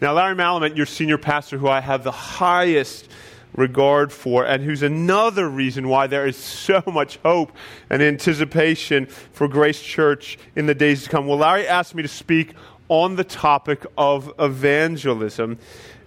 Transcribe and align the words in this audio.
Now, 0.00 0.14
Larry 0.14 0.34
Malamet, 0.34 0.78
your 0.78 0.86
senior 0.86 1.18
pastor, 1.18 1.58
who 1.58 1.68
I 1.68 1.80
have 1.80 2.04
the 2.04 2.10
highest 2.10 3.10
regard 3.54 4.10
for, 4.10 4.46
and 4.46 4.62
who's 4.62 4.82
another 4.82 5.46
reason 5.46 5.88
why 5.88 6.06
there 6.06 6.26
is 6.26 6.36
so 6.42 6.82
much 6.86 7.18
hope 7.18 7.52
and 7.90 8.02
anticipation 8.02 9.06
for 9.06 9.46
Grace 9.46 9.82
Church 9.82 10.38
in 10.56 10.64
the 10.64 10.74
days 10.74 11.04
to 11.04 11.10
come. 11.10 11.26
Well, 11.26 11.38
Larry 11.38 11.68
asked 11.68 11.94
me 11.94 12.02
to 12.02 12.08
speak 12.08 12.54
on 12.88 13.16
the 13.16 13.24
topic 13.24 13.84
of 13.98 14.32
evangelism, 14.38 15.58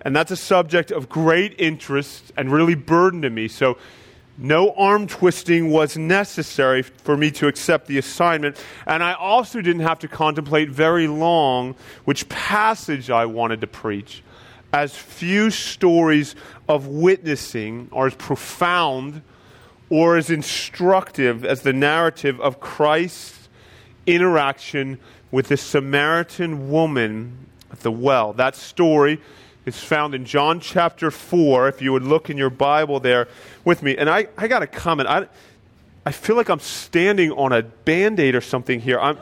and 0.02 0.16
that's 0.16 0.32
a 0.32 0.38
subject 0.38 0.90
of 0.90 1.08
great 1.08 1.54
interest 1.60 2.32
and 2.36 2.52
really 2.52 2.76
burden 2.76 3.22
to 3.22 3.30
me. 3.30 3.48
So, 3.48 3.78
no 4.38 4.72
arm 4.72 5.08
twisting 5.08 5.70
was 5.70 5.98
necessary 5.98 6.82
for 6.82 7.16
me 7.16 7.32
to 7.32 7.48
accept 7.48 7.88
the 7.88 7.98
assignment, 7.98 8.58
and 8.88 9.04
I 9.04 9.14
also 9.14 9.62
didn't 9.62 9.84
have 9.84 10.00
to 10.00 10.08
contemplate 10.08 10.70
very 10.70 11.08
long 11.08 11.76
which 12.06 12.28
passage 12.30 13.10
I 13.10 13.26
wanted 13.26 13.62
to 13.62 13.68
preach 13.68 14.24
as 14.74 14.96
few 14.96 15.52
stories 15.52 16.36
of 16.68 16.88
witnessing 16.88 17.88
are 17.92 18.08
as 18.08 18.16
profound 18.16 19.22
or 19.90 20.18
as 20.18 20.32
instructive 20.32 21.46
as 21.46 21.62
the 21.62 21.74
narrative 21.74 22.42
of 22.42 22.60
Christ's 22.60 23.50
interaction 24.08 25.00
with 25.30 25.48
the 25.48 25.58
Samaritan 25.58 26.72
woman 26.72 27.48
at 27.72 27.82
the 27.82 27.92
well. 27.92 28.34
That 28.34 28.56
story 28.56 29.22
is 29.66 29.80
found 29.80 30.14
in 30.14 30.26
John 30.26 30.60
chapter 30.60 31.10
4, 31.10 31.70
if 31.70 31.82
you 31.82 31.94
would 31.94 32.04
look 32.04 32.30
in 32.30 32.38
your 32.38 32.50
Bible 32.50 33.00
there 33.00 33.28
with 33.64 33.82
me. 33.82 33.98
And 33.98 34.10
I, 34.10 34.28
I 34.38 34.48
got 34.48 34.62
a 34.62 34.68
comment. 34.68 35.08
I, 35.08 35.28
I 36.06 36.12
feel 36.12 36.36
like 36.36 36.50
I'm 36.50 36.60
standing 36.60 37.32
on 37.32 37.54
a 37.54 37.62
band 37.64 38.20
aid 38.20 38.36
or 38.36 38.42
something 38.42 38.80
here. 38.80 39.00
I'm, 39.00 39.18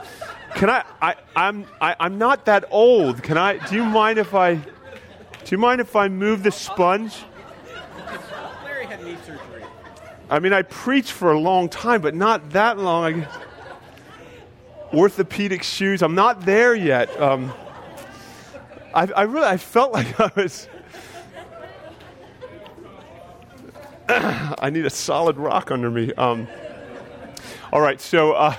can 0.56 0.70
I, 0.70 0.84
I, 1.02 1.16
I'm, 1.36 1.66
I, 1.80 1.96
I'm 2.00 2.18
not 2.18 2.46
that 2.46 2.66
old. 2.72 3.22
Can 3.22 3.38
I, 3.38 3.58
do 3.68 3.76
you 3.76 3.86
mind 3.86 4.20
if 4.20 4.34
I. 4.34 4.56
Do 4.56 5.56
you 5.56 5.58
mind 5.58 5.82
if 5.82 5.96
I 5.96 6.08
move 6.08 6.44
the 6.44 6.52
sponge? 6.52 7.18
Larry 8.64 8.86
had 8.86 9.04
knee 9.04 9.18
surgery. 9.26 9.64
I 10.30 10.38
mean, 10.38 10.54
I 10.54 10.62
preached 10.62 11.12
for 11.14 11.32
a 11.32 11.40
long 11.40 11.68
time, 11.68 12.02
but 12.02 12.14
not 12.14 12.52
that 12.52 12.78
long. 12.78 13.24
I, 13.24 13.28
orthopedic 14.94 15.64
shoes. 15.64 16.04
I'm 16.04 16.16
not 16.16 16.46
there 16.46 16.76
yet. 16.76 17.20
Um, 17.20 17.52
I, 18.94 19.08
I 19.16 19.22
really, 19.24 19.48
I 19.48 19.58
felt 19.58 19.94
like 19.94 20.20
I 20.20 20.32
was. 20.36 20.68
I 24.10 24.70
need 24.70 24.86
a 24.86 24.90
solid 24.90 25.38
rock 25.38 25.72
under 25.72 25.90
me. 25.90 26.14
Um, 26.14 26.48
all 27.72 27.80
right, 27.82 28.02
so 28.02 28.34
uh, 28.34 28.56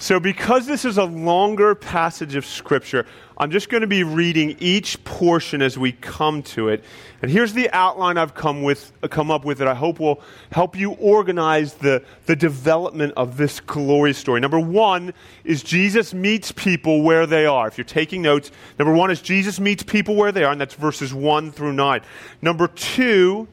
so 0.00 0.20
because 0.20 0.66
this 0.66 0.84
is 0.84 0.96
a 0.96 1.04
longer 1.04 1.74
passage 1.74 2.36
of 2.36 2.46
scripture, 2.46 3.04
I'm 3.36 3.50
just 3.50 3.68
going 3.68 3.80
to 3.80 3.88
be 3.88 4.04
reading 4.04 4.56
each 4.60 5.02
portion 5.02 5.60
as 5.60 5.76
we 5.76 5.90
come 5.90 6.42
to 6.44 6.68
it. 6.68 6.84
And 7.20 7.30
here's 7.30 7.52
the 7.52 7.68
outline 7.70 8.16
I've 8.16 8.34
come, 8.34 8.62
with, 8.62 8.92
come 9.10 9.30
up 9.32 9.44
with 9.44 9.58
that 9.58 9.66
I 9.66 9.74
hope 9.74 9.98
will 9.98 10.20
help 10.52 10.76
you 10.76 10.92
organize 10.92 11.74
the, 11.74 12.04
the 12.26 12.36
development 12.36 13.12
of 13.16 13.36
this 13.36 13.58
glorious 13.58 14.18
story. 14.18 14.40
Number 14.40 14.60
one 14.60 15.14
is 15.42 15.64
Jesus 15.64 16.14
meets 16.14 16.52
people 16.52 17.02
where 17.02 17.26
they 17.26 17.46
are. 17.46 17.66
If 17.66 17.76
you're 17.76 17.84
taking 17.84 18.22
notes, 18.22 18.52
number 18.78 18.94
one 18.94 19.10
is 19.10 19.20
Jesus 19.20 19.58
meets 19.58 19.82
people 19.82 20.14
where 20.14 20.30
they 20.30 20.44
are, 20.44 20.52
and 20.52 20.60
that's 20.60 20.74
verses 20.74 21.12
1 21.12 21.50
through 21.50 21.72
9. 21.72 22.00
Number 22.40 22.68
two 22.68 23.48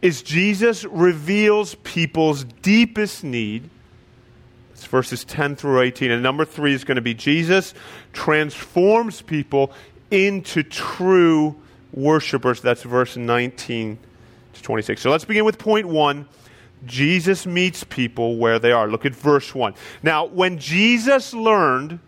is 0.00 0.22
Jesus 0.22 0.84
reveals 0.84 1.74
people's 1.76 2.44
deepest 2.44 3.24
need. 3.24 3.68
It's 4.78 4.86
verses 4.86 5.24
10 5.24 5.56
through 5.56 5.80
18. 5.80 6.12
And 6.12 6.22
number 6.22 6.44
three 6.44 6.72
is 6.72 6.84
going 6.84 6.96
to 6.96 7.02
be 7.02 7.12
Jesus 7.12 7.74
transforms 8.12 9.22
people 9.22 9.72
into 10.08 10.62
true 10.62 11.56
worshipers. 11.92 12.60
That's 12.60 12.84
verse 12.84 13.16
19 13.16 13.98
to 14.52 14.62
26. 14.62 15.00
So 15.00 15.10
let's 15.10 15.24
begin 15.24 15.44
with 15.44 15.58
point 15.58 15.88
one. 15.88 16.28
Jesus 16.86 17.44
meets 17.44 17.82
people 17.82 18.36
where 18.36 18.60
they 18.60 18.70
are. 18.70 18.86
Look 18.86 19.04
at 19.04 19.16
verse 19.16 19.52
1. 19.52 19.74
Now, 20.04 20.26
when 20.26 20.58
Jesus 20.58 21.34
learned 21.34 21.98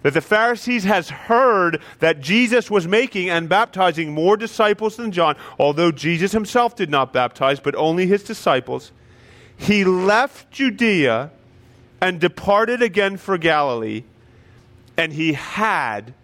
that 0.00 0.14
the 0.14 0.22
Pharisees 0.22 0.84
has 0.84 1.10
heard 1.10 1.82
that 1.98 2.22
Jesus 2.22 2.70
was 2.70 2.88
making 2.88 3.28
and 3.28 3.50
baptizing 3.50 4.14
more 4.14 4.38
disciples 4.38 4.96
than 4.96 5.12
John, 5.12 5.36
although 5.58 5.92
Jesus 5.92 6.32
himself 6.32 6.74
did 6.74 6.88
not 6.88 7.12
baptize, 7.12 7.60
but 7.60 7.74
only 7.74 8.06
his 8.06 8.22
disciples, 8.22 8.92
he 9.58 9.84
left 9.84 10.50
Judea 10.50 11.32
and 12.00 12.20
departed 12.20 12.82
again 12.82 13.16
for 13.16 13.38
Galilee, 13.38 14.04
and 14.96 15.12
he 15.12 15.32
had 15.32 16.14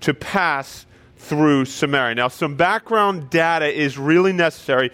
to 0.00 0.14
pass 0.14 0.86
through 1.16 1.64
Samaria. 1.64 2.14
Now, 2.14 2.28
some 2.28 2.54
background 2.54 3.30
data 3.30 3.66
is 3.66 3.98
really 3.98 4.32
necessary 4.32 4.90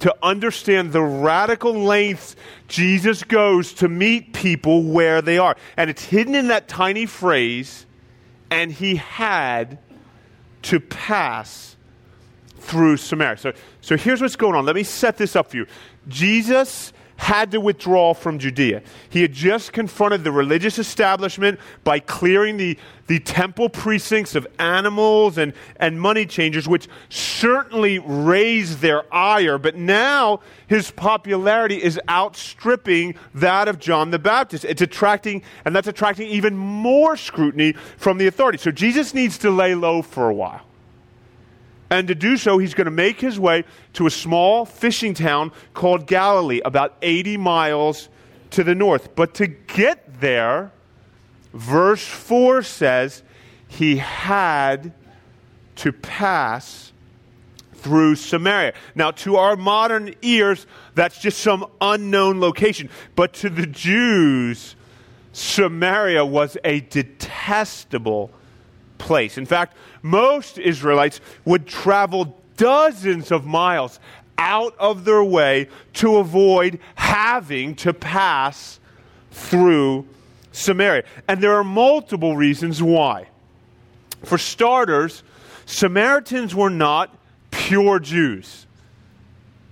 to 0.00 0.14
understand 0.22 0.92
the 0.92 1.02
radical 1.02 1.74
lengths 1.74 2.34
Jesus 2.68 3.22
goes 3.22 3.74
to 3.74 3.88
meet 3.88 4.32
people 4.32 4.82
where 4.82 5.22
they 5.22 5.38
are. 5.38 5.56
And 5.76 5.90
it's 5.90 6.04
hidden 6.04 6.34
in 6.34 6.48
that 6.48 6.68
tiny 6.68 7.06
phrase, 7.06 7.86
and 8.50 8.72
he 8.72 8.96
had 8.96 9.78
to 10.62 10.80
pass 10.80 11.76
through 12.58 12.96
Samaria. 12.96 13.36
So, 13.36 13.52
so 13.80 13.96
here's 13.96 14.20
what's 14.20 14.36
going 14.36 14.54
on. 14.54 14.64
Let 14.64 14.76
me 14.76 14.82
set 14.82 15.16
this 15.16 15.36
up 15.36 15.50
for 15.50 15.58
you. 15.58 15.66
Jesus 16.08 16.92
had 17.20 17.50
to 17.50 17.60
withdraw 17.60 18.14
from 18.14 18.38
Judea. 18.38 18.82
He 19.10 19.20
had 19.20 19.34
just 19.34 19.74
confronted 19.74 20.24
the 20.24 20.32
religious 20.32 20.78
establishment 20.78 21.60
by 21.84 21.98
clearing 22.00 22.56
the, 22.56 22.78
the 23.08 23.20
temple 23.20 23.68
precincts 23.68 24.34
of 24.34 24.46
animals 24.58 25.36
and, 25.36 25.52
and 25.76 26.00
money 26.00 26.24
changers, 26.24 26.66
which 26.66 26.88
certainly 27.10 27.98
raised 27.98 28.78
their 28.78 29.02
ire. 29.14 29.58
But 29.58 29.76
now 29.76 30.40
his 30.66 30.90
popularity 30.90 31.76
is 31.82 32.00
outstripping 32.08 33.16
that 33.34 33.68
of 33.68 33.78
John 33.78 34.12
the 34.12 34.18
Baptist. 34.18 34.64
It's 34.64 34.80
attracting, 34.80 35.42
and 35.66 35.76
that's 35.76 35.88
attracting 35.88 36.26
even 36.26 36.56
more 36.56 37.18
scrutiny 37.18 37.74
from 37.98 38.16
the 38.16 38.28
authorities. 38.28 38.62
So 38.62 38.70
Jesus 38.70 39.12
needs 39.12 39.36
to 39.38 39.50
lay 39.50 39.74
low 39.74 40.00
for 40.00 40.30
a 40.30 40.34
while. 40.34 40.69
And 41.90 42.06
to 42.08 42.14
do 42.14 42.36
so, 42.36 42.58
he's 42.58 42.74
going 42.74 42.84
to 42.84 42.92
make 42.92 43.20
his 43.20 43.38
way 43.38 43.64
to 43.94 44.06
a 44.06 44.10
small 44.10 44.64
fishing 44.64 45.12
town 45.12 45.50
called 45.74 46.06
Galilee, 46.06 46.60
about 46.64 46.96
80 47.02 47.36
miles 47.36 48.08
to 48.50 48.62
the 48.62 48.74
north. 48.74 49.16
But 49.16 49.34
to 49.34 49.48
get 49.48 50.20
there, 50.20 50.70
verse 51.52 52.06
4 52.06 52.62
says 52.62 53.24
he 53.66 53.96
had 53.96 54.92
to 55.76 55.92
pass 55.92 56.92
through 57.74 58.14
Samaria. 58.14 58.74
Now, 58.94 59.10
to 59.12 59.36
our 59.36 59.56
modern 59.56 60.14
ears, 60.22 60.66
that's 60.94 61.20
just 61.20 61.38
some 61.38 61.66
unknown 61.80 62.40
location. 62.40 62.90
But 63.16 63.32
to 63.34 63.48
the 63.50 63.66
Jews, 63.66 64.76
Samaria 65.32 66.24
was 66.24 66.56
a 66.62 66.80
detestable 66.80 68.30
place. 69.00 69.36
In 69.36 69.46
fact, 69.46 69.76
most 70.02 70.58
Israelites 70.58 71.20
would 71.44 71.66
travel 71.66 72.36
dozens 72.56 73.32
of 73.32 73.44
miles 73.44 73.98
out 74.38 74.74
of 74.78 75.04
their 75.04 75.24
way 75.24 75.68
to 75.94 76.18
avoid 76.18 76.78
having 76.94 77.74
to 77.74 77.92
pass 77.92 78.78
through 79.32 80.06
Samaria. 80.52 81.04
And 81.26 81.42
there 81.42 81.54
are 81.54 81.64
multiple 81.64 82.36
reasons 82.36 82.82
why. 82.82 83.26
For 84.24 84.38
starters, 84.38 85.22
Samaritans 85.66 86.54
were 86.54 86.70
not 86.70 87.16
pure 87.50 87.98
Jews, 87.98 88.66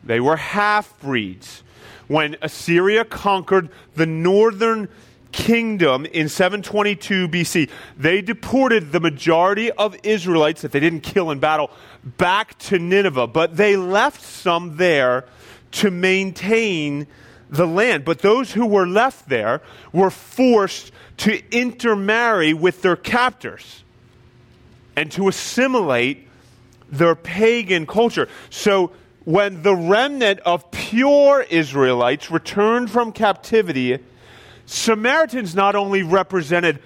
they 0.04 0.20
were 0.20 0.36
half 0.36 0.98
breeds. 1.00 1.62
When 2.06 2.36
Assyria 2.40 3.04
conquered 3.04 3.68
the 3.94 4.06
northern 4.06 4.88
kingdom 5.38 6.04
in 6.04 6.28
722 6.28 7.28
BC, 7.28 7.70
they 7.96 8.20
deported 8.20 8.90
the 8.90 8.98
majority 8.98 9.70
of 9.70 9.96
Israelites 10.02 10.62
that 10.62 10.72
they 10.72 10.80
didn't 10.80 11.02
kill 11.02 11.30
in 11.30 11.38
battle 11.38 11.70
back 12.04 12.58
to 12.58 12.78
Nineveh, 12.80 13.28
but 13.28 13.56
they 13.56 13.76
left 13.76 14.20
some 14.20 14.76
there 14.76 15.26
to 15.70 15.92
maintain 15.92 17.06
the 17.48 17.68
land. 17.68 18.04
But 18.04 18.18
those 18.18 18.52
who 18.52 18.66
were 18.66 18.86
left 18.86 19.28
there 19.28 19.62
were 19.92 20.10
forced 20.10 20.90
to 21.18 21.40
intermarry 21.56 22.52
with 22.52 22.82
their 22.82 22.96
captors 22.96 23.84
and 24.96 25.10
to 25.12 25.28
assimilate 25.28 26.26
their 26.90 27.14
pagan 27.14 27.86
culture. 27.86 28.28
So 28.50 28.90
when 29.24 29.62
the 29.62 29.76
remnant 29.76 30.40
of 30.40 30.68
pure 30.72 31.42
Israelites 31.42 32.28
returned 32.28 32.90
from 32.90 33.12
captivity, 33.12 33.98
Samaritans 34.68 35.54
not 35.54 35.74
only 35.74 36.02
represented 36.02 36.78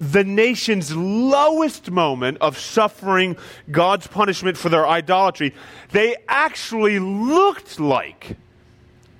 the 0.00 0.24
nation's 0.24 0.96
lowest 0.96 1.90
moment 1.90 2.38
of 2.40 2.56
suffering 2.56 3.36
God's 3.70 4.06
punishment 4.06 4.56
for 4.56 4.70
their 4.70 4.88
idolatry, 4.88 5.54
they 5.92 6.16
actually 6.26 6.98
looked 6.98 7.78
like 7.78 8.38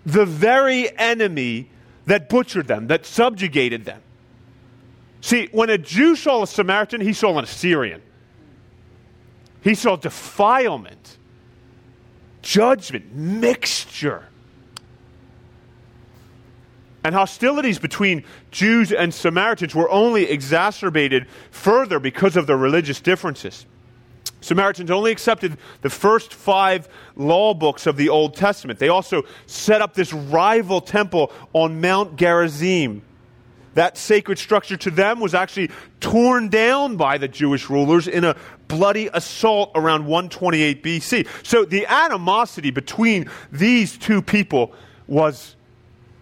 the 0.06 0.24
very 0.24 0.96
enemy 0.98 1.68
that 2.06 2.30
butchered 2.30 2.66
them, 2.66 2.86
that 2.86 3.04
subjugated 3.04 3.84
them. 3.84 4.00
See, 5.20 5.50
when 5.52 5.68
a 5.68 5.76
Jew 5.76 6.16
saw 6.16 6.44
a 6.44 6.46
Samaritan, 6.46 7.02
he 7.02 7.12
saw 7.12 7.36
an 7.36 7.44
Assyrian. 7.44 8.00
He 9.60 9.74
saw 9.74 9.96
defilement, 9.96 11.18
judgment, 12.40 13.14
mixture. 13.14 14.28
And 17.08 17.14
hostilities 17.14 17.78
between 17.78 18.22
Jews 18.50 18.92
and 18.92 19.14
Samaritans 19.14 19.74
were 19.74 19.88
only 19.88 20.28
exacerbated 20.28 21.26
further 21.50 21.98
because 21.98 22.36
of 22.36 22.46
their 22.46 22.58
religious 22.58 23.00
differences. 23.00 23.64
Samaritans 24.42 24.90
only 24.90 25.10
accepted 25.10 25.56
the 25.80 25.88
first 25.88 26.34
five 26.34 26.86
law 27.16 27.54
books 27.54 27.86
of 27.86 27.96
the 27.96 28.10
Old 28.10 28.36
Testament. 28.36 28.78
They 28.78 28.90
also 28.90 29.22
set 29.46 29.80
up 29.80 29.94
this 29.94 30.12
rival 30.12 30.82
temple 30.82 31.32
on 31.54 31.80
Mount 31.80 32.16
Gerizim. 32.16 33.00
That 33.72 33.96
sacred 33.96 34.38
structure 34.38 34.76
to 34.76 34.90
them 34.90 35.18
was 35.18 35.32
actually 35.32 35.70
torn 36.00 36.50
down 36.50 36.98
by 36.98 37.16
the 37.16 37.26
Jewish 37.26 37.70
rulers 37.70 38.06
in 38.06 38.24
a 38.24 38.36
bloody 38.66 39.08
assault 39.14 39.70
around 39.74 40.04
128 40.04 40.82
BC. 40.82 41.26
So 41.42 41.64
the 41.64 41.86
animosity 41.86 42.70
between 42.70 43.30
these 43.50 43.96
two 43.96 44.20
people 44.20 44.74
was, 45.06 45.56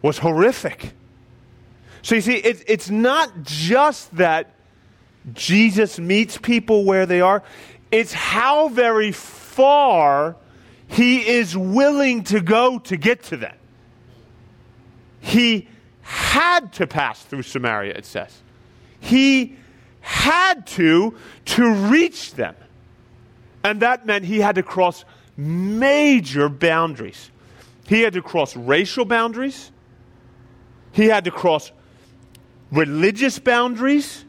was 0.03 0.19
horrific. 0.19 0.93
So 2.03 2.15
you 2.15 2.21
see, 2.21 2.37
it, 2.37 2.65
it's 2.69 2.91
not 2.91 3.43
just 3.43 4.15
that 4.17 4.55
Jesus 5.33 5.99
meets 5.99 6.39
people 6.39 6.85
where 6.85 7.07
they 7.07 7.21
are, 7.21 7.43
it's 7.91 8.13
how 8.13 8.69
very 8.69 9.13
far 9.13 10.37
he 10.89 11.27
is 11.27 11.57
willing 11.57 12.25
to 12.25 12.41
go 12.41 12.79
to 12.79 12.97
get 12.97 13.25
to 13.25 13.37
them. 13.37 13.55
He 15.21 15.69
had 16.03 16.73
to 16.75 16.87
pass 16.87 17.23
through 17.23 17.43
Samaria, 17.43 17.95
it 17.95 18.07
says. 18.07 18.41
He 19.01 19.57
had 20.01 20.67
to 20.69 21.17
to 21.47 21.75
reach 21.75 22.35
them. 22.35 22.55
And 23.65 23.81
that 23.83 24.07
meant 24.07 24.25
he 24.25 24.39
had 24.39 24.55
to 24.55 24.63
cross 24.63 25.05
major 25.37 26.49
boundaries. 26.49 27.31
He 27.89 28.03
had 28.03 28.13
to 28.13 28.23
cross 28.23 28.55
racial 28.55 29.05
boundaries. 29.05 29.73
He 30.97 31.09
had 31.09 31.27
to 31.27 31.31
cross 31.31 31.73
religious 32.73 33.39
boundaries. 33.39 34.25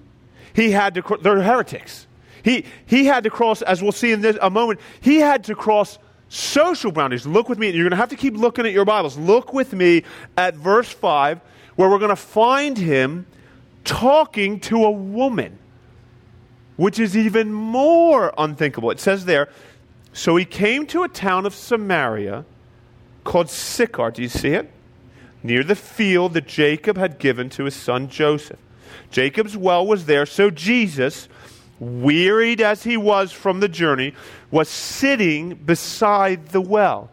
He 0.54 0.72
had 0.72 0.96
to, 0.96 1.18
they're 1.22 1.42
heretics. 1.42 2.08
He, 2.44 2.66
he 2.86 3.06
had 3.06 3.24
to 3.24 3.30
cross, 3.30 3.62
as 3.62 3.82
we'll 3.82 3.94
see 3.94 4.12
in 4.12 4.20
this, 4.20 4.38
a 4.42 4.50
moment, 4.50 4.82
he 5.00 5.20
had 5.20 5.46
to 5.46 5.56
cross 5.56 5.98
social 6.28 6.92
boundaries. 6.92 7.26
Look 7.26 7.48
with 7.48 7.58
me. 7.58 7.70
You're 7.70 7.86
going 7.86 7.92
to 7.92 7.96
have 7.96 8.10
to 8.10 8.18
keep 8.18 8.36
looking 8.36 8.66
at 8.66 8.74
your 8.74 8.84
Bibles. 8.84 9.18
Look 9.18 9.54
with 9.54 9.72
me 9.72 10.04
at 10.36 10.56
verse 10.56 10.90
5, 10.90 11.40
where 11.78 11.90
we're 11.90 12.00
going 12.00 12.10
to 12.10 12.18
find 12.18 12.78
him 12.78 13.28
talking 13.86 14.60
to 14.60 14.84
a 14.84 14.92
woman, 14.92 15.58
which 16.76 17.00
is 17.00 17.16
even 17.16 17.54
more 17.54 18.34
unthinkable. 18.38 18.92
It 18.92 19.00
says 19.00 19.24
there, 19.24 19.48
So 20.12 20.36
he 20.36 20.44
came 20.44 20.86
to 20.88 21.04
a 21.04 21.08
town 21.08 21.46
of 21.46 21.56
Samaria 21.56 22.44
called 23.24 23.50
Sychar. 23.50 24.12
Do 24.12 24.22
you 24.22 24.28
see 24.28 24.50
it? 24.50 24.70
Near 25.44 25.64
the 25.64 25.76
field 25.76 26.34
that 26.34 26.48
Jacob 26.48 26.98
had 26.98 27.20
given 27.20 27.50
to 27.52 27.66
his 27.66 27.76
son 27.76 28.10
Joseph. 28.10 28.60
Jacob's 29.12 29.56
well 29.56 29.86
was 29.86 30.06
there, 30.06 30.26
so 30.26 30.50
Jesus 30.50 31.28
wearied 31.80 32.60
as 32.60 32.84
he 32.84 32.98
was 32.98 33.32
from 33.32 33.60
the 33.60 33.70
journey, 33.70 34.14
was 34.50 34.68
sitting 34.70 35.56
beside 35.56 36.48
the 36.48 36.62
well. 36.62 37.10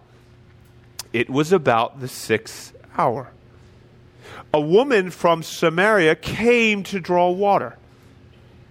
It 1.12 1.30
was 1.30 1.52
about 1.52 2.00
the 2.00 2.08
sixth 2.08 2.74
hour. 2.96 3.30
A 4.52 4.60
woman 4.60 5.10
from 5.10 5.42
Samaria 5.42 6.16
came 6.16 6.82
to 6.84 7.00
draw 7.00 7.30
water. 7.30 7.76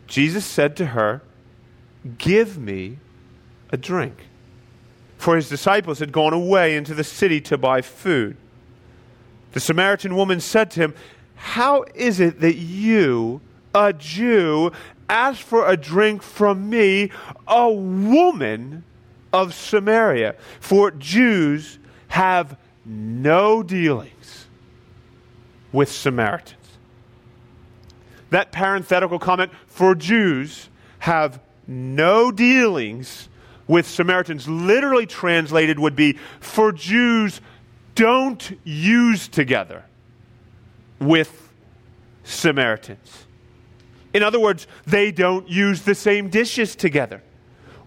Jesus 0.07 0.45
said 0.45 0.75
to 0.77 0.87
her, 0.87 1.21
Give 2.17 2.57
me 2.57 2.97
a 3.71 3.77
drink. 3.77 4.27
For 5.17 5.35
his 5.35 5.47
disciples 5.47 5.99
had 5.99 6.11
gone 6.11 6.33
away 6.33 6.75
into 6.75 6.93
the 6.93 7.03
city 7.03 7.39
to 7.41 7.57
buy 7.57 7.81
food. 7.81 8.35
The 9.53 9.59
Samaritan 9.59 10.15
woman 10.15 10.39
said 10.39 10.69
to 10.71 10.81
him, 10.81 10.95
How 11.35 11.85
is 11.95 12.19
it 12.19 12.41
that 12.41 12.55
you, 12.55 13.41
a 13.73 13.93
Jew, 13.93 14.71
ask 15.09 15.39
for 15.39 15.69
a 15.69 15.77
drink 15.77 16.21
from 16.21 16.69
me, 16.69 17.11
a 17.47 17.71
woman 17.71 18.83
of 19.33 19.53
Samaria. 19.53 20.35
For 20.59 20.91
Jews 20.91 21.79
have 22.09 22.55
no 22.85 23.63
dealings 23.63 24.45
with 25.71 25.91
Samaritans. 25.91 26.59
That 28.29 28.51
parenthetical 28.51 29.19
comment, 29.19 29.51
for 29.65 29.95
Jews 29.95 30.69
have 30.99 31.39
no 31.67 32.31
dealings 32.31 33.29
with 33.67 33.87
Samaritans, 33.87 34.47
literally 34.47 35.05
translated 35.05 35.79
would 35.79 35.95
be, 35.95 36.17
for 36.39 36.71
Jews 36.71 37.41
don't 37.95 38.59
use 38.63 39.27
together 39.27 39.83
with 40.99 41.51
Samaritans. 42.23 43.25
In 44.13 44.23
other 44.23 44.39
words, 44.39 44.67
they 44.85 45.11
don't 45.11 45.49
use 45.49 45.81
the 45.81 45.95
same 45.95 46.29
dishes 46.29 46.75
together, 46.75 47.21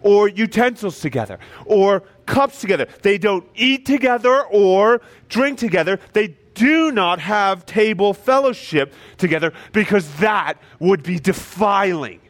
or 0.03 0.29
utensils 0.29 1.00
together, 1.00 1.38
or 1.64 2.03
cups 2.26 2.61
together. 2.61 2.87
They 3.03 3.19
don't 3.19 3.47
eat 3.55 3.87
together 3.87 4.43
or 4.44 5.00
drink 5.29 5.58
together. 5.58 6.00
They 6.12 6.37
do 6.55 6.91
not 6.91 7.20
have 7.20 7.64
table 7.67 8.12
fellowship 8.12 8.93
together 9.19 9.53
because 9.73 10.12
that 10.17 10.55
would 10.81 11.03
be 11.03 11.19
defiling. 11.19 12.20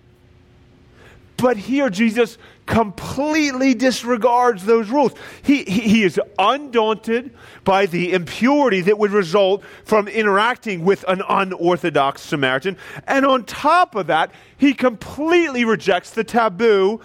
But 1.36 1.56
here, 1.56 1.90
Jesus 1.90 2.38
completely 2.64 3.74
disregards 3.74 4.64
those 4.64 4.88
rules. 4.88 5.12
He, 5.42 5.64
he, 5.64 5.80
he, 5.80 6.02
is 6.02 6.20
undaunted 6.38 7.32
by 7.64 7.86
the 7.86 8.12
impurity 8.12 8.80
that 8.82 8.98
would 8.98 9.12
result 9.12 9.62
from 9.84 10.08
interacting 10.08 10.84
with 10.84 11.04
an 11.08 11.22
unorthodox 11.28 12.22
Samaritan. 12.22 12.76
And 13.06 13.26
on 13.26 13.44
top 13.44 13.94
of 13.94 14.06
that, 14.08 14.32
he 14.56 14.74
completely 14.74 15.64
rejects 15.64 16.10
the 16.10 16.24
taboo 16.24 17.00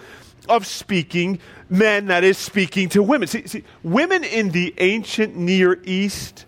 of 0.48 0.66
speaking 0.66 1.38
men, 1.68 2.06
that 2.06 2.24
is, 2.24 2.38
speaking 2.38 2.88
to 2.90 3.02
women. 3.02 3.28
See, 3.28 3.46
see 3.46 3.64
women 3.82 4.24
in 4.24 4.50
the 4.50 4.74
ancient 4.78 5.36
Near 5.36 5.80
East, 5.84 6.46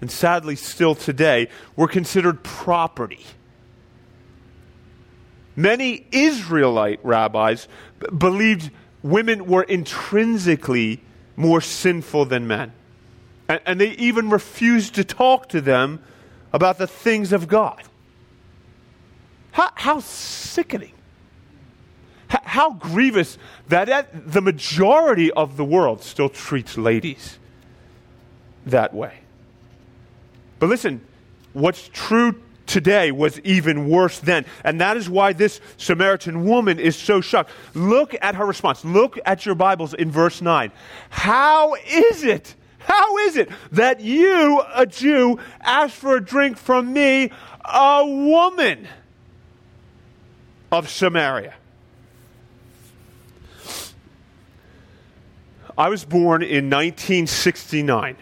and 0.00 0.10
sadly 0.10 0.56
still 0.56 0.94
today, 0.94 1.48
were 1.76 1.88
considered 1.88 2.42
property 2.42 3.24
Many 5.60 6.06
Israelite 6.10 7.00
rabbis 7.02 7.68
b- 7.98 8.06
believed 8.16 8.70
women 9.02 9.46
were 9.46 9.62
intrinsically 9.62 11.02
more 11.36 11.60
sinful 11.60 12.24
than 12.24 12.46
men. 12.46 12.72
And, 13.46 13.60
and 13.66 13.78
they 13.78 13.90
even 13.90 14.30
refused 14.30 14.94
to 14.94 15.04
talk 15.04 15.50
to 15.50 15.60
them 15.60 16.02
about 16.54 16.78
the 16.78 16.86
things 16.86 17.30
of 17.30 17.46
God. 17.46 17.82
How, 19.52 19.70
how 19.74 20.00
sickening. 20.00 20.94
H- 22.32 22.40
how 22.42 22.72
grievous 22.72 23.36
that 23.68 24.32
the 24.32 24.40
majority 24.40 25.30
of 25.30 25.58
the 25.58 25.64
world 25.64 26.02
still 26.02 26.30
treats 26.30 26.78
ladies 26.78 27.38
that 28.64 28.94
way. 28.94 29.18
But 30.58 30.70
listen, 30.70 31.02
what's 31.52 31.90
true 31.92 32.40
today 32.70 33.10
was 33.10 33.38
even 33.40 33.88
worse 33.88 34.18
then. 34.20 34.46
And 34.64 34.80
that 34.80 34.96
is 34.96 35.10
why 35.10 35.32
this 35.32 35.60
Samaritan 35.76 36.44
woman 36.44 36.78
is 36.78 36.96
so 36.96 37.20
shocked. 37.20 37.50
Look 37.74 38.14
at 38.20 38.36
her 38.36 38.46
response. 38.46 38.84
Look 38.84 39.18
at 39.26 39.44
your 39.44 39.54
Bibles 39.54 39.92
in 39.92 40.10
verse 40.10 40.40
9. 40.40 40.70
How 41.10 41.74
is 41.74 42.24
it? 42.24 42.54
How 42.78 43.18
is 43.18 43.36
it 43.36 43.50
that 43.72 44.00
you, 44.00 44.62
a 44.74 44.86
Jew, 44.86 45.38
ask 45.60 45.94
for 45.94 46.16
a 46.16 46.24
drink 46.24 46.56
from 46.56 46.92
me, 46.92 47.30
a 47.64 48.04
woman 48.06 48.88
of 50.72 50.88
Samaria? 50.88 51.54
I 55.76 55.88
was 55.88 56.04
born 56.04 56.42
in 56.42 56.68
1969. 56.68 58.16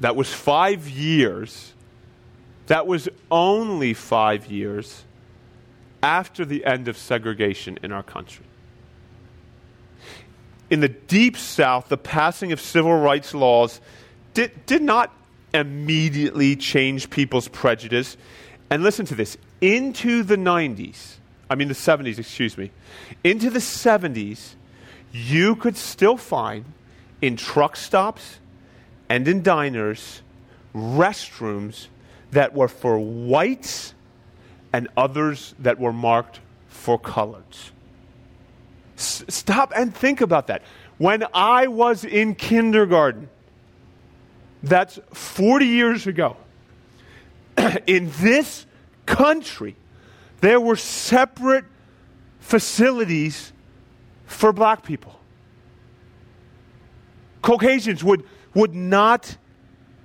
That 0.00 0.16
was 0.16 0.32
five 0.32 0.88
years 0.88 1.74
that 2.70 2.86
was 2.86 3.08
only 3.32 3.92
five 3.94 4.46
years 4.46 5.02
after 6.04 6.44
the 6.44 6.64
end 6.64 6.86
of 6.86 6.96
segregation 6.96 7.76
in 7.82 7.90
our 7.90 8.04
country. 8.04 8.44
In 10.70 10.78
the 10.78 10.88
deep 10.88 11.36
South, 11.36 11.88
the 11.88 11.96
passing 11.96 12.52
of 12.52 12.60
civil 12.60 12.96
rights 12.96 13.34
laws 13.34 13.80
did, 14.34 14.66
did 14.66 14.82
not 14.82 15.12
immediately 15.52 16.54
change 16.54 17.10
people's 17.10 17.48
prejudice. 17.48 18.16
And 18.70 18.84
listen 18.84 19.04
to 19.06 19.16
this 19.16 19.36
into 19.60 20.22
the 20.22 20.36
90s, 20.36 21.14
I 21.50 21.56
mean 21.56 21.66
the 21.66 21.74
70s, 21.74 22.20
excuse 22.20 22.56
me, 22.56 22.70
into 23.24 23.50
the 23.50 23.58
70s, 23.58 24.54
you 25.12 25.56
could 25.56 25.76
still 25.76 26.16
find 26.16 26.66
in 27.20 27.36
truck 27.36 27.74
stops 27.74 28.38
and 29.08 29.26
in 29.26 29.42
diners 29.42 30.22
restrooms 30.72 31.88
that 32.32 32.54
were 32.54 32.68
for 32.68 32.98
whites 32.98 33.94
and 34.72 34.88
others 34.96 35.54
that 35.58 35.78
were 35.78 35.92
marked 35.92 36.40
for 36.68 36.98
coloreds. 36.98 37.70
S- 38.96 39.24
stop 39.28 39.72
and 39.74 39.94
think 39.94 40.20
about 40.20 40.46
that. 40.46 40.62
When 40.98 41.24
I 41.32 41.66
was 41.66 42.04
in 42.04 42.34
kindergarten, 42.34 43.28
that's 44.62 44.98
40 45.12 45.66
years 45.66 46.06
ago, 46.06 46.36
in 47.86 48.10
this 48.18 48.66
country, 49.06 49.76
there 50.40 50.60
were 50.60 50.76
separate 50.76 51.64
facilities 52.38 53.52
for 54.26 54.52
black 54.52 54.84
people. 54.84 55.18
Caucasians 57.42 58.04
would, 58.04 58.24
would 58.54 58.74
not 58.74 59.36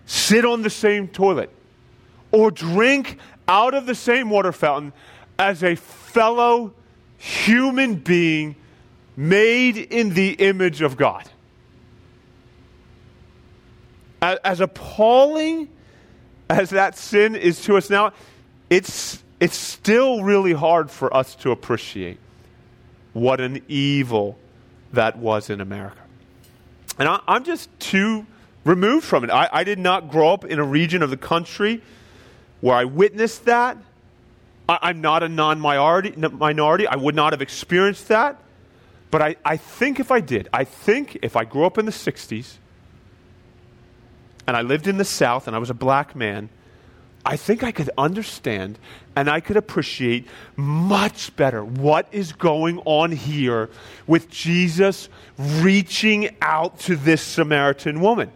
sit 0.05 0.45
on 0.45 0.61
the 0.61 0.69
same 0.69 1.07
toilet 1.07 1.51
or 2.35 2.51
drink 2.51 3.17
out 3.47 3.73
of 3.73 3.85
the 3.85 3.95
same 3.95 4.29
water 4.29 4.51
fountain 4.51 4.91
as 5.39 5.63
a 5.63 5.75
fellow 5.75 6.73
human 7.17 7.95
being 7.95 8.57
made 9.15 9.77
in 9.77 10.13
the 10.13 10.31
image 10.31 10.81
of 10.81 10.97
God. 10.97 11.29
As, 14.21 14.59
appalling 14.59 15.69
as 16.49 16.71
that 16.71 16.97
sin 16.97 17.35
is 17.35 17.61
to 17.61 17.77
us 17.77 17.89
now, 17.89 18.11
it's, 18.69 19.23
it's 19.39 19.55
still 19.55 20.21
really 20.21 20.51
hard 20.51 20.91
for 20.91 21.15
us 21.15 21.35
to 21.35 21.51
appreciate 21.51 22.17
what 23.13 23.39
an 23.39 23.61
evil 23.69 24.37
that 24.91 25.17
was 25.17 25.49
in 25.49 25.61
America. 25.61 26.01
And 26.99 27.07
I, 27.07 27.19
am 27.27 27.45
just 27.45 27.69
too 27.79 28.25
removed 28.65 29.05
from 29.05 29.23
it. 29.23 29.29
I, 29.29 29.47
I, 29.53 29.63
did 29.63 29.79
not 29.79 30.09
grow 30.09 30.33
up 30.33 30.43
in 30.43 30.59
a 30.59 30.63
region 30.63 31.03
of 31.03 31.11
the 31.11 31.17
country 31.17 31.81
where 32.61 32.75
I 32.75 32.85
witnessed 32.85 33.45
that. 33.45 33.77
I, 34.67 34.89
am 34.89 35.01
not 35.01 35.23
a 35.23 35.29
non 35.29 35.59
minority. 35.59 36.87
I 36.87 36.95
would 36.95 37.15
not 37.15 37.33
have 37.33 37.41
experienced 37.41 38.07
that. 38.07 38.41
But 39.11 39.21
I, 39.21 39.35
I 39.45 39.57
think 39.57 39.99
if 39.99 40.11
I 40.11 40.19
did, 40.19 40.49
I 40.51 40.63
think 40.63 41.19
if 41.21 41.35
I 41.35 41.45
grew 41.45 41.65
up 41.65 41.77
in 41.77 41.85
the 41.85 41.91
60s 41.91 42.55
and 44.47 44.57
I 44.57 44.61
lived 44.61 44.87
in 44.87 44.97
the 44.97 45.05
South 45.05 45.47
and 45.47 45.55
I 45.55 45.59
was 45.59 45.69
a 45.69 45.75
black 45.75 46.15
man, 46.15 46.49
I 47.25 47.37
think 47.37 47.63
I 47.63 47.71
could 47.71 47.89
understand 47.97 48.77
and 49.15 49.29
I 49.29 49.39
could 49.39 49.57
appreciate 49.57 50.27
much 50.55 51.35
better 51.35 51.63
what 51.63 52.07
is 52.11 52.33
going 52.33 52.79
on 52.85 53.11
here 53.11 53.69
with 54.05 54.29
Jesus 54.29 55.09
reaching 55.37 56.35
out 56.41 56.79
to 56.81 56.95
this 56.95 57.21
Samaritan 57.21 58.01
woman. 58.01 58.31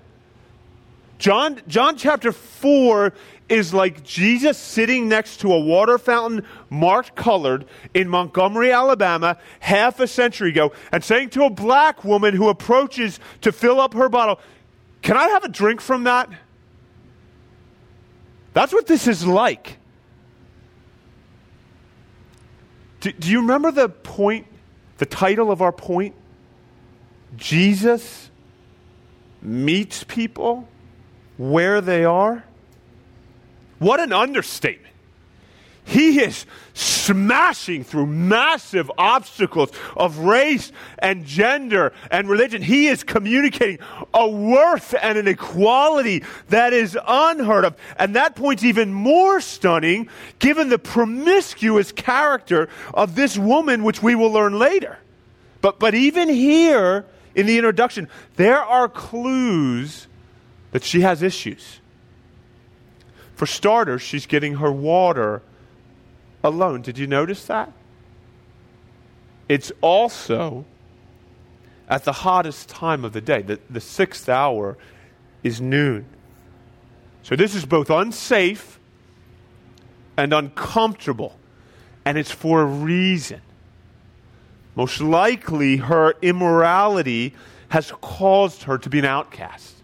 John, 1.19 1.61
John 1.67 1.97
chapter 1.97 2.31
4 2.31 3.13
is 3.49 3.73
like 3.73 4.03
Jesus 4.03 4.57
sitting 4.57 5.09
next 5.09 5.41
to 5.41 5.51
a 5.51 5.59
water 5.59 5.97
fountain 5.97 6.45
marked 6.69 7.15
colored 7.15 7.65
in 7.93 8.07
Montgomery, 8.07 8.71
Alabama, 8.71 9.37
half 9.59 9.99
a 9.99 10.07
century 10.07 10.49
ago, 10.49 10.71
and 10.91 11.03
saying 11.03 11.31
to 11.31 11.43
a 11.43 11.49
black 11.49 12.03
woman 12.03 12.35
who 12.35 12.47
approaches 12.47 13.19
to 13.41 13.51
fill 13.51 13.79
up 13.79 13.93
her 13.93 14.09
bottle, 14.09 14.39
Can 15.01 15.17
I 15.17 15.27
have 15.29 15.43
a 15.43 15.49
drink 15.49 15.81
from 15.81 16.03
that? 16.03 16.29
That's 18.53 18.73
what 18.73 18.87
this 18.87 19.07
is 19.07 19.25
like. 19.25 19.77
Do, 23.01 23.11
do 23.11 23.29
you 23.29 23.41
remember 23.41 23.71
the 23.71 23.89
point, 23.89 24.47
the 24.97 25.05
title 25.05 25.51
of 25.51 25.61
our 25.61 25.71
point? 25.71 26.15
Jesus 27.35 28.29
meets 29.41 30.03
people 30.03 30.67
where 31.37 31.79
they 31.79 32.03
are? 32.03 32.43
What 33.79 33.99
an 33.99 34.13
understatement. 34.13 34.89
He 35.89 36.19
is 36.19 36.45
smashing 36.75 37.83
through 37.83 38.05
massive 38.05 38.91
obstacles 38.95 39.71
of 39.97 40.19
race 40.19 40.71
and 40.99 41.25
gender 41.25 41.93
and 42.11 42.29
religion. 42.29 42.61
He 42.61 42.87
is 42.87 43.03
communicating 43.03 43.79
a 44.13 44.29
worth 44.29 44.93
and 45.01 45.17
an 45.17 45.27
equality 45.27 46.23
that 46.49 46.73
is 46.73 46.95
unheard 47.07 47.65
of. 47.65 47.75
And 47.97 48.15
that 48.15 48.35
point's 48.35 48.63
even 48.63 48.93
more 48.93 49.41
stunning 49.41 50.09
given 50.37 50.69
the 50.69 50.77
promiscuous 50.77 51.91
character 51.91 52.69
of 52.93 53.15
this 53.15 53.35
woman, 53.35 53.83
which 53.83 54.03
we 54.03 54.13
will 54.13 54.31
learn 54.31 54.59
later. 54.59 54.99
But, 55.59 55.79
but 55.79 55.95
even 55.95 56.29
here 56.29 57.03
in 57.33 57.47
the 57.47 57.57
introduction, 57.57 58.09
there 58.35 58.61
are 58.61 58.87
clues 58.87 60.05
that 60.71 60.83
she 60.83 61.01
has 61.01 61.23
issues. 61.23 61.79
For 63.39 63.45
starters, 63.45 64.01
she's 64.01 64.25
getting 64.25 64.55
her 64.55 64.69
water 64.69 65.41
alone. 66.43 66.81
Did 66.81 66.97
you 66.97 67.07
notice 67.07 67.45
that? 67.45 67.71
It's 69.47 69.71
also 69.79 70.65
at 71.87 72.03
the 72.03 72.11
hottest 72.11 72.67
time 72.67 73.05
of 73.05 73.13
the 73.13 73.21
day. 73.21 73.41
The, 73.41 73.57
the 73.69 73.79
sixth 73.79 74.27
hour 74.27 74.77
is 75.41 75.61
noon. 75.61 76.05
So 77.23 77.37
this 77.37 77.55
is 77.55 77.65
both 77.65 77.89
unsafe 77.89 78.77
and 80.17 80.33
uncomfortable, 80.33 81.39
and 82.03 82.17
it's 82.17 82.31
for 82.31 82.63
a 82.63 82.65
reason. 82.65 83.39
Most 84.75 84.99
likely, 84.99 85.77
her 85.77 86.13
immorality 86.21 87.33
has 87.69 87.93
caused 88.01 88.63
her 88.63 88.77
to 88.79 88.89
be 88.89 88.99
an 88.99 89.05
outcast 89.05 89.78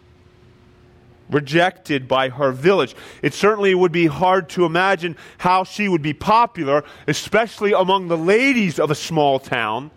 rejected 1.29 2.08
by 2.08 2.29
her 2.29 2.51
village. 2.51 2.96
It 3.22 3.34
certainly 3.34 3.74
would 3.74 3.91
be 3.91 4.08
hard 4.08 4.50
to 4.50 4.65
imagine 4.65 5.17
how 5.39 5.63
she 5.63 5.88
would 5.88 6.01
be 6.01 6.13
popular, 6.13 6.84
especially 7.08 7.74
among 7.74 8.08
the 8.08 8.17
ladies 8.17 8.79
of 8.79 8.91
a 8.91 8.96
small 8.96 9.39
town, 9.39 9.91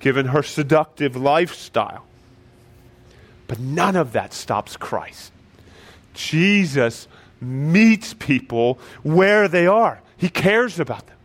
given 0.00 0.26
her 0.26 0.42
seductive 0.42 1.16
lifestyle. 1.16 2.04
But 3.46 3.58
none 3.58 3.96
of 3.96 4.12
that 4.12 4.32
stops 4.32 4.76
Christ. 4.76 5.32
Jesus 6.14 7.08
meets 7.40 8.14
people 8.14 8.78
where 9.02 9.48
they 9.48 9.66
are, 9.66 10.02
He 10.16 10.28
cares 10.28 10.78
about 10.80 11.06
them. 11.06 11.17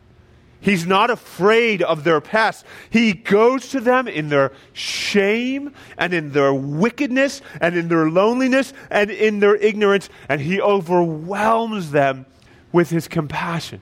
He's 0.63 0.85
not 0.85 1.09
afraid 1.09 1.81
of 1.81 2.05
their 2.05 2.21
past. 2.21 2.65
He 2.89 3.11
goes 3.11 3.67
to 3.69 3.81
them 3.81 4.07
in 4.07 4.29
their 4.29 4.53
shame 4.71 5.73
and 5.97 6.13
in 6.13 6.31
their 6.31 6.53
wickedness 6.53 7.41
and 7.59 7.75
in 7.75 7.89
their 7.89 8.09
loneliness 8.09 8.71
and 8.89 9.11
in 9.11 9.41
their 9.41 9.57
ignorance, 9.57 10.07
and 10.29 10.39
he 10.39 10.61
overwhelms 10.61 11.91
them 11.91 12.25
with 12.71 12.89
his 12.89 13.09
compassion. 13.09 13.81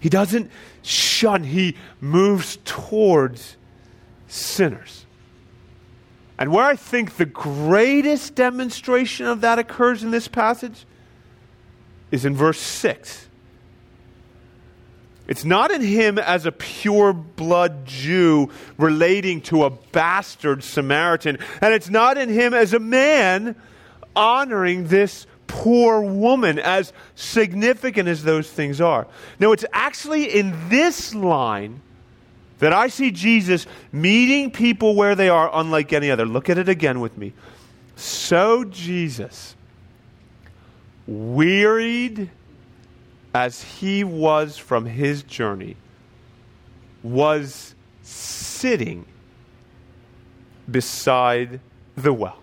He 0.00 0.08
doesn't 0.08 0.50
shun, 0.82 1.44
he 1.44 1.76
moves 2.00 2.58
towards 2.64 3.56
sinners. 4.26 5.06
And 6.40 6.52
where 6.52 6.64
I 6.64 6.74
think 6.74 7.18
the 7.18 7.24
greatest 7.24 8.34
demonstration 8.34 9.26
of 9.26 9.42
that 9.42 9.60
occurs 9.60 10.02
in 10.02 10.10
this 10.10 10.26
passage 10.26 10.86
is 12.10 12.24
in 12.24 12.34
verse 12.34 12.58
6 12.58 13.27
it's 15.28 15.44
not 15.44 15.70
in 15.70 15.82
him 15.82 16.18
as 16.18 16.46
a 16.46 16.52
pure 16.52 17.12
blood 17.12 17.84
Jew 17.84 18.50
relating 18.78 19.42
to 19.42 19.64
a 19.64 19.70
bastard 19.70 20.64
Samaritan. 20.64 21.38
And 21.60 21.74
it's 21.74 21.90
not 21.90 22.16
in 22.16 22.30
him 22.30 22.54
as 22.54 22.72
a 22.72 22.78
man 22.78 23.54
honoring 24.16 24.88
this 24.88 25.26
poor 25.46 26.00
woman, 26.00 26.58
as 26.58 26.92
significant 27.14 28.08
as 28.08 28.22
those 28.22 28.50
things 28.50 28.80
are. 28.80 29.06
No, 29.38 29.52
it's 29.52 29.66
actually 29.72 30.24
in 30.24 30.68
this 30.70 31.14
line 31.14 31.82
that 32.58 32.72
I 32.72 32.88
see 32.88 33.10
Jesus 33.10 33.66
meeting 33.92 34.50
people 34.50 34.96
where 34.96 35.14
they 35.14 35.28
are, 35.28 35.50
unlike 35.52 35.92
any 35.92 36.10
other. 36.10 36.24
Look 36.24 36.48
at 36.48 36.58
it 36.58 36.68
again 36.68 37.00
with 37.00 37.16
me. 37.18 37.34
So 37.96 38.64
Jesus, 38.64 39.56
wearied 41.06 42.30
as 43.34 43.62
he 43.62 44.04
was 44.04 44.56
from 44.56 44.86
his 44.86 45.22
journey, 45.22 45.76
was 47.02 47.74
sitting 48.02 49.04
beside 50.70 51.60
the 51.96 52.12
well. 52.12 52.38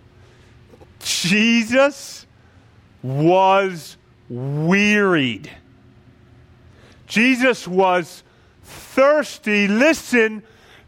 Jesus 1.00 2.26
was 3.04 3.98
wearied. 4.30 5.52
Jesus 7.08 7.68
was 7.68 8.24
thirsty. 8.64 9.68
Listen, 9.68 10.44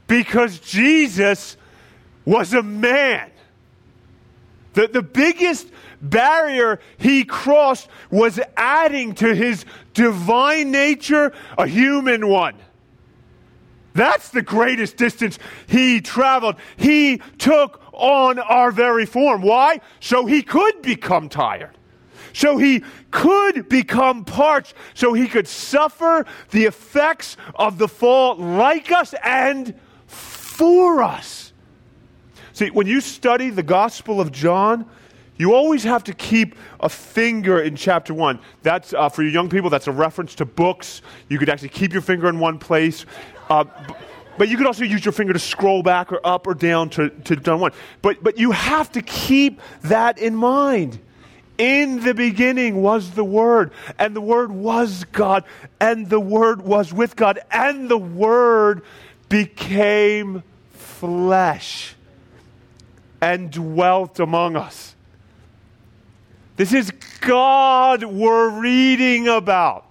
because 0.08 0.60
Jesus 0.60 1.58
was 2.25 2.54
a 2.54 2.63
man. 2.63 3.30
The, 4.74 4.88
the 4.88 5.01
biggest 5.01 5.68
barrier 6.01 6.80
he 6.98 7.24
crossed 7.25 7.89
was 8.12 8.39
adding 8.56 9.16
to 9.16 9.34
his 9.34 9.66
divine 9.94 10.72
nature 10.72 11.34
a 11.58 11.68
human 11.68 12.27
one. 12.27 12.56
That's 13.94 14.30
the 14.30 14.44
greatest 14.44 14.96
distance 14.98 15.39
he 15.66 16.01
traveled. 16.01 16.58
He 16.75 17.18
took 17.39 17.82
on 17.94 18.38
our 18.38 18.72
very 18.72 19.08
form. 19.08 19.42
Why? 19.42 19.82
So 20.00 20.27
he 20.27 20.44
could 20.44 20.84
become 20.84 21.30
tired. 21.30 21.72
so 22.38 22.58
he 22.58 22.84
could 23.10 23.68
become 23.68 24.24
parched, 24.24 24.75
so 24.94 25.13
he 25.13 25.27
could 25.27 25.48
suffer 25.48 26.24
the 26.51 26.66
effects 26.66 27.36
of 27.56 27.80
the 27.80 27.88
fall 27.88 28.36
like 28.36 28.92
us 28.92 29.16
and 29.24 29.74
for 30.06 31.01
us. 31.01 31.51
See, 32.54 32.70
when 32.70 32.86
you 32.86 33.01
study 33.01 33.50
the 33.50 33.63
Gospel 33.63 34.22
of 34.22 34.32
John, 34.32 34.86
you 35.38 35.53
always 35.53 35.84
have 35.84 36.03
to 36.06 36.13
keep 36.13 36.56
a 36.79 36.89
finger 36.89 37.62
in 37.62 37.75
chapter 37.75 38.13
one. 38.13 38.39
That's 38.63 38.94
uh, 38.94 39.10
for 39.10 39.24
you 39.24 39.29
young 39.29 39.50
people. 39.50 39.70
That's 39.70 39.88
a 39.88 39.91
reference 39.91 40.36
to 40.36 40.46
books. 40.46 41.01
You 41.29 41.38
could 41.38 41.50
actually 41.50 41.70
keep 41.70 41.94
your 41.94 42.01
finger 42.01 42.27
in 42.27 42.39
one 42.39 42.58
place. 42.60 43.06
Uh, 43.50 43.65
but 44.38 44.50
you 44.50 44.58
could 44.58 44.67
also 44.67 44.84
use 44.84 45.03
your 45.03 45.12
finger 45.12 45.34
to 45.34 45.39
scroll 45.39 45.82
back 45.82 46.12
or 46.12 46.20
up 46.24 46.48
or 46.48 46.53
down 46.53 46.89
to, 46.91 47.10
to 47.10 47.36
John 47.36 47.60
1. 47.60 47.72
But, 48.01 48.24
but 48.24 48.38
you 48.38 48.51
have 48.51 48.91
to 48.91 49.01
keep 49.01 49.62
that 49.84 50.20
in 50.20 50.36
mind. 50.36 51.00
In 51.58 52.01
the 52.01 52.13
beginning 52.13 52.84
was 52.84 53.12
the 53.12 53.24
Word, 53.24 53.72
and 53.98 54.15
the 54.15 54.22
Word 54.22 54.51
was 54.51 55.06
God, 55.06 55.44
and 55.79 56.08
the 56.08 56.20
Word 56.20 56.62
was 56.62 56.94
with 56.94 57.15
God, 57.15 57.39
and 57.51 57.89
the 57.89 57.98
Word 57.98 58.84
became 59.27 60.44
flesh 60.70 61.96
and 63.20 63.50
dwelt 63.50 64.20
among 64.20 64.56
us. 64.56 64.96
This 66.57 66.73
is 66.73 66.91
God 67.21 68.03
we're 68.03 68.59
reading 68.59 69.27
about. 69.27 69.85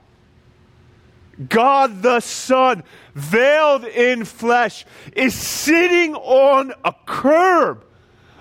God 1.49 2.03
the 2.03 2.19
Son, 2.19 2.83
veiled 3.15 3.85
in 3.85 4.25
flesh, 4.25 4.85
is 5.15 5.35
sitting 5.35 6.17
on 6.17 6.73
a 6.85 6.93
curb, 7.07 7.85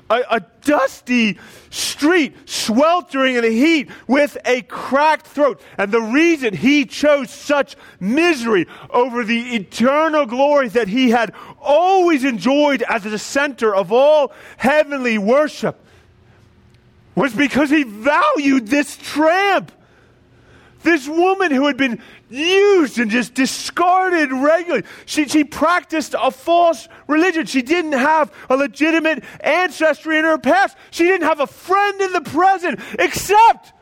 a, 0.09 0.21
a, 0.31 0.41
dusty 0.61 1.37
street, 1.69 2.33
sweltering 2.49 3.35
in 3.35 3.43
the 3.43 3.51
heat 3.51 3.89
with 4.07 4.37
a 4.45 4.63
cracked 4.63 5.27
throat. 5.27 5.61
And 5.77 5.91
the 5.91 6.01
reason 6.01 6.55
he 6.55 6.85
chose 6.85 7.29
such 7.29 7.75
misery 7.99 8.65
over 8.89 9.23
the 9.23 9.55
eternal 9.55 10.25
glory 10.25 10.69
that 10.69 10.87
he 10.87 11.11
had 11.11 11.31
always 11.61 12.23
enjoyed 12.23 12.81
as 12.89 13.03
the 13.03 13.19
center 13.19 13.75
of 13.75 13.91
all 13.91 14.31
heavenly 14.57 15.19
worship 15.19 15.84
was 17.15 17.33
because 17.33 17.69
he 17.69 17.83
valued 17.83 18.67
this 18.67 18.97
tramp. 18.97 19.71
This 20.83 21.07
woman 21.07 21.51
who 21.51 21.65
had 21.65 21.77
been 21.77 21.99
used 22.29 22.99
and 22.99 23.09
just 23.09 23.33
discarded 23.33 24.31
regularly. 24.31 24.85
She, 25.05 25.27
she 25.27 25.43
practiced 25.43 26.13
a 26.19 26.29
false 26.29 26.87
religion. 27.07 27.47
She 27.47 27.63
didn't 27.63 27.93
have 27.93 28.31
a 28.49 28.55
legitimate 28.55 29.23
ancestry 29.39 30.19
in 30.19 30.25
her 30.25 30.37
past. 30.37 30.77
She 30.91 31.05
didn't 31.05 31.27
have 31.27 31.39
a 31.39 31.47
friend 31.47 31.99
in 32.01 32.13
the 32.13 32.21
present 32.21 32.79
except 32.99 33.73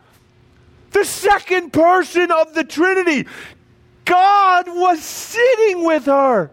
the 0.91 1.03
second 1.03 1.73
person 1.73 2.31
of 2.31 2.53
the 2.53 2.63
Trinity. 2.63 3.27
God 4.05 4.67
was 4.67 5.03
sitting 5.03 5.83
with 5.83 6.05
her 6.05 6.51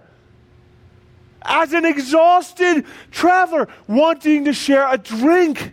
as 1.42 1.72
an 1.72 1.84
exhausted 1.84 2.86
traveler 3.10 3.68
wanting 3.86 4.46
to 4.46 4.52
share 4.52 4.92
a 4.92 4.98
drink 4.98 5.72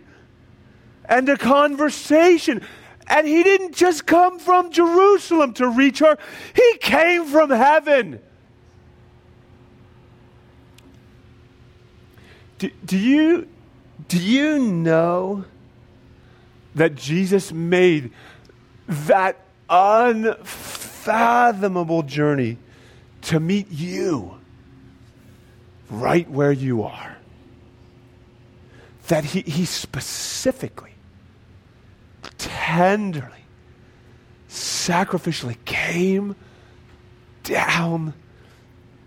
and 1.08 1.28
a 1.28 1.36
conversation. 1.36 2.62
And 3.08 3.26
he 3.26 3.42
didn't 3.42 3.74
just 3.74 4.06
come 4.06 4.38
from 4.38 4.70
Jerusalem 4.70 5.54
to 5.54 5.68
reach 5.68 5.98
her, 6.00 6.18
he 6.54 6.78
came 6.78 7.24
from 7.24 7.50
heaven. 7.50 8.20
Do, 12.58 12.70
do, 12.84 12.98
you, 12.98 13.48
do 14.08 14.18
you 14.18 14.58
know 14.58 15.44
that 16.74 16.96
Jesus 16.96 17.52
made 17.52 18.10
that 18.88 19.40
unfathomable 19.70 22.02
journey 22.02 22.58
to 23.22 23.38
meet 23.38 23.70
you 23.70 24.40
right 25.88 26.28
where 26.28 26.50
you 26.52 26.82
are? 26.82 27.16
That 29.06 29.24
he, 29.24 29.42
he 29.42 29.64
specifically 29.64 30.87
tenderly, 32.38 33.44
sacrificially 34.48 35.56
came 35.64 36.36
down 37.42 38.14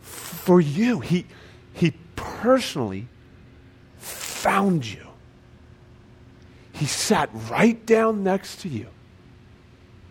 for 0.01 0.59
you. 0.59 0.99
He, 0.99 1.25
he 1.73 1.93
personally 2.15 3.07
found 3.97 4.85
you. 4.85 5.07
He 6.73 6.85
sat 6.85 7.29
right 7.49 7.83
down 7.85 8.23
next 8.23 8.61
to 8.61 8.69
you 8.69 8.87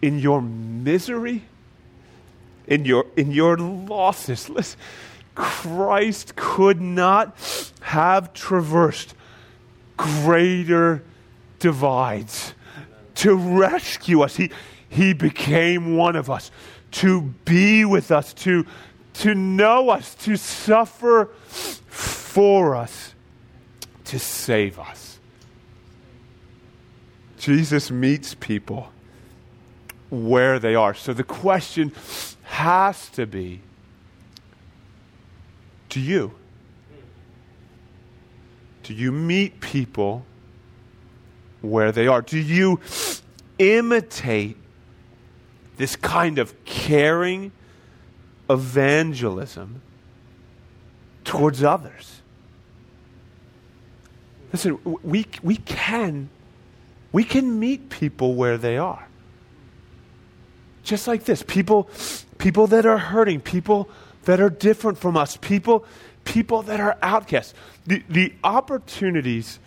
in 0.00 0.18
your 0.18 0.40
misery, 0.40 1.42
in 2.66 2.84
your, 2.84 3.06
in 3.16 3.32
your 3.32 3.56
losses. 3.56 4.48
Listen, 4.48 4.78
Christ 5.34 6.36
could 6.36 6.80
not 6.80 7.36
have 7.80 8.32
traversed 8.32 9.14
greater 9.96 11.02
divides 11.58 12.54
to 13.20 13.34
rescue 13.34 14.22
us. 14.22 14.36
He, 14.36 14.50
he 14.88 15.12
became 15.12 15.96
one 15.96 16.16
of 16.16 16.30
us, 16.30 16.50
to 16.92 17.22
be 17.44 17.84
with 17.84 18.10
us, 18.10 18.32
to, 18.34 18.64
to 19.14 19.34
know 19.34 19.90
us, 19.90 20.14
to 20.16 20.36
suffer 20.36 21.26
for 21.86 22.74
us, 22.74 23.14
to 24.04 24.18
save 24.18 24.78
us. 24.78 25.18
Jesus 27.38 27.90
meets 27.90 28.34
people 28.34 28.90
where 30.08 30.58
they 30.58 30.74
are. 30.74 30.94
So 30.94 31.12
the 31.12 31.24
question 31.24 31.92
has 32.44 33.08
to 33.10 33.26
be 33.26 33.60
do 35.90 36.00
you? 36.00 36.32
Do 38.84 38.94
you 38.94 39.10
meet 39.10 39.60
people 39.60 40.24
where 41.62 41.92
they 41.92 42.06
are? 42.06 42.22
Do 42.22 42.38
you 42.38 42.80
imitate 43.58 44.56
this 45.76 45.96
kind 45.96 46.38
of 46.38 46.64
caring 46.64 47.52
evangelism 48.48 49.82
towards 51.24 51.62
others? 51.62 52.20
Listen, 54.52 54.78
we, 55.02 55.26
we 55.42 55.56
can 55.56 56.28
we 57.12 57.24
can 57.24 57.58
meet 57.58 57.90
people 57.90 58.34
where 58.34 58.56
they 58.56 58.76
are. 58.76 59.08
Just 60.82 61.06
like 61.06 61.24
this. 61.24 61.42
People 61.42 61.88
people 62.38 62.66
that 62.68 62.86
are 62.86 62.98
hurting, 62.98 63.40
people 63.40 63.88
that 64.24 64.40
are 64.40 64.50
different 64.50 64.98
from 64.98 65.16
us, 65.16 65.36
people 65.36 65.84
people 66.24 66.62
that 66.62 66.80
are 66.80 66.96
outcasts. 67.02 67.54
The, 67.86 68.02
the 68.08 68.34
opportunities 68.44 69.58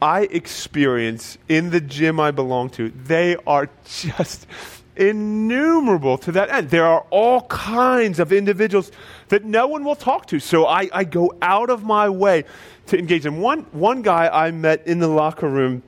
I 0.00 0.22
experience 0.22 1.38
in 1.48 1.70
the 1.70 1.80
gym 1.80 2.20
I 2.20 2.30
belong 2.30 2.70
to, 2.70 2.90
they 2.90 3.36
are 3.46 3.68
just 3.84 4.46
innumerable 4.96 6.18
to 6.18 6.32
that 6.32 6.50
end. 6.50 6.70
There 6.70 6.86
are 6.86 7.04
all 7.10 7.42
kinds 7.42 8.18
of 8.18 8.32
individuals 8.32 8.90
that 9.28 9.44
no 9.44 9.66
one 9.66 9.84
will 9.84 9.96
talk 9.96 10.26
to. 10.26 10.40
So 10.40 10.66
I, 10.66 10.88
I 10.92 11.04
go 11.04 11.34
out 11.42 11.70
of 11.70 11.84
my 11.84 12.08
way 12.08 12.44
to 12.86 12.98
engage 12.98 13.22
them. 13.22 13.40
One, 13.40 13.60
one 13.72 14.02
guy 14.02 14.28
I 14.28 14.50
met 14.50 14.86
in 14.86 14.98
the 14.98 15.08
locker 15.08 15.48
room 15.48 15.82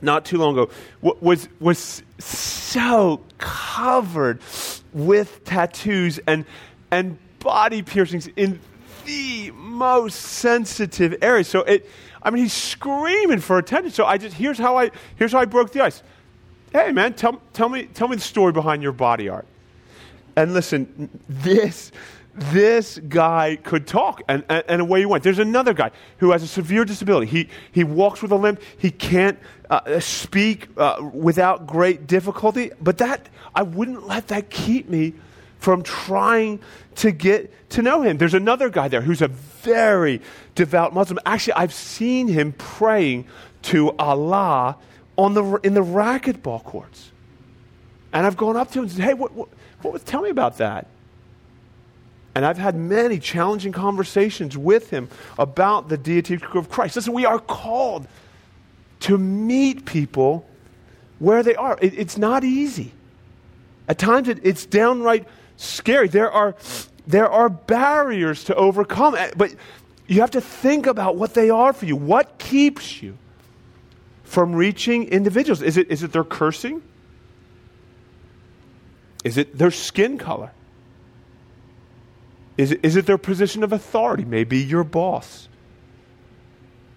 not 0.00 0.24
too 0.24 0.38
long 0.38 0.58
ago 0.58 0.70
was, 1.00 1.48
was 1.60 2.02
so 2.18 3.20
covered 3.38 4.40
with 4.92 5.44
tattoos 5.44 6.18
and, 6.26 6.44
and 6.90 7.18
body 7.38 7.82
piercings 7.82 8.28
in 8.36 8.58
the 9.04 9.50
most 9.52 10.16
sensitive 10.16 11.16
areas. 11.22 11.48
So 11.48 11.60
it, 11.60 11.88
I 12.22 12.30
mean, 12.30 12.44
he's 12.44 12.52
screaming 12.52 13.40
for 13.40 13.58
attention. 13.58 13.90
So 13.90 14.04
I 14.04 14.18
just 14.18 14.36
here's 14.36 14.58
how 14.58 14.78
I 14.78 14.90
here's 15.16 15.32
how 15.32 15.40
I 15.40 15.44
broke 15.44 15.72
the 15.72 15.82
ice. 15.82 16.02
Hey, 16.72 16.90
man, 16.92 17.14
tell, 17.14 17.40
tell 17.52 17.68
me 17.68 17.84
tell 17.84 18.08
me 18.08 18.16
the 18.16 18.22
story 18.22 18.52
behind 18.52 18.82
your 18.82 18.92
body 18.92 19.28
art. 19.28 19.46
And 20.36 20.54
listen, 20.54 21.10
this 21.28 21.92
this 22.34 22.98
guy 22.98 23.56
could 23.56 23.86
talk, 23.86 24.22
and, 24.26 24.42
and, 24.48 24.64
and, 24.66 24.80
away 24.80 25.00
he 25.00 25.06
went. 25.06 25.22
There's 25.22 25.38
another 25.38 25.74
guy 25.74 25.90
who 26.18 26.30
has 26.30 26.42
a 26.42 26.46
severe 26.46 26.84
disability. 26.86 27.26
He, 27.26 27.48
he 27.72 27.84
walks 27.84 28.22
with 28.22 28.30
a 28.32 28.36
limp. 28.36 28.62
He 28.78 28.90
can't 28.90 29.38
uh, 29.68 30.00
speak 30.00 30.68
uh, 30.78 31.10
without 31.12 31.66
great 31.66 32.06
difficulty. 32.06 32.70
But 32.80 32.98
that, 32.98 33.28
I 33.54 33.62
wouldn't 33.62 34.06
let 34.06 34.28
that 34.28 34.48
keep 34.48 34.88
me 34.88 35.12
from 35.62 35.84
trying 35.84 36.58
to 36.96 37.12
get 37.12 37.70
to 37.70 37.82
know 37.82 38.02
him. 38.02 38.18
There's 38.18 38.34
another 38.34 38.68
guy 38.68 38.88
there 38.88 39.00
who's 39.00 39.22
a 39.22 39.28
very 39.28 40.20
devout 40.56 40.92
Muslim. 40.92 41.20
Actually, 41.24 41.52
I've 41.52 41.72
seen 41.72 42.26
him 42.26 42.52
praying 42.52 43.26
to 43.62 43.92
Allah 43.92 44.76
on 45.16 45.34
the, 45.34 45.44
in 45.62 45.74
the 45.74 45.84
racquetball 45.84 46.64
courts. 46.64 47.12
And 48.12 48.26
I've 48.26 48.36
gone 48.36 48.56
up 48.56 48.72
to 48.72 48.80
him 48.80 48.86
and 48.86 48.92
said, 48.92 49.04
Hey, 49.04 49.14
what, 49.14 49.32
what, 49.34 49.50
what, 49.82 50.04
tell 50.04 50.20
me 50.20 50.30
about 50.30 50.58
that. 50.58 50.88
And 52.34 52.44
I've 52.44 52.58
had 52.58 52.74
many 52.74 53.20
challenging 53.20 53.70
conversations 53.70 54.58
with 54.58 54.90
him 54.90 55.08
about 55.38 55.88
the 55.88 55.96
deity 55.96 56.40
of 56.54 56.70
Christ. 56.70 56.96
Listen, 56.96 57.12
we 57.12 57.24
are 57.24 57.38
called 57.38 58.08
to 59.00 59.16
meet 59.16 59.84
people 59.84 60.44
where 61.20 61.44
they 61.44 61.54
are. 61.54 61.78
It, 61.80 61.96
it's 61.96 62.18
not 62.18 62.42
easy. 62.42 62.92
At 63.86 63.98
times, 63.98 64.28
it, 64.28 64.40
it's 64.42 64.66
downright 64.66 65.28
scary. 65.62 66.08
There 66.08 66.30
are, 66.30 66.54
there 67.06 67.30
are 67.30 67.48
barriers 67.48 68.44
to 68.44 68.54
overcome, 68.54 69.14
eh, 69.14 69.30
but 69.36 69.54
you 70.06 70.20
have 70.20 70.32
to 70.32 70.40
think 70.40 70.86
about 70.86 71.16
what 71.16 71.34
they 71.34 71.50
are 71.50 71.72
for 71.72 71.86
you. 71.86 71.96
What 71.96 72.38
keeps 72.38 73.02
you 73.02 73.16
from 74.24 74.54
reaching 74.54 75.08
individuals? 75.08 75.62
Is 75.62 75.76
it, 75.76 75.90
is 75.90 76.02
it 76.02 76.12
their 76.12 76.24
cursing? 76.24 76.82
Is 79.24 79.38
it 79.38 79.56
their 79.56 79.70
skin 79.70 80.18
color? 80.18 80.52
Is 82.56 82.72
it, 82.72 82.80
is 82.82 82.96
it 82.96 83.06
their 83.06 83.18
position 83.18 83.62
of 83.62 83.72
authority? 83.72 84.24
Maybe 84.24 84.58
your 84.58 84.84
boss. 84.84 85.48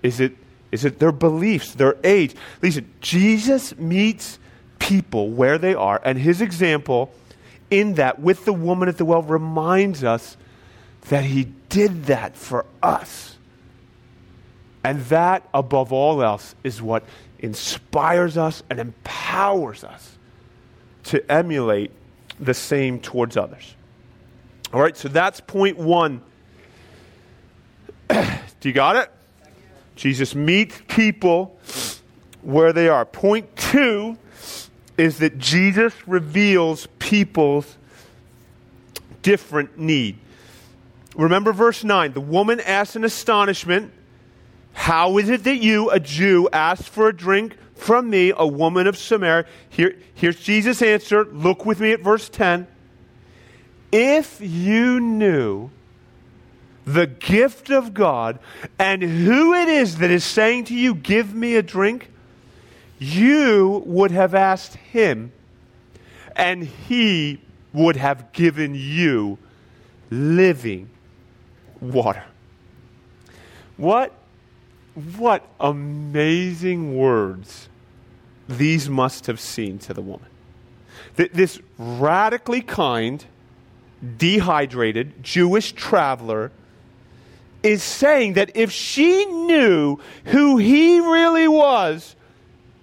Is 0.03 0.19
it, 0.19 0.35
is 0.71 0.83
it 0.85 0.99
their 0.99 1.11
beliefs, 1.11 1.73
their 1.73 1.95
age? 2.03 2.35
Listen, 2.61 2.91
Jesus 2.99 3.77
meets 3.77 4.37
people 4.79 5.29
where 5.29 5.57
they 5.57 5.73
are, 5.73 6.01
and 6.03 6.19
his 6.19 6.41
example 6.41 7.13
in 7.75 7.95
that 7.95 8.19
with 8.19 8.45
the 8.45 8.53
woman 8.53 8.87
at 8.87 8.97
the 8.97 9.03
well 9.03 9.21
reminds 9.21 10.03
us 10.03 10.37
that 11.09 11.25
he 11.25 11.45
did 11.69 12.05
that 12.05 12.35
for 12.37 12.65
us. 12.81 13.35
And 14.83 15.01
that, 15.05 15.47
above 15.53 15.91
all 15.91 16.23
else, 16.23 16.55
is 16.63 16.81
what 16.81 17.03
inspires 17.39 18.37
us 18.37 18.63
and 18.69 18.79
empowers 18.79 19.83
us 19.83 20.17
to 21.05 21.31
emulate 21.31 21.91
the 22.39 22.53
same 22.53 22.99
towards 22.99 23.35
others. 23.35 23.75
All 24.71 24.81
right, 24.81 24.95
so 24.95 25.09
that's 25.09 25.41
point 25.41 25.77
one. 25.77 26.21
Do 28.09 28.19
you 28.61 28.73
got 28.73 28.95
it? 28.95 29.11
Jesus 29.95 30.33
meets 30.33 30.79
people 30.87 31.59
where 32.41 32.71
they 32.71 32.87
are. 32.87 33.05
Point 33.05 33.53
two 33.55 34.17
is 34.97 35.19
that 35.19 35.37
Jesus 35.37 35.93
reveals 36.07 36.87
people's 36.99 37.77
different 39.21 39.77
need. 39.77 40.17
Remember 41.15 41.53
verse 41.53 41.83
9. 41.83 42.13
The 42.13 42.21
woman 42.21 42.59
asked 42.59 42.95
in 42.95 43.03
astonishment, 43.03 43.91
How 44.73 45.17
is 45.17 45.29
it 45.29 45.43
that 45.45 45.57
you, 45.57 45.89
a 45.89 45.99
Jew, 45.99 46.49
ask 46.51 46.83
for 46.83 47.07
a 47.07 47.15
drink 47.15 47.57
from 47.75 48.09
me, 48.09 48.33
a 48.35 48.45
woman 48.45 48.87
of 48.87 48.97
Samaria? 48.97 49.45
Here, 49.69 49.97
here's 50.13 50.39
Jesus' 50.39 50.81
answer. 50.81 51.25
Look 51.25 51.65
with 51.65 51.79
me 51.79 51.91
at 51.91 52.01
verse 52.01 52.29
10. 52.29 52.67
If 53.91 54.39
you 54.41 54.99
knew 54.99 55.71
the 56.85 57.07
gift 57.07 57.69
of 57.69 57.93
God 57.93 58.39
and 58.77 59.01
who 59.01 59.53
it 59.53 59.67
is 59.67 59.97
that 59.97 60.11
is 60.11 60.23
saying 60.23 60.65
to 60.65 60.75
you, 60.75 60.93
Give 60.93 61.33
me 61.33 61.55
a 61.55 61.63
drink, 61.63 62.11
you 62.99 63.83
would 63.85 64.11
have 64.11 64.33
asked 64.33 64.75
him, 64.75 65.31
and 66.35 66.63
he 66.63 67.41
would 67.73 67.95
have 67.95 68.31
given 68.31 68.75
you 68.75 69.37
living 70.09 70.89
water. 71.81 72.23
What, 73.77 74.13
what 75.17 75.45
amazing 75.59 76.95
words 76.97 77.67
these 78.47 78.89
must 78.89 79.27
have 79.27 79.39
seemed 79.39 79.81
to 79.81 79.93
the 79.93 80.01
woman. 80.01 80.29
Th- 81.17 81.31
this 81.31 81.59
radically 81.77 82.61
kind, 82.61 83.25
dehydrated 84.17 85.23
Jewish 85.23 85.71
traveler 85.71 86.51
is 87.63 87.81
saying 87.81 88.33
that 88.33 88.55
if 88.55 88.71
she 88.71 89.25
knew 89.25 89.99
who 90.25 90.57
he 90.57 90.99
really 90.99 91.47
was, 91.47 92.15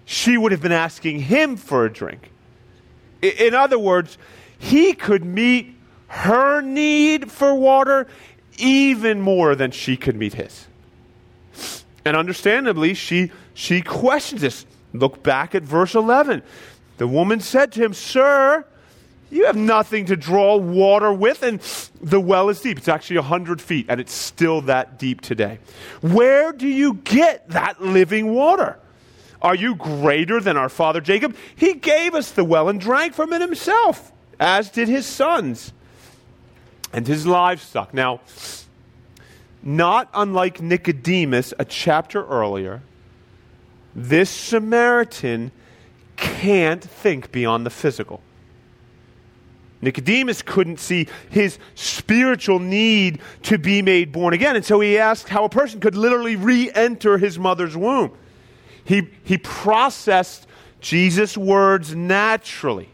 she 0.05 0.37
would 0.37 0.53
have 0.53 0.63
been 0.63 0.73
asking 0.73 1.21
him 1.21 1.57
for 1.57 1.85
a 1.85 1.93
drink. 1.93 2.31
In 3.23 3.55
other 3.55 3.79
words, 3.79 4.19
he 4.59 4.93
could 4.93 5.25
meet 5.25 5.77
her 6.09 6.61
need 6.61 7.31
for 7.31 7.55
water 7.55 8.07
even 8.59 9.21
more 9.21 9.55
than 9.55 9.71
she 9.71 9.97
could 9.97 10.17
meet 10.17 10.35
his. 10.35 10.67
And 12.05 12.17
understandably, 12.17 12.95
she, 12.95 13.31
she 13.55 13.81
questions 13.81 14.41
this. 14.41 14.67
Look 14.93 15.23
back 15.23 15.55
at 15.55 15.63
verse 15.63 15.95
11. 15.95 16.43
The 16.99 17.07
woman 17.07 17.41
said 17.41 17.73
to 17.73 17.83
him, 17.83 17.95
Sir, 17.95 18.65
you 19.31 19.47
have 19.47 19.57
nothing 19.57 20.07
to 20.07 20.17
draw 20.17 20.57
water 20.57 21.13
with, 21.13 21.43
and 21.43 21.61
the 22.03 22.21
well 22.21 22.51
is 22.51 22.61
deep. 22.61 22.77
It's 22.77 22.89
actually 22.89 23.17
100 23.17 23.63
feet, 23.63 23.87
and 23.89 24.01
it's 24.01 24.13
still 24.13 24.61
that 24.63 24.99
deep 24.99 25.23
today. 25.23 25.59
Where 26.03 26.53
do 26.53 26.69
you 26.69 26.95
get 26.95 27.49
that 27.49 27.81
living 27.81 28.35
water? 28.35 28.79
Are 29.43 29.57
you 29.57 29.75
greater 29.75 30.41
than 30.41 30.57
our 30.57 30.69
father 30.69 31.01
Jacob? 31.01 31.37
He 31.57 31.75
gave 31.75 32.15
us 32.15 32.31
the 32.31 32.45
well 32.45 32.69
and 32.69 32.81
drank 32.81 33.13
from 33.13 33.33
it 33.33 33.41
himself, 33.41 34.13
as 34.39 34.71
did 34.71 34.89
his 34.89 35.05
sons 35.05 35.73
and 36.93 37.07
his 37.07 37.27
livestock. 37.27 37.93
Now, 37.93 38.21
not 39.63 40.09
unlike 40.15 40.63
Nicodemus 40.63 41.53
a 41.59 41.65
chapter 41.65 42.25
earlier, 42.25 42.83
this 43.95 44.31
Samaritan 44.31 45.51
can't 46.17 46.83
think 46.83 47.33
beyond 47.33 47.67
the 47.67 47.71
physical. 47.71 48.21
Nicodemus 49.81 50.43
couldn't 50.43 50.79
see 50.79 51.09
his 51.29 51.59
spiritual 51.75 52.61
need 52.61 53.21
to 53.43 53.59
be 53.59 53.83
made 53.83 54.13
born 54.13 54.33
again, 54.33 54.55
and 54.55 54.65
so 54.65 54.79
he 54.79 54.97
asked 54.97 55.29
how 55.29 55.45
a 55.45 55.49
person 55.49 55.81
could 55.81 55.97
literally 55.97 56.37
re 56.37 56.71
enter 56.73 57.19
his 57.19 57.37
mother's 57.41 57.77
womb. 57.77 58.13
He, 58.85 59.09
he 59.25 59.39
processed 59.39 60.47
Jesus' 60.81 61.37
words 61.37 61.95
naturally. 61.95 62.89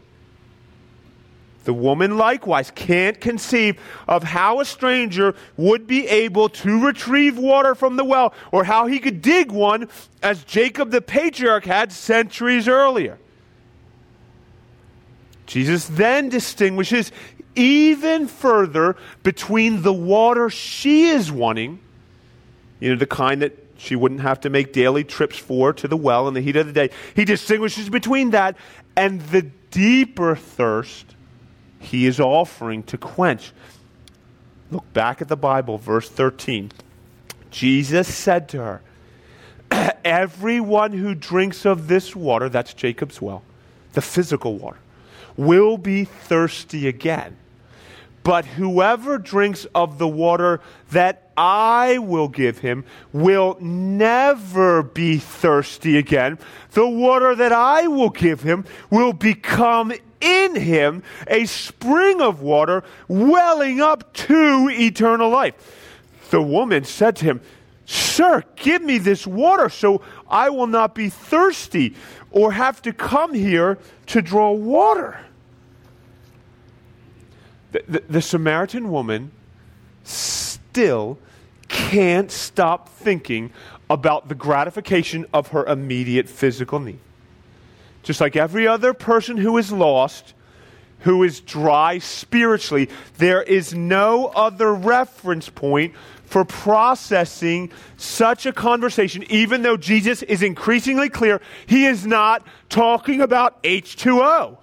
The 1.65 1.73
woman 1.73 2.17
likewise 2.17 2.71
can't 2.71 3.19
conceive 3.19 3.79
of 4.07 4.23
how 4.23 4.59
a 4.59 4.65
stranger 4.65 5.35
would 5.57 5.85
be 5.85 6.07
able 6.07 6.49
to 6.49 6.85
retrieve 6.85 7.37
water 7.37 7.75
from 7.75 7.95
the 7.95 8.03
well 8.03 8.33
or 8.51 8.63
how 8.63 8.87
he 8.87 8.99
could 8.99 9.21
dig 9.21 9.51
one 9.51 9.89
as 10.23 10.43
Jacob 10.45 10.89
the 10.89 11.01
patriarch 11.01 11.65
had 11.65 11.91
centuries 11.91 12.67
earlier. 12.67 13.19
Jesus 15.45 15.87
then 15.87 16.29
distinguishes 16.29 17.11
even 17.55 18.27
further 18.27 18.95
between 19.23 19.81
the 19.81 19.93
water 19.93 20.49
she 20.49 21.07
is 21.07 21.31
wanting, 21.31 21.79
you 22.79 22.89
know, 22.89 22.95
the 22.95 23.05
kind 23.05 23.41
that 23.41 23.68
she 23.79 23.95
wouldn't 23.95 24.21
have 24.21 24.41
to 24.41 24.49
make 24.49 24.73
daily 24.73 25.03
trips 25.03 25.37
for 25.37 25.71
to 25.73 25.87
the 25.87 25.97
well 25.97 26.27
in 26.27 26.33
the 26.33 26.41
heat 26.41 26.57
of 26.57 26.67
the 26.67 26.73
day. 26.73 26.89
He 27.15 27.25
distinguishes 27.25 27.89
between 27.89 28.31
that 28.31 28.57
and 28.95 29.21
the 29.21 29.43
deeper 29.71 30.35
thirst 30.35 31.05
he 31.79 32.05
is 32.05 32.19
offering 32.19 32.83
to 32.83 32.97
quench. 32.97 33.53
Look 34.69 34.91
back 34.93 35.21
at 35.21 35.29
the 35.29 35.37
Bible, 35.37 35.77
verse 35.77 36.09
13. 36.09 36.71
Jesus 37.51 38.13
said 38.13 38.49
to 38.49 38.57
her, 38.57 38.81
Everyone 40.03 40.91
who 40.91 41.15
drinks 41.15 41.65
of 41.65 41.87
this 41.87 42.15
water, 42.15 42.49
that's 42.49 42.73
Jacob's 42.73 43.21
well, 43.21 43.43
the 43.93 44.01
physical 44.01 44.57
water, 44.57 44.79
will 45.37 45.77
be 45.77 46.03
thirsty 46.03 46.87
again. 46.87 47.37
But 48.23 48.45
whoever 48.45 49.17
drinks 49.17 49.65
of 49.73 49.97
the 49.97 50.07
water 50.07 50.59
that 50.91 51.28
I 51.41 51.99
will 51.99 52.27
give 52.27 52.57
him 52.57 52.83
will 53.13 53.57
never 53.61 54.83
be 54.83 55.19
thirsty 55.19 55.97
again. 55.97 56.37
The 56.71 56.85
water 56.85 57.33
that 57.33 57.53
I 57.53 57.87
will 57.87 58.09
give 58.09 58.41
him 58.41 58.65
will 58.89 59.13
become 59.13 59.93
in 60.19 60.55
him 60.57 61.01
a 61.27 61.45
spring 61.45 62.19
of 62.19 62.41
water 62.41 62.83
welling 63.07 63.79
up 63.79 64.11
to 64.15 64.69
eternal 64.69 65.29
life. 65.29 65.55
The 66.29 66.41
woman 66.41 66.83
said 66.83 67.15
to 67.17 67.25
him, 67.25 67.41
Sir, 67.85 68.43
give 68.57 68.81
me 68.81 68.97
this 68.97 69.25
water 69.25 69.69
so 69.69 70.01
I 70.29 70.49
will 70.49 70.67
not 70.67 70.93
be 70.93 71.07
thirsty 71.07 71.95
or 72.31 72.51
have 72.51 72.81
to 72.81 72.91
come 72.91 73.33
here 73.33 73.77
to 74.07 74.21
draw 74.21 74.51
water. 74.51 75.21
The, 77.71 77.83
the, 77.87 78.03
the, 78.09 78.21
Samaritan 78.21 78.91
woman 78.91 79.31
still 80.03 81.17
can't 81.69 82.31
stop 82.31 82.89
thinking 82.89 83.51
about 83.89 84.27
the 84.27 84.35
gratification 84.35 85.25
of 85.33 85.49
her 85.49 85.65
immediate 85.65 86.27
physical 86.27 86.79
need. 86.79 86.99
Just 88.03 88.21
like 88.21 88.35
every 88.35 88.67
other 88.67 88.93
person 88.93 89.37
who 89.37 89.57
is 89.57 89.71
lost, 89.71 90.33
who 90.99 91.23
is 91.23 91.39
dry 91.39 91.99
spiritually, 91.99 92.89
there 93.17 93.41
is 93.41 93.73
no 93.73 94.27
other 94.27 94.73
reference 94.73 95.49
point 95.49 95.93
for 96.25 96.45
processing 96.45 97.71
such 97.97 98.45
a 98.45 98.53
conversation, 98.53 99.23
even 99.29 99.63
though 99.63 99.77
Jesus 99.77 100.21
is 100.23 100.43
increasingly 100.43 101.09
clear 101.09 101.41
he 101.65 101.85
is 101.85 102.05
not 102.05 102.45
talking 102.69 103.21
about 103.21 103.61
H2O. 103.63 104.57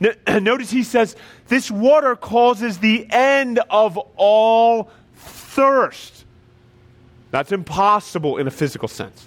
Notice 0.42 0.70
he 0.70 0.82
says, 0.82 1.16
This 1.48 1.70
water 1.70 2.14
causes 2.14 2.78
the 2.78 3.06
end 3.10 3.58
of 3.70 3.96
all 4.16 4.90
thirst. 5.16 6.24
That's 7.30 7.52
impossible 7.52 8.38
in 8.38 8.46
a 8.46 8.50
physical 8.50 8.88
sense. 8.88 9.26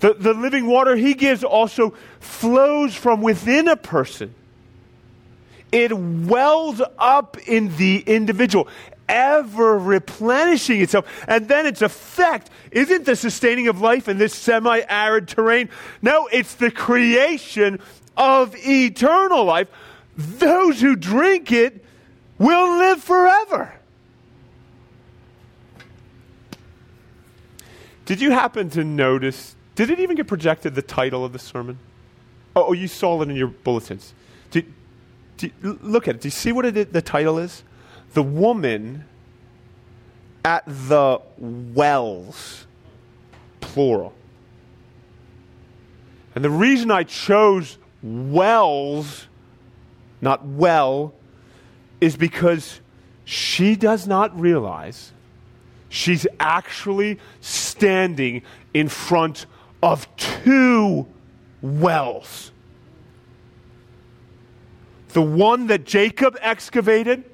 The, 0.00 0.14
the 0.14 0.32
living 0.32 0.66
water 0.66 0.96
he 0.96 1.14
gives 1.14 1.44
also 1.44 1.94
flows 2.20 2.94
from 2.94 3.20
within 3.20 3.68
a 3.68 3.76
person. 3.76 4.34
It 5.72 5.92
wells 5.92 6.80
up 6.98 7.36
in 7.46 7.76
the 7.76 8.02
individual, 8.06 8.68
ever 9.08 9.78
replenishing 9.78 10.80
itself. 10.80 11.06
And 11.28 11.48
then 11.48 11.66
its 11.66 11.82
effect 11.82 12.50
isn't 12.70 13.04
the 13.04 13.14
sustaining 13.14 13.68
of 13.68 13.80
life 13.80 14.08
in 14.08 14.18
this 14.18 14.34
semi 14.34 14.80
arid 14.88 15.28
terrain. 15.28 15.68
No, 16.02 16.28
it's 16.32 16.54
the 16.54 16.70
creation 16.70 17.80
of 18.16 18.54
eternal 18.56 19.44
life. 19.44 19.68
Those 20.16 20.80
who 20.80 20.96
drink 20.96 21.52
it 21.52 21.84
will 22.38 22.78
live 22.78 23.02
forever. 23.02 23.74
Did 28.04 28.20
you 28.20 28.32
happen 28.32 28.70
to 28.70 28.82
notice? 28.82 29.54
Did 29.76 29.90
it 29.90 30.00
even 30.00 30.16
get 30.16 30.26
projected 30.26 30.74
the 30.74 30.82
title 30.82 31.24
of 31.24 31.32
the 31.32 31.38
sermon? 31.38 31.78
Oh, 32.56 32.66
oh 32.68 32.72
you 32.72 32.88
saw 32.88 33.22
it 33.22 33.28
in 33.28 33.36
your 33.36 33.48
bulletins. 33.48 34.14
Did, 34.50 34.72
did, 35.36 35.52
look 35.62 36.08
at 36.08 36.16
it. 36.16 36.20
Do 36.22 36.26
you 36.26 36.32
see 36.32 36.50
what 36.50 36.66
it, 36.66 36.92
the 36.92 37.02
title 37.02 37.38
is? 37.38 37.62
The 38.14 38.22
woman 38.22 39.04
at 40.44 40.64
the 40.66 41.20
wells, 41.38 42.66
plural. 43.60 44.12
And 46.34 46.44
the 46.44 46.50
reason 46.50 46.90
I 46.90 47.04
chose 47.04 47.78
wells, 48.02 49.28
not 50.20 50.44
well, 50.44 51.14
is 52.00 52.16
because 52.16 52.80
she 53.24 53.76
does 53.76 54.06
not 54.06 54.38
realize 54.38 55.12
she's 55.88 56.26
actually 56.38 57.18
standing 57.40 58.42
in 58.72 58.88
front 58.88 59.46
of 59.82 60.06
two 60.16 61.06
wells. 61.62 62.52
The 65.08 65.22
one 65.22 65.66
that 65.66 65.84
Jacob 65.84 66.38
excavated, 66.40 67.24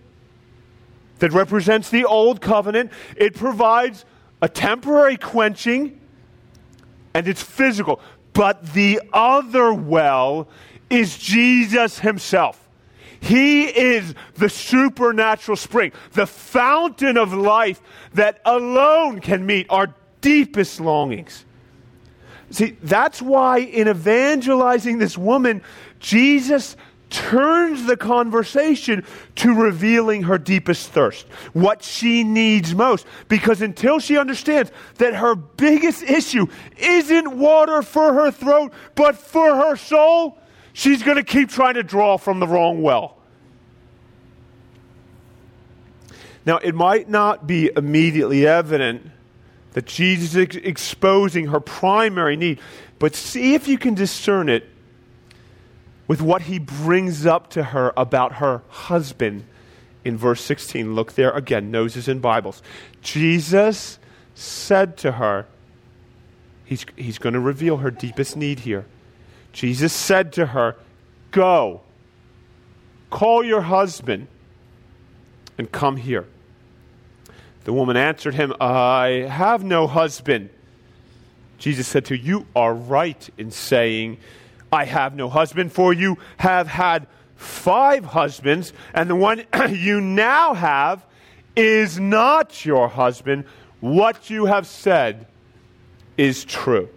that 1.19 1.33
represents 1.33 1.91
the 1.91 2.05
old 2.05 2.41
covenant, 2.41 2.93
it 3.17 3.35
provides 3.35 4.05
a 4.43 4.49
temporary 4.49 5.17
quenching 5.17 6.01
and 7.15 7.27
it's 7.27 7.43
physical. 7.43 8.01
But 8.33 8.75
the 8.75 9.01
other 9.13 9.73
well 9.73 10.49
is 10.91 11.17
Jesus 11.17 12.01
himself. 12.01 12.66
He 13.27 13.65
is 13.65 14.15
the 14.35 14.49
supernatural 14.49 15.57
spring, 15.57 15.91
the 16.13 16.29
fountain 16.29 17.17
of 17.17 17.33
life 17.33 17.81
that 18.15 18.41
alone 18.45 19.21
can 19.21 19.45
meet 19.45 19.67
our 19.69 19.93
deepest 20.21 20.79
longings. 20.79 21.45
See, 22.51 22.77
that's 22.85 23.21
why 23.21 23.59
in 23.59 23.89
evangelizing 23.89 24.99
this 24.99 25.19
woman, 25.19 25.63
Jesus 25.99 26.77
turns 27.11 27.87
the 27.87 27.97
conversation 27.97 29.05
to 29.35 29.55
revealing 29.55 30.23
her 30.23 30.39
deepest 30.39 30.91
thirst, 30.91 31.27
what 31.53 31.83
she 31.83 32.23
needs 32.23 32.77
most. 32.77 33.07
Because 33.27 33.61
until 33.61 33.99
she 33.99 34.19
understands 34.19 34.71
that 34.99 35.17
her 35.17 35.35
biggest 35.35 36.05
issue 36.05 36.47
isn't 36.77 37.37
water 37.37 37.83
for 37.83 38.15
her 38.15 38.31
throat, 38.31 38.73
but 38.95 39.17
for 39.17 39.57
her 39.57 39.75
soul, 39.75 40.39
she's 40.73 41.03
going 41.03 41.17
to 41.17 41.25
keep 41.25 41.49
trying 41.49 41.75
to 41.75 41.83
draw 41.83 42.17
from 42.19 42.39
the 42.39 42.47
wrong 42.47 42.83
well. 42.83 43.16
Now, 46.47 46.59
it 46.59 46.77
might 46.77 47.09
not 47.09 47.49
be 47.49 47.73
immediately 47.77 48.47
evident 48.47 49.11
that 49.73 49.85
Jesus 49.85 50.37
is 50.37 50.57
exposing 50.63 51.49
her 51.49 51.59
primary 51.59 52.37
need, 52.37 52.61
but 53.01 53.17
see 53.17 53.55
if 53.55 53.67
you 53.67 53.77
can 53.77 53.95
discern 53.95 54.49
it 54.49 54.67
with 56.07 56.23
what 56.23 56.43
he 56.43 56.61
brings 56.61 57.27
up 57.27 57.51
to 57.51 57.65
her 57.65 57.93
about 57.97 58.35
her 58.35 58.63
husband 58.69 59.45
in 60.05 60.17
verse 60.17 60.41
16. 60.41 60.95
Look 60.95 61.15
there 61.15 61.33
again, 61.33 61.73
noses 61.73 62.07
in 62.07 62.21
Bibles. 62.21 62.63
Jesus 63.03 63.99
said 64.37 64.97
to 64.99 65.13
her, 65.13 65.47
He's, 66.65 66.87
he's 66.97 67.19
going 67.19 67.35
to 67.35 67.41
reveal 67.41 67.79
her 67.79 67.91
deepest 67.91 68.37
need 68.37 68.61
here. 68.61 68.87
Jesus 69.53 69.93
said 69.93 70.33
to 70.35 70.47
her, 70.47 70.77
Go, 71.33 71.81
call 73.11 73.45
your 73.45 73.63
husband, 73.63 74.29
and 75.59 75.71
come 75.71 75.97
here. 75.97 76.27
The 77.67 77.73
woman 77.73 77.97
answered 77.97 78.37
him, 78.37 78.55
I 78.61 79.27
have 79.29 79.65
no 79.65 79.89
husband. 79.89 80.51
Jesus 81.59 81.89
said 81.89 82.05
to 82.05 82.17
her, 82.17 82.23
You 82.23 82.47
are 82.55 82.73
right 82.73 83.29
in 83.39 83.51
saying, 83.51 84.19
I 84.73 84.85
have 84.85 85.17
no 85.17 85.29
husband, 85.29 85.73
for 85.73 85.93
you 85.93 86.17
have 86.37 86.69
had 86.69 87.09
five 87.35 88.05
husbands, 88.05 88.73
and 88.95 89.11
the 89.11 89.17
one 89.17 89.45
you 89.71 90.01
now 90.01 90.55
have 90.55 91.05
is 91.57 91.99
not 91.99 92.65
your 92.65 92.87
husband. 92.87 93.47
What 93.81 94.31
you 94.31 94.45
have 94.45 94.69
said 94.69 95.27
is 96.17 96.45
true. 96.45 96.89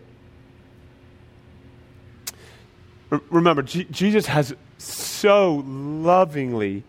Remember, 3.10 3.63
G- 3.63 3.88
Jesus 3.89 4.27
has 4.27 4.53
so 4.77 5.63
lovingly 5.65 6.84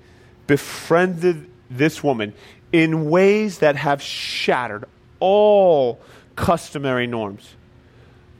befriended 0.47 1.51
this 1.71 2.05
woman 2.05 2.35
in 2.73 3.11
ways 3.11 3.59
that 3.59 3.77
have 3.77 4.01
shattered 4.01 4.85
all 5.19 6.01
customary 6.37 7.07
norms. 7.07 7.55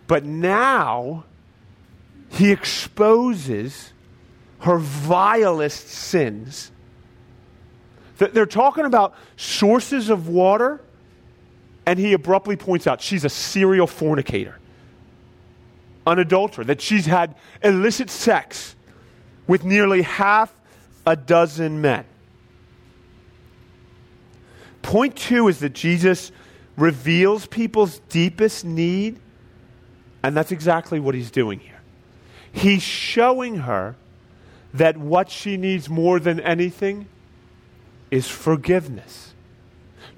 But 0.07 0.25
now, 0.25 1.25
he 2.31 2.51
exposes 2.51 3.93
her 4.61 4.79
vilest 4.79 5.89
sins. 5.89 6.71
They're 8.19 8.47
talking 8.47 8.85
about 8.85 9.15
sources 9.37 10.11
of 10.11 10.29
water, 10.29 10.81
and 11.87 11.99
he 11.99 12.13
abruptly 12.13 12.57
points 12.57 12.87
out 12.87 13.01
she's 13.01 13.25
a 13.25 13.29
serial 13.29 13.87
fornicator, 13.87 14.59
an 16.07 16.19
adulterer, 16.19 16.65
that 16.65 16.81
she's 16.81 17.07
had 17.07 17.35
illicit 17.65 18.11
sex 18.11 18.77
with 19.47 19.65
nearly 19.65 20.03
half 20.03 20.55
a 21.07 21.17
dozen 21.17 21.81
men. 21.81 22.05
Point 24.83 25.17
two 25.17 25.49
is 25.49 25.61
that 25.61 25.73
Jesus 25.73 26.33
reveals 26.77 27.47
people's 27.47 27.99
deepest 28.09 28.65
need, 28.65 29.21
and 30.23 30.37
that's 30.37 30.53
exactly 30.53 31.01
what 31.01 31.15
he's 31.15 31.31
doing 31.31 31.61
here. 31.61 31.81
He's 32.53 32.83
showing 32.83 33.57
her 33.57 33.97
that 34.75 34.97
what 34.97 35.31
she 35.31 35.57
needs 35.57 35.89
more 35.89 36.19
than 36.19 36.41
anything 36.41 37.07
is 38.11 38.29
forgiveness, 38.29 39.35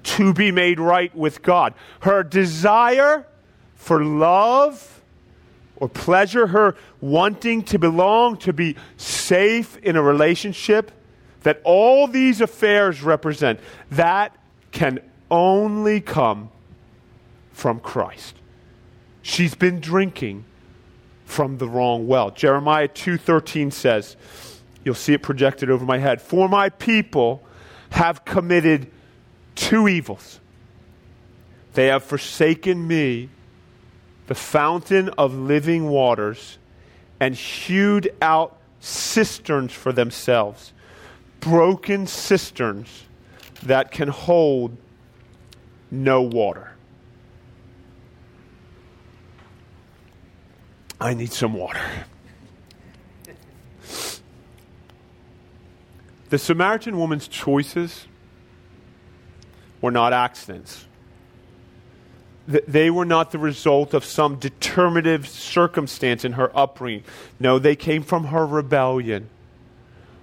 to 0.03 0.33
be 0.33 0.51
made 0.51 0.79
right 0.79 1.15
with 1.15 1.41
God. 1.41 1.73
Her 2.01 2.23
desire 2.23 3.25
for 3.75 4.03
love 4.03 5.01
or 5.75 5.89
pleasure, 5.89 6.47
her 6.47 6.75
wanting 7.01 7.63
to 7.63 7.77
belong, 7.79 8.37
to 8.37 8.53
be 8.53 8.75
safe 8.97 9.77
in 9.77 9.95
a 9.95 10.01
relationship 10.01 10.91
that 11.41 11.61
all 11.63 12.07
these 12.07 12.41
affairs 12.41 13.01
represent, 13.01 13.59
that 13.91 14.35
can 14.73 14.99
only 15.31 16.01
come 16.01 16.49
from 17.53 17.79
Christ. 17.79 18.35
She's 19.21 19.55
been 19.55 19.79
drinking 19.79 20.43
from 21.23 21.59
the 21.59 21.67
wrong 21.69 22.07
well. 22.07 22.31
Jeremiah 22.31 22.89
2:13 22.89 23.71
says, 23.71 24.17
you'll 24.83 24.95
see 24.95 25.13
it 25.13 25.21
projected 25.21 25.69
over 25.69 25.85
my 25.85 25.99
head, 25.99 26.21
"For 26.21 26.49
my 26.49 26.67
people 26.69 27.41
have 27.91 28.25
committed 28.25 28.91
two 29.55 29.87
evils. 29.87 30.39
They 31.73 31.87
have 31.87 32.03
forsaken 32.03 32.85
me, 32.87 33.29
the 34.27 34.35
fountain 34.35 35.09
of 35.09 35.33
living 35.33 35.87
waters, 35.87 36.57
and 37.19 37.35
hewed 37.35 38.13
out 38.21 38.57
cisterns 38.79 39.71
for 39.71 39.91
themselves, 39.91 40.73
broken 41.39 42.07
cisterns 42.07 43.03
that 43.65 43.91
can 43.91 44.07
hold 44.07 44.77
no 45.91 46.21
water." 46.21 46.71
I 50.99 51.13
need 51.13 51.33
some 51.33 51.53
water. 51.53 51.81
The 56.29 56.39
Samaritan 56.39 56.97
woman's 56.97 57.27
choices 57.27 58.07
were 59.81 59.91
not 59.91 60.13
accidents. 60.13 60.87
They 62.47 62.89
were 62.89 63.05
not 63.05 63.31
the 63.31 63.37
result 63.37 63.93
of 63.93 64.03
some 64.03 64.37
determinative 64.37 65.27
circumstance 65.27 66.25
in 66.25 66.33
her 66.33 66.51
upbringing. 66.57 67.03
No, 67.39 67.59
they 67.59 67.75
came 67.75 68.01
from 68.01 68.25
her 68.25 68.45
rebellion, 68.45 69.29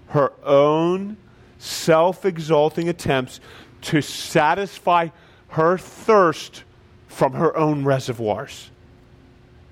her 0.09 0.33
own 0.43 1.17
self 1.61 2.25
exalting 2.25 2.89
attempts 2.89 3.41
to 3.83 4.01
satisfy 4.03 5.09
her 5.49 5.79
thirst 5.79 6.65
from 7.09 7.35
her 7.35 7.57
own 7.57 7.85
reservoirs. 7.85 8.71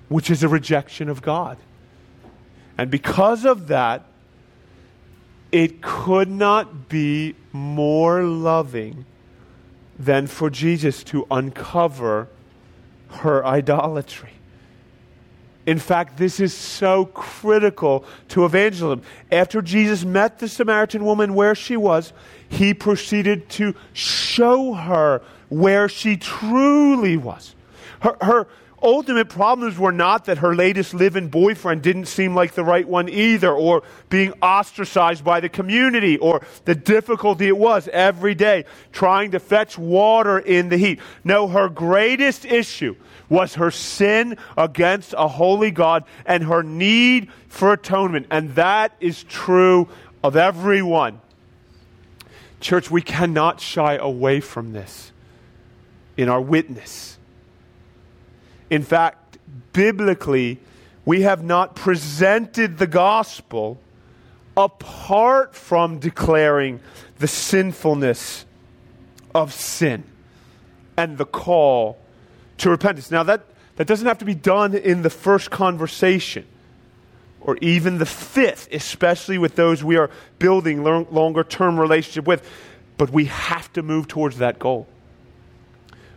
which 0.09 0.31
is 0.31 0.41
a 0.41 0.47
rejection 0.49 1.07
of 1.07 1.21
God. 1.21 1.57
And 2.77 2.89
because 2.89 3.45
of 3.45 3.67
that, 3.67 4.05
it 5.51 5.81
could 5.81 6.29
not 6.29 6.89
be 6.89 7.35
more 7.53 8.23
loving 8.23 9.05
than 9.99 10.27
for 10.27 10.49
Jesus 10.49 11.03
to 11.05 11.27
uncover 11.29 12.27
her 13.09 13.45
idolatry. 13.45 14.38
In 15.65 15.77
fact, 15.77 16.17
this 16.17 16.39
is 16.39 16.53
so 16.53 17.05
critical 17.05 18.05
to 18.29 18.45
evangelism. 18.45 19.03
After 19.31 19.61
Jesus 19.61 20.03
met 20.03 20.39
the 20.39 20.47
Samaritan 20.47 21.05
woman 21.05 21.35
where 21.35 21.53
she 21.53 21.77
was, 21.77 22.13
he 22.47 22.73
proceeded 22.73 23.49
to 23.49 23.75
show 23.93 24.73
her 24.73 25.21
where 25.49 25.89
she 25.89 26.17
truly 26.17 27.17
was. 27.17 27.55
Her, 27.99 28.17
her 28.21 28.47
ultimate 28.81 29.29
problems 29.29 29.77
were 29.77 29.91
not 29.91 30.25
that 30.25 30.39
her 30.39 30.55
latest 30.55 30.93
live 30.93 31.15
in 31.15 31.27
boyfriend 31.27 31.81
didn't 31.81 32.05
seem 32.05 32.35
like 32.35 32.53
the 32.53 32.63
right 32.63 32.87
one 32.87 33.09
either, 33.09 33.51
or 33.51 33.83
being 34.09 34.33
ostracized 34.41 35.23
by 35.23 35.39
the 35.39 35.49
community, 35.49 36.17
or 36.17 36.41
the 36.65 36.75
difficulty 36.75 37.47
it 37.47 37.57
was 37.57 37.87
every 37.89 38.35
day 38.35 38.65
trying 38.91 39.31
to 39.31 39.39
fetch 39.39 39.77
water 39.77 40.39
in 40.39 40.69
the 40.69 40.77
heat. 40.77 40.99
No, 41.23 41.47
her 41.47 41.69
greatest 41.69 42.45
issue 42.45 42.95
was 43.29 43.55
her 43.55 43.69
sin 43.69 44.37
against 44.57 45.13
a 45.17 45.27
holy 45.27 45.69
God 45.69 46.03
and 46.25 46.43
her 46.43 46.63
need 46.63 47.29
for 47.47 47.73
atonement. 47.73 48.25
And 48.31 48.55
that 48.55 48.93
is 48.99 49.23
true 49.23 49.87
of 50.23 50.35
everyone. 50.35 51.21
Church, 52.59 52.89
we 52.89 53.03
cannot 53.03 53.61
shy 53.61 53.95
away 53.95 54.41
from 54.41 54.73
this 54.73 55.11
in 56.17 56.27
our 56.27 56.41
witness. 56.41 57.18
In 58.69 58.83
fact, 58.83 59.37
biblically, 59.73 60.59
we 61.05 61.21
have 61.21 61.43
not 61.43 61.75
presented 61.75 62.77
the 62.77 62.87
gospel 62.87 63.79
apart 64.55 65.55
from 65.55 65.99
declaring 65.99 66.79
the 67.17 67.27
sinfulness 67.27 68.45
of 69.33 69.53
sin 69.53 70.03
and 70.97 71.17
the 71.17 71.25
call 71.25 71.97
to 72.57 72.69
repentance. 72.69 73.09
Now, 73.09 73.23
that, 73.23 73.45
that 73.77 73.87
doesn't 73.87 74.05
have 74.05 74.17
to 74.19 74.25
be 74.25 74.35
done 74.35 74.75
in 74.75 75.01
the 75.01 75.09
first 75.09 75.49
conversation 75.49 76.45
or 77.41 77.57
even 77.61 77.97
the 77.97 78.05
fifth, 78.05 78.67
especially 78.71 79.37
with 79.37 79.55
those 79.55 79.83
we 79.83 79.95
are 79.95 80.09
building 80.39 80.83
longer 80.83 81.43
term 81.43 81.79
relationship 81.79 82.27
with. 82.27 82.47
But 82.97 83.11
we 83.11 83.25
have 83.25 83.71
to 83.73 83.81
move 83.81 84.07
towards 84.09 84.39
that 84.39 84.59
goal. 84.59 84.87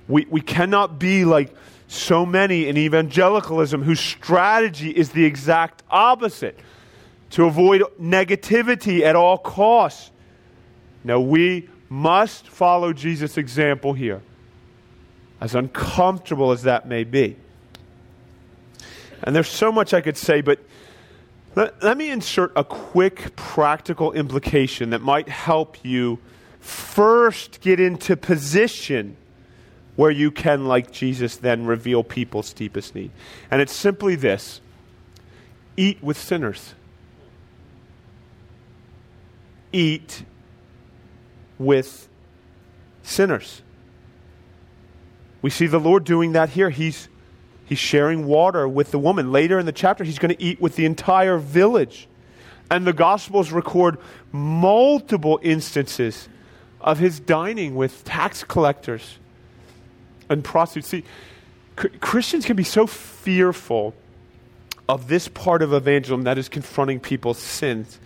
We, 0.09 0.27
we 0.29 0.41
cannot 0.41 0.99
be 0.99 1.25
like 1.25 1.55
so 1.93 2.25
many 2.25 2.69
in 2.69 2.77
evangelicalism 2.79 3.83
whose 3.83 4.01
strategy 4.01 4.91
is 4.91 5.11
the 5.11 5.25
exact 5.25 5.83
opposite 5.91 6.59
to 7.31 7.45
avoid 7.45 7.83
negativity 8.01 9.03
at 9.03 9.15
all 9.15 9.37
costs. 9.37 10.11
Now, 11.05 11.21
we 11.21 11.69
must 11.89 12.49
follow 12.49 12.93
Jesus' 12.93 13.37
example 13.37 13.93
here, 13.93 14.23
as 15.41 15.55
uncomfortable 15.55 16.51
as 16.51 16.63
that 16.63 16.89
may 16.89 17.05
be. 17.05 17.37
And 19.23 19.37
there's 19.37 19.49
so 19.49 19.71
much 19.71 19.93
I 19.93 20.01
could 20.01 20.17
say, 20.17 20.41
but 20.41 20.61
let, 21.55 21.83
let 21.83 21.99
me 21.99 22.11
insert 22.11 22.53
a 22.57 22.65
quick 22.65 23.37
practical 23.37 24.13
implication 24.13 24.91
that 24.91 25.03
might 25.03 25.29
help 25.29 25.85
you 25.85 26.19
first 26.59 27.61
get 27.61 27.79
into 27.79 28.17
position 28.17 29.17
where 29.97 30.11
you 30.11 30.31
can, 30.31 30.67
like 30.67 30.91
Jesus, 30.91 31.37
then 31.37 31.67
reveal 31.67 32.03
people's 32.03 32.53
deepest 32.53 32.95
need. 32.95 33.11
And 33.51 33.61
it's 33.61 33.75
simply 33.75 34.15
this 34.15 34.61
eat 35.77 36.03
with 36.03 36.19
sinners. 36.19 36.75
Eat 39.73 40.25
with 41.59 42.09
sinners. 43.03 43.63
We 45.41 45.51
see 45.51 45.67
the 45.67 45.81
Lord 45.81 46.05
doing 46.05 46.33
that 46.33 46.51
here. 46.51 46.71
He's, 46.71 47.09
he's 47.65 47.79
sharing 47.79 48.27
water 48.27 48.69
with 48.69 48.91
the 48.91 48.99
woman. 48.99 49.33
Later 49.33 49.59
in 49.59 49.67
the 49.67 49.73
chapter, 49.73 50.05
he's 50.05 50.19
going 50.19 50.35
to 50.35 50.43
eat 50.43 50.61
with 50.61 50.77
the 50.77 50.87
entire 50.87 51.39
village. 51.39 52.09
And 52.71 52.87
the 52.87 52.93
Gospels 52.93 53.51
record 53.51 53.99
multiple 54.31 55.41
instances 55.43 56.29
of 56.81 56.99
his 56.99 57.21
dining 57.21 57.75
with 57.75 58.05
tax 58.05 58.45
collectors 58.45 59.19
and 60.33 60.45
prostitutes. 60.45 60.89
See, 60.89 61.05
Christians 61.77 62.45
can 62.45 62.57
be 62.57 62.65
so 62.65 62.87
fearful 62.87 63.95
of 64.89 65.09
this 65.09 65.29
part 65.29 65.63
of 65.63 65.73
evangelism 65.73 66.25
that 66.25 66.39
is 66.39 66.49
confronting 66.49 67.01
people's 67.01 67.39
sins 67.39 67.99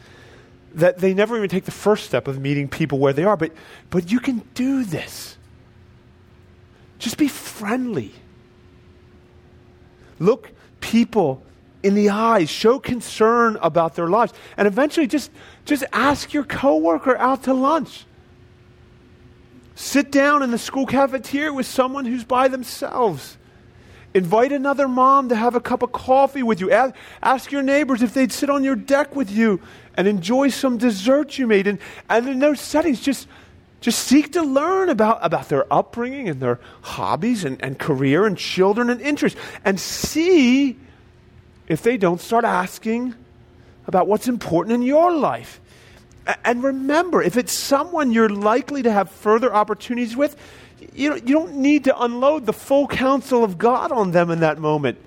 that 0.75 0.99
they 0.99 1.15
never 1.15 1.37
even 1.37 1.49
take 1.49 1.65
the 1.65 1.71
first 1.71 2.05
step 2.05 2.29
of 2.29 2.39
meeting 2.39 2.69
people 2.69 2.99
where 2.99 3.13
they 3.13 3.25
are. 3.25 3.37
But, 3.37 3.53
but 3.89 4.11
you 4.13 4.21
can 4.21 4.43
do 4.55 4.85
this. 4.85 5.37
Just 6.99 7.17
be 7.17 7.29
friendly. 7.29 8.13
Look 10.19 10.51
people 10.81 11.43
in 11.83 11.95
the 11.95 12.11
eyes, 12.11 12.51
show 12.51 12.79
concern 12.79 13.59
about 13.63 13.95
their 13.95 14.09
lives, 14.09 14.33
and 14.57 14.67
eventually 14.67 15.07
just, 15.07 15.31
just 15.65 15.85
ask 15.93 16.33
your 16.33 16.45
coworker 16.45 17.17
out 17.17 17.45
to 17.45 17.55
lunch. 17.55 18.05
Sit 19.77 20.11
down 20.11 20.43
in 20.43 20.51
the 20.51 20.59
school 20.59 20.87
cafeteria 20.87 21.53
with 21.53 21.67
someone 21.67 22.07
who's 22.07 22.25
by 22.25 22.49
themselves. 22.49 23.37
Invite 24.15 24.51
another 24.51 24.89
mom 24.89 25.29
to 25.29 25.37
have 25.37 25.55
a 25.55 25.61
cup 25.61 25.83
of 25.83 25.93
coffee 25.93 26.43
with 26.43 26.63
you. 26.63 26.71
Ask, 27.23 27.53
your 27.53 27.63
neighbors 27.63 28.03
if 28.03 28.15
they'd 28.15 28.33
sit 28.33 28.49
on 28.49 28.65
your 28.65 28.75
deck 28.75 29.15
with 29.15 29.31
you 29.31 29.61
and 29.95 30.09
enjoy 30.09 30.49
some 30.49 30.79
dessert 30.79 31.37
you 31.37 31.47
made. 31.47 31.67
And, 31.67 31.79
and 32.09 32.27
in 32.27 32.39
those 32.39 32.59
settings, 32.59 33.03
just, 33.03 33.29
just 33.83 33.99
seek 33.99 34.33
to 34.33 34.43
learn 34.43 34.89
about, 34.89 35.19
about 35.21 35.51
their 35.51 35.71
upbringing 35.71 36.31
and 36.31 36.41
their 36.41 36.59
hobbies 36.81 37.45
and, 37.45 37.63
and 37.63 37.79
career 37.79 38.25
and 38.25 38.39
children 38.39 38.89
and 38.89 39.03
interests. 39.03 39.39
And 39.63 39.79
see 39.79 40.79
if 41.69 41.83
they 41.83 41.99
don't 41.99 42.23
start 42.23 42.47
asking 42.47 43.15
about 43.87 44.09
what's 44.09 44.27
important 44.27 44.75
in 44.75 44.81
your 44.81 45.13
life. 45.13 45.61
And 46.45 46.63
remember, 46.63 47.23
if 47.23 47.37
it's 47.37 47.53
someone 47.53 48.11
you're 48.11 48.29
likely 48.29 48.83
to 48.83 48.91
have 48.91 49.11
further 49.11 49.55
opportunities 49.55 50.17
with, 50.17 50.37
you, 50.95 51.11
know, 51.11 51.17
you 51.17 51.35
don't 51.35 51.57
need 51.57 51.85
to 51.85 52.03
unload 52.03 52.47
the 52.47 52.53
full 52.53 52.89
counsel 52.89 53.45
of 53.45 53.59
God 53.59 53.93
on 53.93 54.11
them 54.11 54.31
in 54.31 54.41
that 54.41 54.59
moment. 54.59 54.99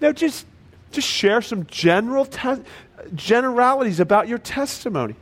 Now, 0.00 0.12
just, 0.12 0.46
just 0.92 1.08
share 1.08 1.42
some 1.42 1.66
general 1.66 2.24
te- 2.24 2.62
generalities 3.14 4.00
about 4.00 4.28
your 4.28 4.38
testimony. 4.38 5.16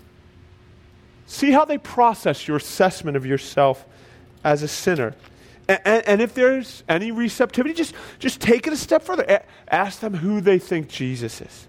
See 1.27 1.51
how 1.51 1.64
they 1.64 1.79
process 1.79 2.47
your 2.47 2.59
assessment 2.59 3.16
of 3.16 3.25
yourself 3.25 3.87
as 4.45 4.62
a 4.62 4.68
sinner. 4.68 5.14
And, 5.68 5.81
and, 5.85 6.09
and, 6.09 6.21
if 6.21 6.35
there's 6.35 6.83
any 6.88 7.11
receptivity, 7.11 7.75
just, 7.75 7.95
just 8.18 8.40
take 8.40 8.66
it 8.66 8.73
a 8.73 8.77
step 8.77 9.03
further. 9.03 9.42
Ask 9.68 10.01
them 10.01 10.14
who 10.14 10.40
they 10.40 10.59
think 10.59 10.88
Jesus 10.88 11.40
is. 11.40 11.66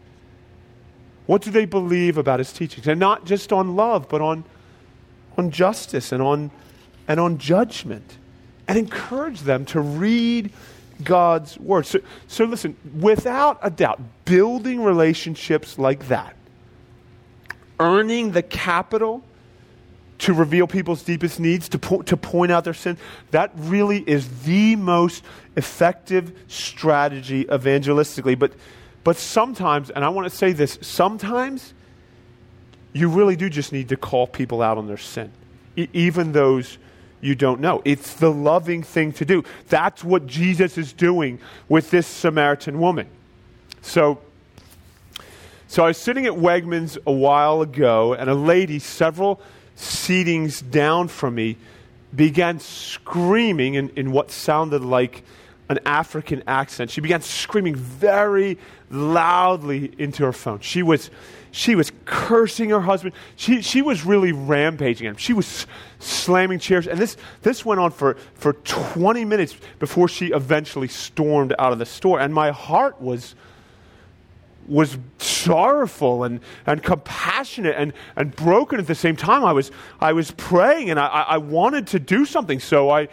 What 1.25 1.41
do 1.41 1.51
they 1.51 1.65
believe 1.65 2.17
about 2.17 2.39
his 2.39 2.51
teachings? 2.51 2.87
And 2.87 2.99
not 2.99 3.25
just 3.25 3.53
on 3.53 3.75
love, 3.75 4.09
but 4.09 4.21
on, 4.21 4.43
on 5.37 5.51
justice 5.51 6.11
and 6.11 6.21
on, 6.21 6.51
and 7.07 7.19
on 7.19 7.37
judgment. 7.37 8.17
And 8.67 8.77
encourage 8.77 9.41
them 9.41 9.65
to 9.65 9.79
read 9.79 10.51
God's 11.03 11.57
word. 11.59 11.85
So, 11.85 11.99
so 12.27 12.45
listen, 12.45 12.75
without 12.99 13.59
a 13.61 13.69
doubt, 13.69 14.01
building 14.25 14.83
relationships 14.83 15.77
like 15.77 16.07
that, 16.07 16.35
earning 17.79 18.31
the 18.31 18.43
capital 18.43 19.23
to 20.19 20.33
reveal 20.33 20.67
people's 20.67 21.03
deepest 21.03 21.39
needs, 21.39 21.67
to, 21.69 21.79
po- 21.79 22.01
to 22.03 22.15
point 22.15 22.51
out 22.51 22.63
their 22.63 22.73
sin, 22.73 22.97
that 23.31 23.51
really 23.55 23.99
is 24.07 24.43
the 24.43 24.75
most 24.75 25.23
effective 25.57 26.31
strategy 26.47 27.45
evangelistically. 27.45 28.37
But 28.37 28.53
but 29.03 29.17
sometimes, 29.17 29.89
and 29.89 30.05
I 30.05 30.09
want 30.09 30.29
to 30.29 30.35
say 30.35 30.53
this, 30.53 30.77
sometimes 30.81 31.73
you 32.93 33.09
really 33.09 33.35
do 33.35 33.49
just 33.49 33.71
need 33.71 33.89
to 33.89 33.97
call 33.97 34.27
people 34.27 34.61
out 34.61 34.77
on 34.77 34.87
their 34.87 34.97
sin, 34.97 35.31
e- 35.75 35.87
even 35.93 36.31
those 36.31 36.77
you 37.23 37.35
don't 37.35 37.61
know. 37.61 37.81
It's 37.85 38.15
the 38.15 38.31
loving 38.31 38.83
thing 38.83 39.13
to 39.13 39.25
do. 39.25 39.43
That's 39.69 40.03
what 40.03 40.27
Jesus 40.27 40.77
is 40.77 40.91
doing 40.91 41.39
with 41.69 41.89
this 41.89 42.05
Samaritan 42.05 42.79
woman. 42.79 43.07
So, 43.81 44.19
so 45.67 45.85
I 45.85 45.87
was 45.87 45.97
sitting 45.97 46.25
at 46.25 46.33
Wegmans 46.33 46.97
a 47.07 47.11
while 47.11 47.61
ago, 47.61 48.13
and 48.13 48.29
a 48.29 48.35
lady, 48.35 48.77
several 48.77 49.41
seatings 49.77 50.69
down 50.69 51.07
from 51.07 51.35
me, 51.35 51.57
began 52.13 52.59
screaming 52.59 53.75
in, 53.75 53.89
in 53.95 54.11
what 54.11 54.29
sounded 54.29 54.83
like 54.83 55.23
an 55.73 55.79
African 55.85 56.43
accent. 56.47 56.91
She 56.91 57.01
began 57.01 57.21
screaming 57.21 57.75
very 57.75 58.57
loudly 58.89 59.91
into 59.97 60.23
her 60.23 60.31
phone. 60.33 60.59
She 60.59 60.83
was, 60.83 61.09
she 61.51 61.75
was 61.75 61.91
cursing 62.05 62.69
her 62.69 62.81
husband. 62.81 63.15
She, 63.35 63.61
she 63.61 63.81
was 63.81 64.05
really 64.05 64.31
rampaging 64.31 65.07
him. 65.07 65.17
She 65.17 65.33
was 65.33 65.65
slamming 65.99 66.59
chairs. 66.59 66.87
And 66.87 66.99
this, 66.99 67.17
this 67.41 67.65
went 67.65 67.79
on 67.79 67.91
for, 67.91 68.17
for 68.35 68.53
20 68.53 69.25
minutes 69.25 69.55
before 69.79 70.07
she 70.07 70.27
eventually 70.27 70.87
stormed 70.87 71.53
out 71.57 71.73
of 71.73 71.79
the 71.79 71.85
store. 71.85 72.19
And 72.19 72.33
my 72.33 72.51
heart 72.51 73.01
was, 73.01 73.33
was 74.67 74.97
sorrowful 75.17 76.23
and, 76.23 76.39
and 76.67 76.83
compassionate 76.83 77.75
and, 77.77 77.93
and 78.15 78.35
broken 78.35 78.79
at 78.79 78.85
the 78.85 78.95
same 78.95 79.15
time. 79.15 79.43
I 79.43 79.53
was, 79.53 79.71
I 79.99 80.13
was 80.13 80.29
praying 80.31 80.91
and 80.91 80.99
I, 80.99 81.07
I 81.07 81.37
wanted 81.39 81.87
to 81.87 81.99
do 81.99 82.25
something. 82.25 82.59
So 82.59 82.91
I, 82.91 83.07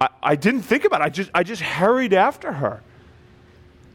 I, 0.00 0.08
I 0.22 0.36
didn't 0.36 0.62
think 0.62 0.84
about 0.84 1.00
it. 1.00 1.04
I 1.04 1.08
just, 1.08 1.30
I 1.34 1.42
just 1.42 1.62
hurried 1.62 2.12
after 2.12 2.52
her. 2.52 2.82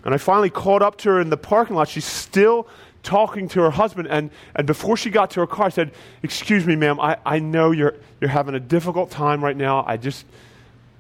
And 0.05 0.13
I 0.13 0.17
finally 0.17 0.49
caught 0.49 0.81
up 0.81 0.97
to 0.99 1.09
her 1.09 1.21
in 1.21 1.29
the 1.29 1.37
parking 1.37 1.75
lot. 1.75 1.87
She's 1.87 2.05
still 2.05 2.67
talking 3.03 3.47
to 3.49 3.61
her 3.61 3.71
husband. 3.71 4.07
And, 4.09 4.31
and 4.55 4.67
before 4.67 4.97
she 4.97 5.09
got 5.09 5.31
to 5.31 5.41
her 5.41 5.47
car, 5.47 5.67
I 5.67 5.69
said, 5.69 5.91
Excuse 6.23 6.65
me, 6.65 6.75
ma'am, 6.75 6.99
I, 6.99 7.17
I 7.25 7.39
know 7.39 7.71
you're, 7.71 7.95
you're 8.19 8.29
having 8.29 8.55
a 8.55 8.59
difficult 8.59 9.11
time 9.11 9.43
right 9.43 9.55
now. 9.55 9.83
I 9.87 9.97
just, 9.97 10.25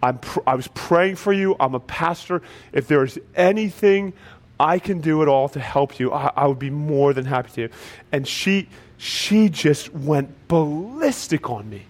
I'm 0.01 0.19
pr- 0.19 0.41
I 0.47 0.55
was 0.55 0.67
praying 0.69 1.15
for 1.15 1.33
you. 1.33 1.55
I'm 1.59 1.75
a 1.75 1.79
pastor. 1.79 2.41
If 2.71 2.87
there's 2.87 3.17
anything 3.35 4.13
I 4.59 4.79
can 4.79 5.01
do 5.01 5.21
at 5.21 5.27
all 5.27 5.49
to 5.49 5.59
help 5.59 5.99
you, 5.99 6.13
I, 6.13 6.31
I 6.35 6.47
would 6.47 6.59
be 6.59 6.69
more 6.69 7.13
than 7.13 7.25
happy 7.25 7.67
to. 7.67 7.69
And 8.11 8.27
she, 8.27 8.69
she 8.97 9.49
just 9.49 9.93
went 9.93 10.47
ballistic 10.47 11.49
on 11.49 11.69
me. 11.69 11.83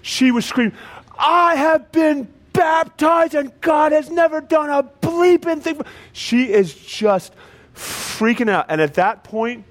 She 0.00 0.30
was 0.30 0.44
screaming, 0.44 0.76
I 1.18 1.56
have 1.56 1.90
been 1.92 2.28
baptized 2.54 3.34
and 3.34 3.52
God 3.60 3.92
has 3.92 4.10
never 4.10 4.40
done 4.40 4.70
a 4.70 4.82
bleeping 4.82 5.60
thing. 5.60 5.82
She 6.14 6.50
is 6.50 6.74
just 6.74 7.34
freaking 7.74 8.48
out. 8.48 8.66
And 8.70 8.80
at 8.80 8.94
that 8.94 9.24
point, 9.24 9.66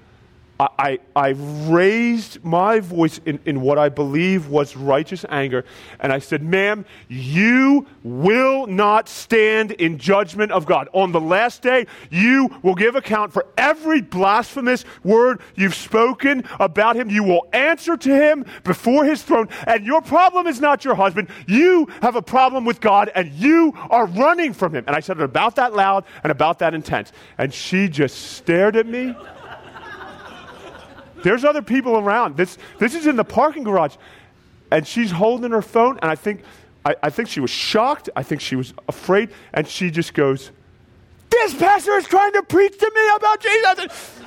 I, 0.60 1.00
I, 1.16 1.30
raised 1.30 2.44
my 2.44 2.78
voice 2.78 3.20
in, 3.26 3.40
in 3.44 3.60
what 3.60 3.76
I 3.76 3.88
believe 3.88 4.48
was 4.48 4.76
righteous 4.76 5.24
anger, 5.28 5.64
and 5.98 6.12
I 6.12 6.20
said, 6.20 6.44
Ma'am, 6.44 6.84
you 7.08 7.88
will 8.04 8.68
not 8.68 9.08
stand 9.08 9.72
in 9.72 9.98
judgment 9.98 10.52
of 10.52 10.64
God. 10.64 10.88
On 10.92 11.10
the 11.10 11.20
last 11.20 11.62
day, 11.62 11.86
you 12.08 12.54
will 12.62 12.76
give 12.76 12.94
account 12.94 13.32
for 13.32 13.46
every 13.58 14.00
blasphemous 14.00 14.84
word 15.02 15.40
you've 15.56 15.74
spoken 15.74 16.44
about 16.60 16.94
him. 16.94 17.10
You 17.10 17.24
will 17.24 17.48
answer 17.52 17.96
to 17.96 18.14
him 18.14 18.46
before 18.62 19.04
his 19.04 19.24
throne, 19.24 19.48
and 19.66 19.84
your 19.84 20.02
problem 20.02 20.46
is 20.46 20.60
not 20.60 20.84
your 20.84 20.94
husband. 20.94 21.30
You 21.48 21.88
have 22.00 22.14
a 22.14 22.22
problem 22.22 22.64
with 22.64 22.80
God, 22.80 23.10
and 23.16 23.32
you 23.32 23.72
are 23.90 24.06
running 24.06 24.52
from 24.52 24.72
him. 24.72 24.84
And 24.86 24.94
I 24.94 25.00
said 25.00 25.18
it 25.18 25.24
about 25.24 25.56
that 25.56 25.74
loud 25.74 26.04
and 26.22 26.30
about 26.30 26.60
that 26.60 26.74
intense. 26.74 27.10
And 27.38 27.52
she 27.52 27.88
just 27.88 28.36
stared 28.36 28.76
at 28.76 28.86
me. 28.86 29.16
There's 31.24 31.42
other 31.42 31.62
people 31.62 31.96
around. 31.96 32.36
This, 32.36 32.58
this 32.78 32.94
is 32.94 33.06
in 33.06 33.16
the 33.16 33.24
parking 33.24 33.64
garage. 33.64 33.96
And 34.70 34.86
she's 34.86 35.10
holding 35.10 35.52
her 35.52 35.62
phone, 35.62 35.98
and 36.02 36.10
I 36.10 36.16
think, 36.16 36.42
I, 36.84 36.96
I 37.02 37.08
think 37.08 37.30
she 37.30 37.40
was 37.40 37.50
shocked. 37.50 38.10
I 38.14 38.22
think 38.22 38.42
she 38.42 38.56
was 38.56 38.74
afraid. 38.88 39.30
And 39.54 39.66
she 39.66 39.90
just 39.90 40.12
goes, 40.12 40.50
This 41.30 41.54
pastor 41.54 41.92
is 41.92 42.06
trying 42.06 42.34
to 42.34 42.42
preach 42.42 42.76
to 42.78 42.92
me 42.94 43.16
about 43.16 43.40
Jesus. 43.40 44.20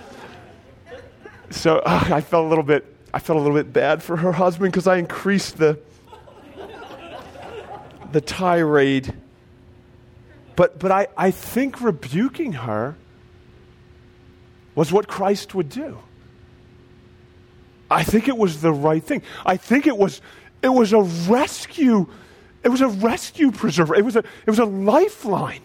So 1.52 1.78
uh, 1.86 2.04
I 2.12 2.22
felt 2.22 2.48
a 2.48 2.50
little 2.50 2.64
bit, 2.64 2.92
I 3.14 3.20
felt 3.20 3.38
a 3.38 3.42
little 3.42 3.56
bit 3.56 3.72
bad 3.72 4.02
for 4.02 4.18
her 4.18 4.32
husband 4.32 4.72
because 4.72 4.88
I 4.88 4.98
increased 4.98 5.58
the, 5.60 5.80
the 8.12 8.22
tirade. 8.22 9.14
But, 10.56 10.80
but 10.80 10.92
I, 10.92 11.08
I 11.16 11.30
think 11.30 11.80
rebuking 11.80 12.54
her 12.54 12.96
was 14.74 14.92
what 14.92 15.08
Christ 15.08 15.54
would 15.54 15.70
do. 15.70 16.00
I 17.90 18.04
think 18.04 18.28
it 18.28 18.38
was 18.38 18.62
the 18.62 18.74
right 18.74 19.04
thing. 19.04 19.22
I 19.46 19.58
think 19.58 19.88
it 19.88 19.98
was 19.98 20.22
it 20.62 20.70
was 20.70 20.94
a 20.94 21.02
rescue. 21.02 22.08
It 22.64 22.70
was 22.70 22.82
a 22.82 22.88
rescue 22.88 23.52
preserver. 23.52 23.96
It 23.96 24.04
was 24.04 24.16
a 24.16 24.20
it 24.20 24.50
was 24.50 24.60
a 24.60 24.66
lifeline. 24.66 25.62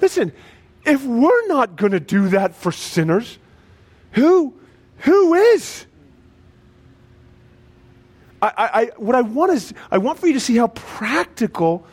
Listen, 0.00 0.32
if 0.84 1.04
we're 1.04 1.46
not 1.48 1.76
going 1.76 1.92
to 1.92 2.00
do 2.00 2.28
that 2.30 2.54
for 2.54 2.72
sinners, 2.72 3.38
who 4.12 4.54
who 4.98 5.34
is? 5.34 5.86
I, 8.42 8.52
I, 8.56 8.84
what 8.98 9.16
I 9.16 9.22
want 9.22 9.52
is 9.52 9.72
I 9.90 9.98
want 9.98 10.18
for 10.18 10.26
you 10.26 10.34
to 10.34 10.40
see 10.40 10.56
how 10.56 10.68
practical 10.68 11.86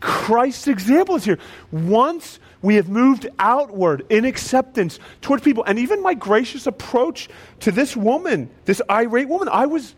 Christ's 0.00 0.66
example 0.66 1.16
is 1.16 1.24
here. 1.24 1.38
Once 1.70 2.40
we 2.64 2.76
have 2.76 2.88
moved 2.88 3.28
outward 3.38 4.06
in 4.08 4.24
acceptance 4.24 4.98
toward 5.20 5.42
people. 5.42 5.62
And 5.64 5.78
even 5.78 6.02
my 6.02 6.14
gracious 6.14 6.66
approach 6.66 7.28
to 7.60 7.70
this 7.70 7.94
woman, 7.94 8.48
this 8.64 8.80
irate 8.90 9.28
woman, 9.28 9.48
I 9.52 9.66
was. 9.66 9.94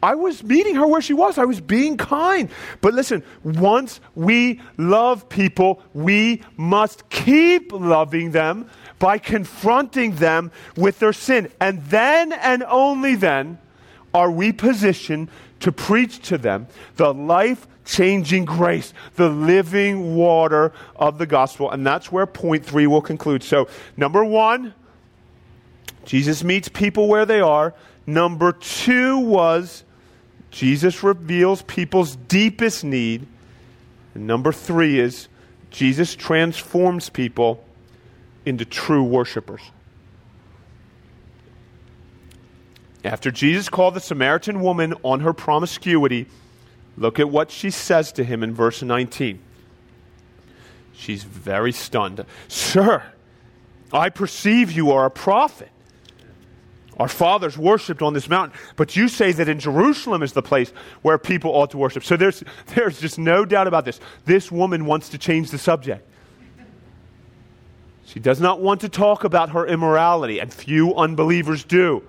I 0.00 0.14
was 0.14 0.44
meeting 0.44 0.76
her 0.76 0.86
where 0.86 1.00
she 1.00 1.12
was. 1.12 1.38
I 1.38 1.44
was 1.44 1.60
being 1.60 1.96
kind. 1.96 2.50
But 2.80 2.94
listen, 2.94 3.24
once 3.42 4.00
we 4.14 4.60
love 4.76 5.28
people, 5.28 5.82
we 5.92 6.44
must 6.56 7.10
keep 7.10 7.72
loving 7.72 8.30
them 8.30 8.70
by 9.00 9.18
confronting 9.18 10.14
them 10.14 10.52
with 10.76 11.00
their 11.00 11.12
sin. 11.12 11.50
And 11.60 11.84
then 11.86 12.32
and 12.32 12.62
only 12.68 13.16
then 13.16 13.58
are 14.14 14.30
we 14.30 14.52
positioned 14.52 15.30
to 15.60 15.72
preach 15.72 16.20
to 16.28 16.38
them 16.38 16.68
the 16.94 17.12
life 17.12 17.66
changing 17.88 18.44
grace, 18.44 18.92
the 19.16 19.28
living 19.28 20.14
water 20.14 20.72
of 20.94 21.18
the 21.18 21.26
gospel. 21.26 21.70
And 21.70 21.84
that's 21.84 22.12
where 22.12 22.26
point 22.26 22.64
three 22.64 22.86
will 22.86 23.00
conclude. 23.00 23.42
So, 23.42 23.66
number 23.96 24.24
one, 24.24 24.74
Jesus 26.04 26.44
meets 26.44 26.68
people 26.68 27.08
where 27.08 27.26
they 27.26 27.40
are. 27.40 27.74
Number 28.06 28.52
two 28.52 29.18
was 29.18 29.84
Jesus 30.50 31.02
reveals 31.02 31.62
people's 31.62 32.14
deepest 32.16 32.84
need. 32.84 33.26
And 34.14 34.26
number 34.26 34.52
three 34.52 35.00
is 35.00 35.28
Jesus 35.70 36.14
transforms 36.14 37.08
people 37.08 37.64
into 38.44 38.64
true 38.64 39.02
worshipers. 39.02 39.60
After 43.04 43.30
Jesus 43.30 43.68
called 43.68 43.94
the 43.94 44.00
Samaritan 44.00 44.60
woman 44.60 44.94
on 45.02 45.20
her 45.20 45.32
promiscuity, 45.32 46.26
Look 46.98 47.20
at 47.20 47.30
what 47.30 47.50
she 47.50 47.70
says 47.70 48.12
to 48.12 48.24
him 48.24 48.42
in 48.42 48.52
verse 48.52 48.82
19. 48.82 49.38
She's 50.92 51.22
very 51.22 51.70
stunned. 51.70 52.24
Sir, 52.48 53.04
I 53.92 54.08
perceive 54.08 54.72
you 54.72 54.90
are 54.90 55.06
a 55.06 55.10
prophet. 55.10 55.70
Our 56.98 57.06
fathers 57.06 57.56
worshipped 57.56 58.02
on 58.02 58.14
this 58.14 58.28
mountain, 58.28 58.58
but 58.74 58.96
you 58.96 59.06
say 59.06 59.30
that 59.30 59.48
in 59.48 59.60
Jerusalem 59.60 60.24
is 60.24 60.32
the 60.32 60.42
place 60.42 60.72
where 61.02 61.16
people 61.16 61.52
ought 61.52 61.70
to 61.70 61.78
worship. 61.78 62.02
So 62.02 62.16
there's, 62.16 62.42
there's 62.74 63.00
just 63.00 63.16
no 63.16 63.44
doubt 63.44 63.68
about 63.68 63.84
this. 63.84 64.00
This 64.24 64.50
woman 64.50 64.84
wants 64.84 65.10
to 65.10 65.18
change 65.18 65.52
the 65.52 65.58
subject. 65.58 66.04
She 68.06 68.18
does 68.18 68.40
not 68.40 68.60
want 68.60 68.80
to 68.80 68.88
talk 68.88 69.22
about 69.22 69.50
her 69.50 69.66
immorality, 69.66 70.40
and 70.40 70.52
few 70.52 70.96
unbelievers 70.96 71.62
do. 71.62 72.02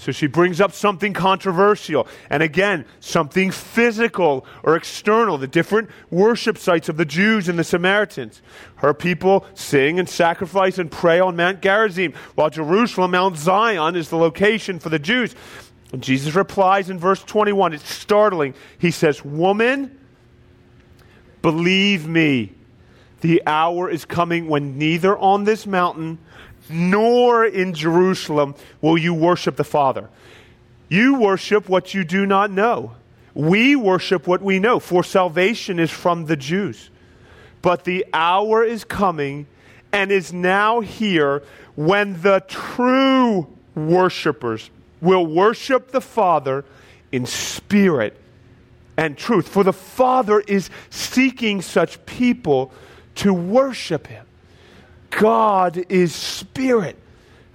So 0.00 0.12
she 0.12 0.28
brings 0.28 0.62
up 0.62 0.72
something 0.72 1.12
controversial. 1.12 2.08
And 2.30 2.42
again, 2.42 2.86
something 3.00 3.50
physical 3.50 4.46
or 4.62 4.74
external, 4.74 5.36
the 5.36 5.46
different 5.46 5.90
worship 6.08 6.56
sites 6.56 6.88
of 6.88 6.96
the 6.96 7.04
Jews 7.04 7.50
and 7.50 7.58
the 7.58 7.64
Samaritans. 7.64 8.40
Her 8.76 8.94
people 8.94 9.44
sing 9.52 9.98
and 9.98 10.08
sacrifice 10.08 10.78
and 10.78 10.90
pray 10.90 11.20
on 11.20 11.36
Mount 11.36 11.60
Gerizim, 11.60 12.14
while 12.34 12.48
Jerusalem, 12.48 13.10
Mount 13.10 13.36
Zion, 13.36 13.94
is 13.94 14.08
the 14.08 14.16
location 14.16 14.78
for 14.78 14.88
the 14.88 14.98
Jews. 14.98 15.34
And 15.92 16.02
Jesus 16.02 16.34
replies 16.34 16.88
in 16.88 16.98
verse 16.98 17.22
21. 17.22 17.74
It's 17.74 17.86
startling. 17.86 18.54
He 18.78 18.92
says, 18.92 19.22
Woman, 19.22 20.00
believe 21.42 22.08
me, 22.08 22.54
the 23.20 23.42
hour 23.46 23.90
is 23.90 24.06
coming 24.06 24.48
when 24.48 24.78
neither 24.78 25.18
on 25.18 25.44
this 25.44 25.66
mountain 25.66 26.20
nor 26.70 27.44
in 27.44 27.74
Jerusalem 27.74 28.54
will 28.80 28.98
you 28.98 29.14
worship 29.14 29.56
the 29.56 29.64
Father. 29.64 30.08
You 30.88 31.18
worship 31.18 31.68
what 31.68 31.94
you 31.94 32.04
do 32.04 32.26
not 32.26 32.50
know. 32.50 32.92
We 33.34 33.76
worship 33.76 34.26
what 34.26 34.42
we 34.42 34.58
know, 34.58 34.80
for 34.80 35.04
salvation 35.04 35.78
is 35.78 35.90
from 35.90 36.26
the 36.26 36.36
Jews. 36.36 36.90
But 37.62 37.84
the 37.84 38.06
hour 38.12 38.64
is 38.64 38.84
coming 38.84 39.46
and 39.92 40.10
is 40.10 40.32
now 40.32 40.80
here 40.80 41.42
when 41.76 42.20
the 42.22 42.42
true 42.48 43.46
worshipers 43.74 44.70
will 45.00 45.26
worship 45.26 45.92
the 45.92 46.00
Father 46.00 46.64
in 47.12 47.26
spirit 47.26 48.16
and 48.96 49.16
truth. 49.16 49.48
For 49.48 49.64
the 49.64 49.72
Father 49.72 50.40
is 50.40 50.70
seeking 50.90 51.62
such 51.62 52.04
people 52.06 52.72
to 53.16 53.32
worship 53.32 54.06
Him. 54.06 54.26
God 55.10 55.84
is 55.88 56.14
spirit, 56.14 56.96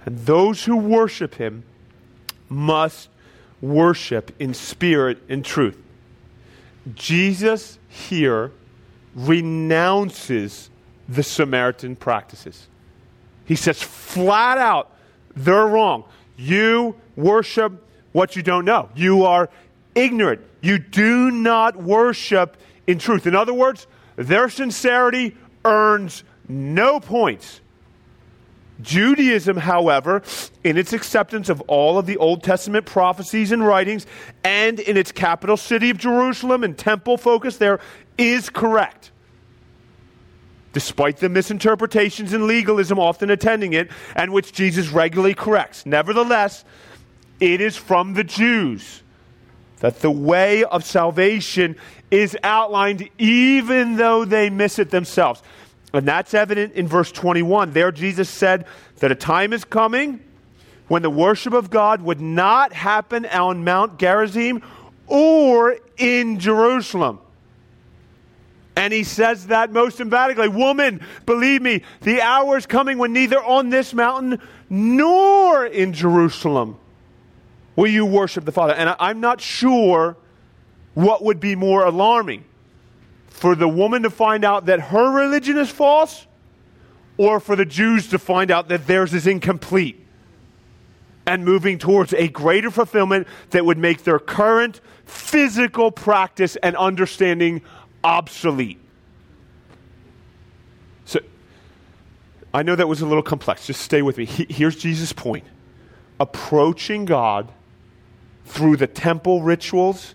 and 0.04 0.18
those 0.20 0.64
who 0.64 0.76
worship 0.76 1.34
him 1.34 1.64
must 2.48 3.08
worship 3.60 4.34
in 4.38 4.54
spirit 4.54 5.18
and 5.28 5.44
truth. 5.44 5.78
Jesus 6.94 7.78
here 7.88 8.52
renounces 9.14 10.70
the 11.08 11.22
Samaritan 11.22 11.96
practices. 11.96 12.68
He 13.44 13.56
says 13.56 13.82
flat 13.82 14.58
out, 14.58 14.92
they're 15.34 15.66
wrong. 15.66 16.04
You 16.36 16.96
worship 17.16 17.72
what 18.12 18.36
you 18.36 18.42
don't 18.42 18.64
know. 18.64 18.90
You 18.94 19.24
are 19.24 19.48
ignorant. 19.94 20.42
You 20.60 20.78
do 20.78 21.30
not 21.30 21.76
worship 21.76 22.56
in 22.86 22.98
truth. 22.98 23.26
In 23.26 23.34
other 23.34 23.54
words, 23.54 23.86
their 24.16 24.48
sincerity 24.48 25.36
earns 25.64 26.24
no 26.48 27.00
points. 27.00 27.60
Judaism, 28.82 29.56
however, 29.56 30.22
in 30.62 30.76
its 30.76 30.92
acceptance 30.92 31.48
of 31.48 31.60
all 31.62 31.98
of 31.98 32.06
the 32.06 32.18
Old 32.18 32.42
Testament 32.42 32.84
prophecies 32.84 33.50
and 33.50 33.66
writings, 33.66 34.06
and 34.44 34.78
in 34.80 34.96
its 34.96 35.12
capital 35.12 35.56
city 35.56 35.90
of 35.90 35.98
Jerusalem 35.98 36.62
and 36.62 36.76
temple 36.76 37.16
focus 37.16 37.56
there, 37.56 37.80
is 38.18 38.50
correct. 38.50 39.12
Despite 40.72 41.18
the 41.18 41.30
misinterpretations 41.30 42.34
and 42.34 42.46
legalism 42.46 42.98
often 42.98 43.30
attending 43.30 43.72
it, 43.72 43.90
and 44.14 44.30
which 44.30 44.52
Jesus 44.52 44.90
regularly 44.90 45.34
corrects. 45.34 45.86
Nevertheless, 45.86 46.64
it 47.40 47.62
is 47.62 47.76
from 47.76 48.12
the 48.12 48.24
Jews 48.24 49.02
that 49.80 50.00
the 50.00 50.10
way 50.10 50.64
of 50.64 50.84
salvation 50.84 51.76
is 52.10 52.36
outlined 52.42 53.08
even 53.18 53.96
though 53.96 54.24
they 54.24 54.50
miss 54.50 54.78
it 54.78 54.90
themselves. 54.90 55.42
And 55.92 56.06
that's 56.06 56.34
evident 56.34 56.74
in 56.74 56.88
verse 56.88 57.12
21. 57.12 57.72
There, 57.72 57.92
Jesus 57.92 58.28
said 58.28 58.66
that 58.98 59.12
a 59.12 59.14
time 59.14 59.52
is 59.52 59.64
coming 59.64 60.20
when 60.88 61.02
the 61.02 61.10
worship 61.10 61.52
of 61.52 61.70
God 61.70 62.02
would 62.02 62.20
not 62.20 62.72
happen 62.72 63.26
on 63.26 63.64
Mount 63.64 63.98
Gerizim 63.98 64.62
or 65.06 65.78
in 65.96 66.38
Jerusalem. 66.38 67.20
And 68.76 68.92
he 68.92 69.04
says 69.04 69.46
that 69.46 69.72
most 69.72 70.00
emphatically 70.00 70.48
Woman, 70.48 71.00
believe 71.24 71.62
me, 71.62 71.82
the 72.02 72.20
hour 72.20 72.58
is 72.58 72.66
coming 72.66 72.98
when 72.98 73.12
neither 73.12 73.42
on 73.42 73.70
this 73.70 73.94
mountain 73.94 74.40
nor 74.68 75.64
in 75.64 75.94
Jerusalem 75.94 76.76
will 77.74 77.90
you 77.90 78.04
worship 78.04 78.44
the 78.44 78.52
Father. 78.52 78.74
And 78.74 78.94
I'm 79.00 79.20
not 79.20 79.40
sure 79.40 80.16
what 80.94 81.22
would 81.22 81.40
be 81.40 81.54
more 81.54 81.84
alarming 81.84 82.44
for 83.36 83.54
the 83.54 83.68
woman 83.68 84.02
to 84.02 84.08
find 84.08 84.46
out 84.46 84.64
that 84.64 84.80
her 84.80 85.10
religion 85.10 85.58
is 85.58 85.68
false 85.68 86.26
or 87.18 87.38
for 87.38 87.54
the 87.54 87.66
Jews 87.66 88.08
to 88.08 88.18
find 88.18 88.50
out 88.50 88.68
that 88.68 88.86
theirs 88.86 89.12
is 89.12 89.26
incomplete 89.26 90.02
and 91.26 91.44
moving 91.44 91.76
towards 91.76 92.14
a 92.14 92.28
greater 92.28 92.70
fulfillment 92.70 93.28
that 93.50 93.66
would 93.66 93.76
make 93.76 94.04
their 94.04 94.18
current 94.18 94.80
physical 95.04 95.90
practice 95.90 96.56
and 96.56 96.74
understanding 96.76 97.60
obsolete. 98.02 98.80
So, 101.04 101.20
I 102.54 102.62
know 102.62 102.74
that 102.74 102.88
was 102.88 103.02
a 103.02 103.06
little 103.06 103.22
complex. 103.22 103.66
Just 103.66 103.82
stay 103.82 104.00
with 104.00 104.16
me. 104.16 104.24
He, 104.24 104.46
here's 104.48 104.76
Jesus' 104.76 105.12
point 105.12 105.44
approaching 106.18 107.04
God 107.04 107.52
through 108.46 108.78
the 108.78 108.86
temple 108.86 109.42
rituals 109.42 110.14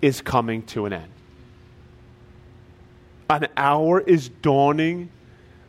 is 0.00 0.22
coming 0.22 0.62
to 0.62 0.86
an 0.86 0.94
end. 0.94 1.12
An 3.28 3.48
hour 3.56 4.00
is 4.00 4.28
dawning 4.28 5.10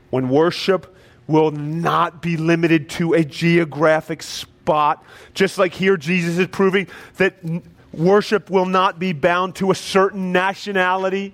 when 0.10 0.30
worship 0.30 0.96
will 1.28 1.52
not 1.52 2.22
be 2.22 2.38
limited 2.38 2.90
to 2.90 3.14
a 3.14 3.24
geographic 3.24 4.24
spot. 4.24 5.04
Just 5.34 5.58
like 5.58 5.74
here, 5.74 5.98
Jesus 5.98 6.38
is 6.38 6.48
proving 6.48 6.88
that 7.18 7.36
worship 7.92 8.50
will 8.50 8.66
not 8.66 9.00
be 9.00 9.14
bound 9.14 9.56
to 9.56 9.72
a 9.72 9.76
certain 9.76 10.32
nationality 10.32 11.34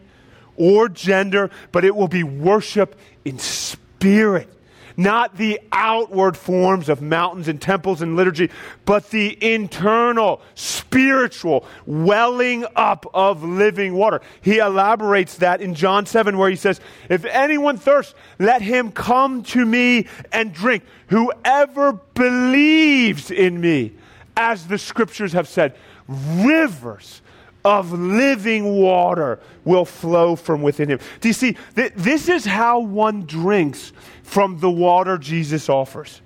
or 0.55 0.87
gender, 0.89 1.49
but 1.71 1.83
it 1.83 1.95
will 1.95 2.07
be 2.07 2.23
worship 2.23 2.97
in 3.25 3.37
spirit 3.39 4.49
not 4.97 5.37
the 5.37 5.59
outward 5.71 6.37
forms 6.37 6.89
of 6.89 7.01
mountains 7.01 7.47
and 7.47 7.61
temples 7.61 8.01
and 8.01 8.15
liturgy, 8.15 8.49
but 8.85 9.09
the 9.09 9.37
internal, 9.41 10.41
spiritual 10.55 11.65
welling 11.85 12.65
up 12.75 13.05
of 13.13 13.43
living 13.43 13.95
water. 13.95 14.21
He 14.41 14.59
elaborates 14.59 15.37
that 15.37 15.61
in 15.61 15.75
John 15.75 16.05
7, 16.05 16.37
where 16.37 16.49
he 16.49 16.55
says, 16.55 16.79
If 17.09 17.25
anyone 17.25 17.77
thirsts, 17.77 18.13
let 18.39 18.61
him 18.61 18.91
come 18.91 19.43
to 19.43 19.65
me 19.65 20.07
and 20.31 20.53
drink. 20.53 20.83
Whoever 21.07 21.93
believes 21.93 23.31
in 23.31 23.59
me, 23.59 23.93
as 24.35 24.67
the 24.67 24.77
scriptures 24.77 25.33
have 25.33 25.47
said, 25.47 25.75
rivers 26.07 27.21
of 27.65 27.91
living 27.93 28.81
water 28.81 29.39
will 29.63 29.85
flow 29.85 30.35
from 30.35 30.61
within 30.61 30.89
him. 30.89 30.99
Do 31.21 31.29
you 31.29 31.33
see? 31.33 31.55
Th- 31.75 31.93
this 31.95 32.27
is 32.27 32.45
how 32.45 32.79
one 32.79 33.25
drinks 33.25 33.93
from 34.23 34.59
the 34.59 34.71
water 34.71 35.17
Jesus 35.17 35.69
offers 35.69 36.21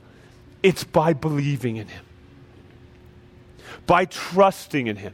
it's 0.64 0.84
by 0.84 1.14
believing 1.14 1.78
in 1.78 1.88
him, 1.88 2.04
by 3.86 4.06
trusting 4.06 4.88
in 4.88 4.96
him, 4.96 5.14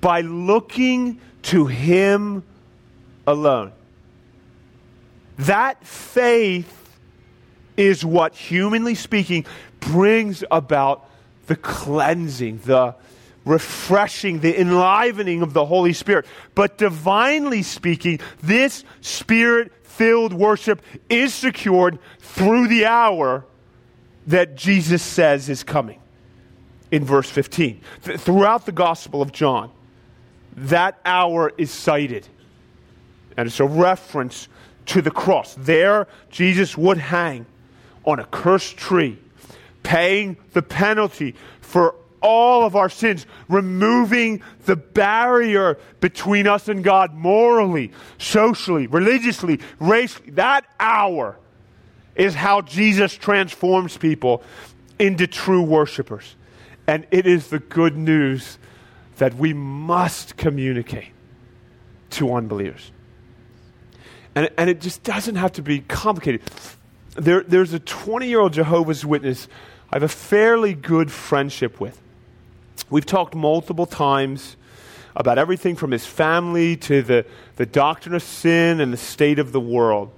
by 0.00 0.20
looking 0.22 1.20
to 1.42 1.66
him 1.66 2.42
alone. 3.26 3.72
That 5.38 5.86
faith 5.86 6.74
is 7.76 8.04
what, 8.04 8.34
humanly 8.34 8.94
speaking, 8.94 9.46
brings 9.80 10.42
about 10.50 11.08
the 11.46 11.56
cleansing, 11.56 12.58
the 12.64 12.96
refreshing, 13.44 14.40
the 14.40 14.60
enlivening 14.60 15.42
of 15.42 15.52
the 15.52 15.64
Holy 15.64 15.92
Spirit. 15.92 16.26
But 16.54 16.78
divinely 16.78 17.62
speaking, 17.62 18.20
this 18.42 18.84
spirit 19.00 19.72
filled 19.98 20.32
worship 20.32 20.80
is 21.08 21.34
secured 21.34 21.98
through 22.20 22.68
the 22.68 22.86
hour 22.86 23.44
that 24.28 24.54
Jesus 24.54 25.02
says 25.02 25.48
is 25.48 25.64
coming 25.64 26.00
in 26.92 27.04
verse 27.04 27.28
15. 27.28 27.80
Th- 28.04 28.20
throughout 28.20 28.64
the 28.64 28.70
Gospel 28.70 29.20
of 29.20 29.32
John, 29.32 29.72
that 30.54 31.00
hour 31.04 31.52
is 31.58 31.72
cited. 31.72 32.28
And 33.36 33.48
it's 33.48 33.58
a 33.58 33.64
reference 33.66 34.46
to 34.86 35.02
the 35.02 35.10
cross. 35.10 35.56
There, 35.58 36.06
Jesus 36.30 36.78
would 36.78 36.98
hang 36.98 37.44
on 38.04 38.20
a 38.20 38.24
cursed 38.24 38.76
tree, 38.76 39.18
paying 39.82 40.36
the 40.52 40.62
penalty 40.62 41.34
for 41.60 41.96
all 42.20 42.64
of 42.64 42.76
our 42.76 42.88
sins, 42.88 43.26
removing 43.48 44.42
the 44.66 44.76
barrier 44.76 45.78
between 46.00 46.46
us 46.46 46.68
and 46.68 46.82
God 46.82 47.14
morally, 47.14 47.92
socially, 48.18 48.86
religiously, 48.86 49.60
racially. 49.80 50.30
That 50.32 50.66
hour 50.78 51.38
is 52.14 52.34
how 52.34 52.62
Jesus 52.62 53.14
transforms 53.14 53.96
people 53.96 54.42
into 54.98 55.26
true 55.26 55.62
worshipers. 55.62 56.36
And 56.86 57.06
it 57.10 57.26
is 57.26 57.48
the 57.48 57.58
good 57.58 57.96
news 57.96 58.58
that 59.18 59.34
we 59.34 59.52
must 59.52 60.36
communicate 60.36 61.12
to 62.10 62.32
unbelievers. 62.34 62.90
And, 64.34 64.50
and 64.56 64.70
it 64.70 64.80
just 64.80 65.02
doesn't 65.02 65.36
have 65.36 65.52
to 65.52 65.62
be 65.62 65.80
complicated. 65.80 66.42
There, 67.16 67.42
there's 67.42 67.72
a 67.72 67.80
20 67.80 68.28
year 68.28 68.40
old 68.40 68.52
Jehovah's 68.52 69.04
Witness 69.04 69.48
I 69.90 69.96
have 69.96 70.02
a 70.02 70.08
fairly 70.08 70.74
good 70.74 71.10
friendship 71.10 71.80
with. 71.80 72.00
We've 72.90 73.06
talked 73.06 73.34
multiple 73.34 73.86
times 73.86 74.56
about 75.14 75.38
everything 75.38 75.76
from 75.76 75.90
his 75.90 76.06
family 76.06 76.76
to 76.76 77.02
the, 77.02 77.26
the 77.56 77.66
doctrine 77.66 78.14
of 78.14 78.22
sin 78.22 78.80
and 78.80 78.92
the 78.92 78.98
state 78.98 79.38
of 79.38 79.52
the 79.52 79.60
world. 79.60 80.10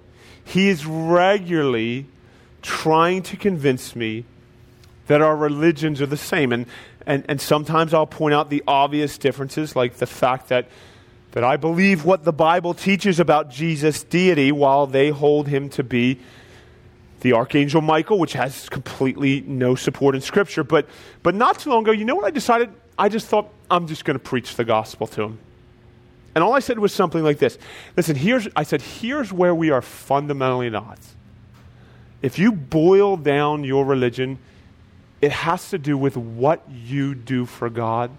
He 0.44 0.68
is 0.68 0.84
regularly 0.84 2.06
trying 2.62 3.22
to 3.22 3.36
convince 3.36 3.96
me 3.96 4.24
that 5.06 5.20
our 5.20 5.36
religions 5.36 6.00
are 6.00 6.06
the 6.06 6.16
same. 6.16 6.52
And, 6.52 6.66
and, 7.06 7.24
and 7.28 7.40
sometimes 7.40 7.94
I'll 7.94 8.06
point 8.06 8.34
out 8.34 8.50
the 8.50 8.62
obvious 8.66 9.18
differences, 9.18 9.74
like 9.74 9.94
the 9.94 10.06
fact 10.06 10.48
that, 10.48 10.68
that 11.32 11.44
I 11.44 11.56
believe 11.56 12.04
what 12.04 12.24
the 12.24 12.32
Bible 12.32 12.74
teaches 12.74 13.18
about 13.18 13.50
Jesus' 13.50 14.02
deity 14.04 14.52
while 14.52 14.86
they 14.86 15.10
hold 15.10 15.48
him 15.48 15.68
to 15.70 15.82
be 15.82 16.20
the 17.20 17.32
archangel 17.32 17.80
Michael, 17.80 18.18
which 18.18 18.32
has 18.32 18.68
completely 18.68 19.42
no 19.42 19.74
support 19.74 20.14
in 20.14 20.20
Scripture. 20.20 20.64
But, 20.64 20.88
but 21.22 21.34
not 21.34 21.58
too 21.58 21.70
long 21.70 21.82
ago, 21.82 21.92
you 21.92 22.04
know 22.04 22.14
what 22.14 22.24
I 22.24 22.30
decided? 22.30 22.70
I 22.98 23.08
just 23.08 23.26
thought, 23.26 23.48
I'm 23.70 23.86
just 23.86 24.04
going 24.04 24.14
to 24.14 24.22
preach 24.22 24.56
the 24.56 24.64
gospel 24.64 25.06
to 25.08 25.22
him. 25.22 25.38
And 26.34 26.44
all 26.44 26.54
I 26.54 26.60
said 26.60 26.78
was 26.78 26.92
something 26.92 27.22
like 27.22 27.38
this 27.38 27.58
Listen, 27.96 28.16
here's, 28.16 28.48
I 28.54 28.62
said, 28.62 28.82
here's 28.82 29.32
where 29.32 29.54
we 29.54 29.70
are 29.70 29.82
fundamentally 29.82 30.70
not. 30.70 30.98
If 32.22 32.38
you 32.38 32.52
boil 32.52 33.16
down 33.16 33.64
your 33.64 33.84
religion, 33.84 34.38
it 35.20 35.32
has 35.32 35.70
to 35.70 35.78
do 35.78 35.96
with 35.96 36.16
what 36.16 36.62
you 36.70 37.14
do 37.14 37.46
for 37.46 37.70
God. 37.70 38.10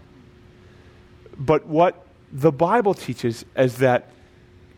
But 1.37 1.65
what 1.65 2.05
the 2.31 2.51
Bible 2.51 2.93
teaches 2.93 3.45
is 3.55 3.77
that 3.77 4.09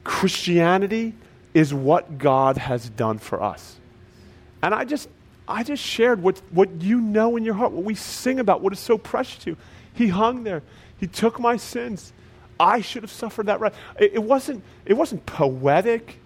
Christianity 0.04 1.14
is 1.54 1.74
what 1.74 2.18
God 2.18 2.58
has 2.58 2.90
done 2.90 3.20
for 3.20 3.42
us. 3.42 3.78
And 4.64 4.74
I 4.74 4.86
just, 4.86 5.10
I 5.46 5.62
just 5.64 5.84
shared 5.84 6.24
what, 6.24 6.42
what 6.52 6.82
you 6.82 7.02
know 7.02 7.36
in 7.36 7.44
your 7.44 7.54
heart, 7.54 7.74
what 7.74 7.84
we 7.84 7.96
sing 7.96 8.40
about, 8.40 8.62
what 8.62 8.72
is 8.72 8.80
so 8.80 8.98
precious 8.98 9.44
to 9.44 9.52
you. 9.52 9.58
He 9.94 10.08
hung 10.08 10.46
there. 10.46 10.64
He 11.00 11.06
took 11.06 11.38
my 11.38 11.58
sins. 11.58 12.14
I 12.58 12.80
should 12.80 13.04
have 13.04 13.12
suffered 13.12 13.48
that 13.48 13.60
wrath. 13.60 13.76
It, 14.00 14.14
it 14.14 14.24
wasn't, 14.24 14.64
it 14.86 14.94
wasn't 14.94 15.26
poetic. 15.26 16.18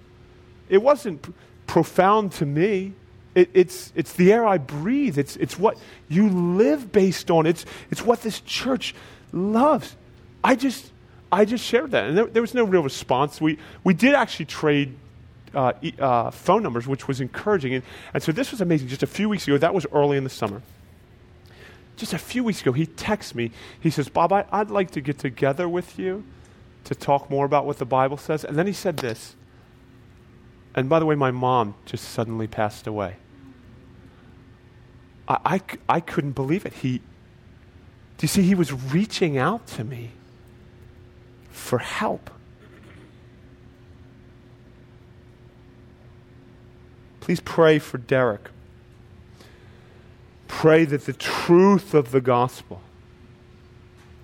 It 0.69 0.77
wasn't 0.77 1.33
profound 1.65 2.31
to 2.33 2.45
me. 2.45 2.93
It, 3.33 3.49
it's, 3.55 3.91
it's 3.95 4.13
the 4.13 4.31
air 4.31 4.45
I 4.45 4.59
breathe. 4.59 5.17
It's, 5.17 5.35
it's 5.37 5.57
what 5.57 5.79
you 6.07 6.29
live 6.29 6.91
based 6.91 7.31
on. 7.31 7.47
It's, 7.47 7.65
it's 7.89 8.03
what 8.03 8.21
this 8.21 8.41
church 8.41 8.93
loves. 9.33 9.95
I 10.43 10.55
just, 10.55 10.91
I 11.31 11.43
just 11.45 11.65
shared 11.65 11.89
that. 11.91 12.09
And 12.09 12.15
there, 12.15 12.27
there 12.27 12.43
was 12.43 12.53
no 12.53 12.65
real 12.65 12.83
response. 12.83 13.41
We, 13.41 13.57
we 13.83 13.95
did 13.95 14.13
actually 14.13 14.45
trade 14.45 14.95
uh, 15.57 15.73
uh, 15.99 16.31
phone 16.31 16.61
numbers, 16.61 16.87
which 16.87 17.07
was 17.07 17.19
encouraging. 17.19 17.73
And, 17.73 17.83
and 18.13 18.21
so 18.21 18.31
this 18.31 18.51
was 18.51 18.61
amazing. 18.61 18.87
Just 18.87 19.03
a 19.03 19.07
few 19.07 19.27
weeks 19.27 19.47
ago, 19.47 19.57
that 19.57 19.73
was 19.73 19.85
early 19.91 20.17
in 20.17 20.23
the 20.23 20.29
summer. 20.29 20.61
Just 21.95 22.13
a 22.13 22.19
few 22.19 22.43
weeks 22.43 22.61
ago, 22.61 22.71
he 22.73 22.85
texts 22.85 23.33
me. 23.33 23.51
He 23.79 23.89
says, 23.89 24.07
Bob, 24.07 24.31
I, 24.31 24.45
I'd 24.51 24.69
like 24.69 24.91
to 24.91 25.01
get 25.01 25.17
together 25.17 25.67
with 25.67 25.97
you 25.97 26.23
to 26.83 26.93
talk 26.93 27.29
more 27.29 27.45
about 27.45 27.65
what 27.65 27.79
the 27.79 27.85
Bible 27.85 28.17
says. 28.17 28.45
And 28.45 28.55
then 28.55 28.67
he 28.67 28.73
said 28.73 28.97
this. 28.97 29.35
And 30.75 30.87
by 30.87 30.99
the 30.99 31.07
way, 31.07 31.15
my 31.15 31.31
mom 31.31 31.73
just 31.85 32.03
suddenly 32.03 32.45
passed 32.45 32.85
away. 32.85 33.15
I 35.27 35.61
I 35.89 35.99
couldn't 35.99 36.33
believe 36.33 36.65
it. 36.65 36.71
He, 36.71 36.99
do 36.99 38.21
you 38.21 38.27
see, 38.29 38.43
he 38.43 38.55
was 38.55 38.71
reaching 38.71 39.37
out 39.37 39.67
to 39.67 39.83
me 39.83 40.11
for 41.49 41.79
help. 41.79 42.29
Please 47.27 47.41
pray 47.41 47.77
for 47.77 47.97
Derek. 47.97 48.51
Pray 50.47 50.85
that 50.85 51.05
the 51.05 51.11
truth 51.11 51.93
of 51.93 52.11
the 52.11 52.21
gospel, 52.21 52.81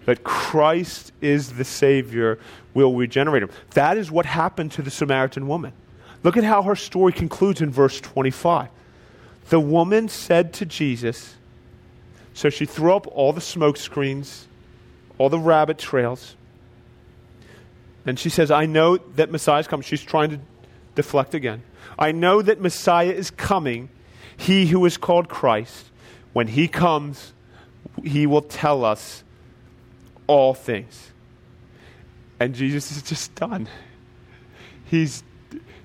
that 0.05 0.23
Christ 0.23 1.11
is 1.19 1.55
the 1.55 1.65
Savior, 1.65 2.39
will 2.73 2.95
regenerate 2.95 3.43
him. 3.43 3.49
That 3.71 3.97
is 3.97 4.09
what 4.09 4.25
happened 4.25 4.71
to 4.71 4.81
the 4.81 4.89
Samaritan 4.89 5.49
woman. 5.49 5.73
Look 6.23 6.37
at 6.37 6.45
how 6.45 6.63
her 6.63 6.77
story 6.77 7.11
concludes 7.11 7.59
in 7.59 7.71
verse 7.71 7.99
25. 7.99 8.69
The 9.49 9.59
woman 9.59 10.07
said 10.07 10.53
to 10.53 10.65
Jesus, 10.65 11.35
so 12.33 12.49
she 12.49 12.65
threw 12.65 12.95
up 12.95 13.05
all 13.07 13.33
the 13.33 13.41
smoke 13.41 13.75
screens, 13.75 14.47
all 15.17 15.27
the 15.27 15.39
rabbit 15.39 15.77
trails, 15.77 16.37
and 18.05 18.17
she 18.17 18.29
says, 18.29 18.49
I 18.49 18.65
know 18.65 18.95
that 18.95 19.29
Messiah 19.29 19.59
is 19.59 19.67
coming. 19.67 19.83
She's 19.83 20.01
trying 20.01 20.29
to 20.29 20.39
deflect 20.95 21.33
again. 21.33 21.63
I 21.97 22.11
know 22.11 22.41
that 22.41 22.59
Messiah 22.59 23.11
is 23.11 23.31
coming, 23.31 23.89
he 24.35 24.67
who 24.67 24.85
is 24.85 24.97
called 24.97 25.29
Christ. 25.29 25.87
When 26.33 26.47
he 26.47 26.67
comes, 26.67 27.33
he 28.03 28.25
will 28.25 28.41
tell 28.41 28.83
us 28.83 29.23
all 30.27 30.53
things. 30.53 31.11
And 32.39 32.55
Jesus 32.55 32.91
is 32.91 33.03
just 33.03 33.35
done. 33.35 33.69
He's, 34.85 35.23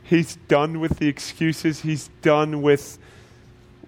he's 0.03 0.37
done 0.49 0.81
with 0.81 0.99
the 0.99 1.09
excuses. 1.09 1.81
He's 1.81 2.09
done 2.23 2.63
with 2.63 2.99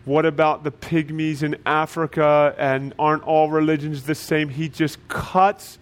what 0.04 0.24
about 0.24 0.64
the 0.64 0.72
pygmies 0.72 1.42
in 1.42 1.56
Africa 1.66 2.54
and 2.58 2.94
aren't 2.98 3.22
all 3.24 3.50
religions 3.50 4.04
the 4.04 4.14
same? 4.14 4.48
He 4.48 4.68
just 4.68 5.08
cuts 5.08 5.78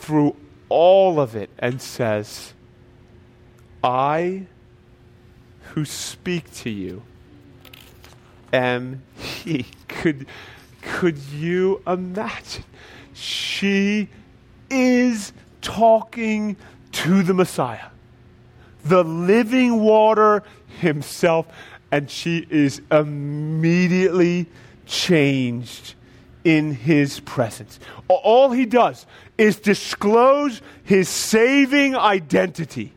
through 0.00 0.36
all 0.68 1.20
of 1.20 1.36
it 1.36 1.50
and 1.58 1.80
says, 1.80 2.54
I 3.82 4.46
who 5.74 5.84
speak 5.84 6.52
to 6.54 6.70
you 6.70 7.02
And 8.52 9.00
he. 9.16 9.66
Could, 9.88 10.26
could 10.82 11.18
you 11.18 11.80
imagine? 11.86 12.64
She 13.14 14.08
is 14.68 15.32
talking 15.60 16.56
to 16.92 17.22
the 17.22 17.34
Messiah, 17.34 17.88
the 18.84 19.04
living 19.04 19.80
water 19.80 20.42
himself, 20.80 21.46
and 21.90 22.10
she 22.10 22.46
is 22.50 22.82
immediately 22.90 24.46
changed 24.86 25.94
in 26.44 26.74
his 26.74 27.20
presence. 27.20 27.78
All 28.08 28.50
he 28.50 28.66
does 28.66 29.06
is 29.38 29.56
disclose 29.60 30.60
his 30.82 31.08
saving 31.08 31.94
identity 31.96 32.92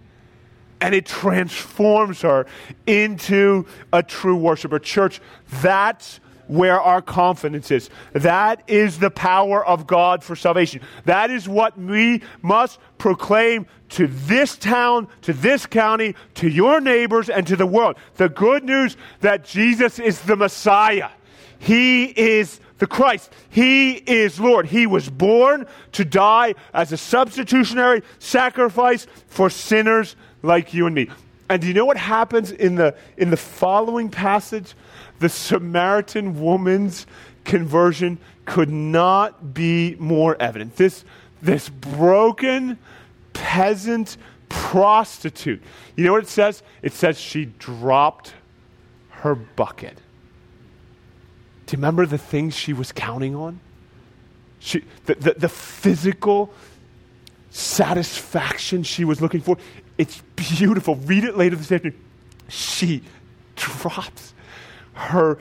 and 0.82 0.94
it 0.94 1.06
transforms 1.06 2.22
her 2.22 2.46
into 2.86 3.66
a 3.94 4.04
true 4.04 4.36
worshiper. 4.36 4.80
Church, 4.80 5.22
that's 5.62 6.20
where 6.48 6.80
our 6.80 7.02
confidence 7.02 7.72
is. 7.72 7.90
That 8.14 8.64
is 8.68 9.00
the 9.00 9.10
power 9.10 9.66
of 9.66 9.88
God 9.88 10.24
for 10.24 10.36
salvation. 10.36 10.82
That 11.06 11.32
is 11.32 11.50
what 11.50 11.78
we 11.78 12.22
must 12.42 12.80
proclaim 12.98 13.66
to 13.90 14.08
this 14.08 14.58
town, 14.58 15.08
to 15.24 15.34
this 15.34 15.66
county, 15.66 16.16
to 16.36 16.50
your 16.50 16.82
neighbors, 16.82 17.30
and 17.30 17.46
to 17.48 17.56
the 17.56 17.66
world. 17.66 17.98
The 18.16 18.30
good 18.30 18.64
news 18.64 18.98
that 19.22 19.44
Jesus 19.44 20.00
is 20.00 20.22
the 20.22 20.36
Messiah. 20.36 21.10
He 21.58 22.06
is 22.06 22.60
the 22.78 22.88
Christ. 22.88 23.32
He 23.50 23.94
is 23.94 24.40
Lord. 24.40 24.68
He 24.68 24.86
was 24.86 25.10
born 25.10 25.66
to 25.94 26.06
die 26.06 26.56
as 26.74 26.92
a 26.92 26.98
substitutionary 26.98 28.04
sacrifice 28.20 29.08
for 29.28 29.50
sinners 29.50 30.16
like 30.46 30.74
you 30.74 30.86
and 30.86 30.96
me. 30.96 31.10
And 31.50 31.62
do 31.62 31.68
you 31.68 31.74
know 31.74 31.86
what 31.86 31.98
happens 31.98 32.52
in 32.52 32.76
the, 32.76 32.96
in 33.18 33.30
the 33.30 33.38
following 33.38 34.10
passage? 34.10 34.74
The 35.20 35.30
Samaritan 35.30 36.39
woman's 36.41 37.06
conversion 37.43 38.18
could 38.46 38.70
not 38.70 39.54
be 39.54 39.96
more 40.00 40.36
evident. 40.39 40.76
This, 40.76 41.06
this 41.41 41.70
broken 41.70 42.80
peasant 43.34 44.18
prostitute. 44.50 45.62
You 45.96 46.06
know 46.06 46.14
what 46.14 46.24
it 46.24 46.30
says? 46.30 46.64
It 46.82 46.93
says 46.93 47.20
she 47.20 47.46
dropped 47.46 48.34
her 49.10 49.36
bucket. 49.36 49.98
Do 51.66 51.74
you 51.74 51.78
remember 51.78 52.06
the 52.06 52.18
things 52.18 52.56
she 52.56 52.74
was 52.74 52.91
counting 52.91 53.36
on? 53.36 53.60
She, 54.60 54.84
the, 55.06 55.16
the, 55.16 55.34
the 55.38 55.50
physical 55.50 56.54
satisfaction 57.50 58.84
she 58.84 59.06
was 59.06 59.22
looking 59.22 59.41
for. 59.41 59.58
It's 59.98 60.22
beautiful. 60.36 60.96
Read 60.96 61.24
it 61.24 61.38
later 61.38 61.56
this 61.56 61.72
afternoon. 61.72 62.00
She 62.48 63.02
drops 63.56 64.34
her 64.93 65.38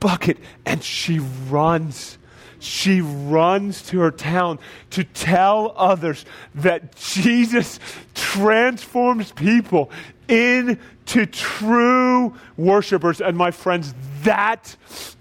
bucket 0.00 0.38
and 0.64 0.82
she 0.82 1.18
runs. 1.48 2.18
She 2.58 3.00
runs 3.00 3.82
to 3.88 4.00
her 4.00 4.10
town 4.10 4.58
to 4.90 5.04
tell 5.04 5.74
others 5.76 6.24
that 6.54 6.96
Jesus 6.96 7.78
transforms 8.14 9.30
people 9.32 9.90
into 10.26 11.26
true 11.26 12.34
worshipers. 12.56 13.20
And 13.20 13.36
my 13.36 13.50
friends, 13.50 13.94
that 14.22 14.74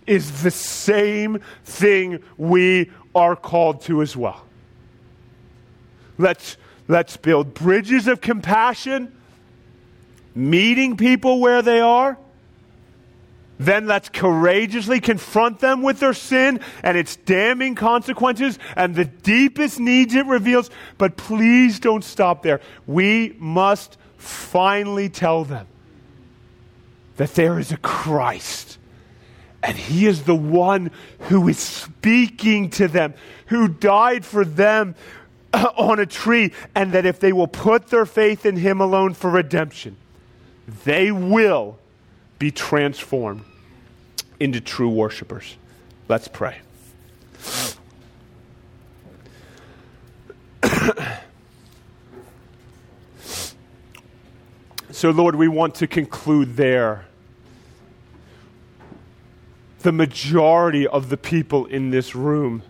is 0.07 0.43
the 0.43 0.51
same 0.51 1.39
thing 1.65 2.23
we 2.37 2.91
are 3.13 3.35
called 3.35 3.81
to 3.81 4.01
as 4.01 4.15
well. 4.15 4.43
Let's, 6.17 6.57
let's 6.87 7.17
build 7.17 7.53
bridges 7.53 8.07
of 8.07 8.21
compassion, 8.21 9.11
meeting 10.33 10.97
people 10.97 11.39
where 11.39 11.61
they 11.61 11.79
are. 11.79 12.17
Then 13.57 13.87
let's 13.87 14.09
courageously 14.09 14.99
confront 14.99 15.59
them 15.59 15.81
with 15.81 15.99
their 15.99 16.13
sin 16.13 16.59
and 16.83 16.97
its 16.97 17.15
damning 17.15 17.75
consequences 17.75 18.59
and 18.75 18.93
the 18.93 19.05
deepest 19.05 19.79
needs 19.79 20.13
it 20.13 20.25
reveals. 20.25 20.69
But 20.97 21.15
please 21.15 21.79
don't 21.79 22.03
stop 22.03 22.43
there. 22.43 22.59
We 22.85 23.35
must 23.39 23.97
finally 24.17 25.07
tell 25.07 25.45
them 25.45 25.67
that 27.15 27.33
there 27.35 27.57
is 27.57 27.71
a 27.71 27.77
Christ. 27.77 28.77
And 29.63 29.77
he 29.77 30.05
is 30.05 30.23
the 30.23 30.35
one 30.35 30.91
who 31.21 31.47
is 31.47 31.57
speaking 31.57 32.69
to 32.71 32.87
them, 32.87 33.13
who 33.47 33.67
died 33.67 34.25
for 34.25 34.45
them 34.45 34.95
Uh, 35.55 35.71
on 35.77 35.99
a 36.01 36.05
tree, 36.05 36.51
and 36.75 36.91
that 36.91 37.05
if 37.05 37.21
they 37.21 37.31
will 37.31 37.47
put 37.47 37.87
their 37.87 38.05
faith 38.05 38.45
in 38.45 38.57
him 38.57 38.81
alone 38.81 39.13
for 39.13 39.29
redemption, 39.29 39.95
they 40.83 41.13
will 41.13 41.77
be 42.37 42.51
transformed 42.51 43.41
into 44.37 44.59
true 44.59 44.89
worshipers. 44.89 45.55
Let's 46.09 46.27
pray. 46.27 46.57
so, 54.91 55.09
Lord, 55.11 55.35
we 55.35 55.47
want 55.47 55.75
to 55.75 55.87
conclude 55.87 56.57
there. 56.57 57.05
The 59.83 59.93
majority 59.93 60.85
of 60.85 61.07
the 61.07 61.15
people 61.15 61.65
in 61.65 61.91
this 61.91 62.13
room 62.13 62.61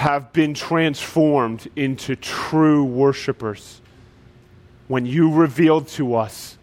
have 0.00 0.32
been 0.32 0.54
transformed 0.54 1.68
into 1.76 2.16
true 2.16 2.82
worshipers 2.82 3.82
when 4.88 5.04
you 5.04 5.30
revealed 5.30 5.86
to 5.86 6.14
us 6.14 6.56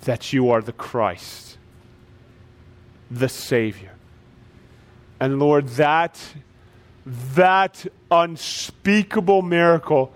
that 0.00 0.32
you 0.32 0.50
are 0.50 0.60
the 0.60 0.72
Christ, 0.72 1.58
the 3.08 3.28
Savior. 3.28 3.92
And 5.20 5.38
Lord, 5.38 5.68
that 5.68 6.20
that 7.34 7.86
unspeakable 8.10 9.42
miracle 9.42 10.12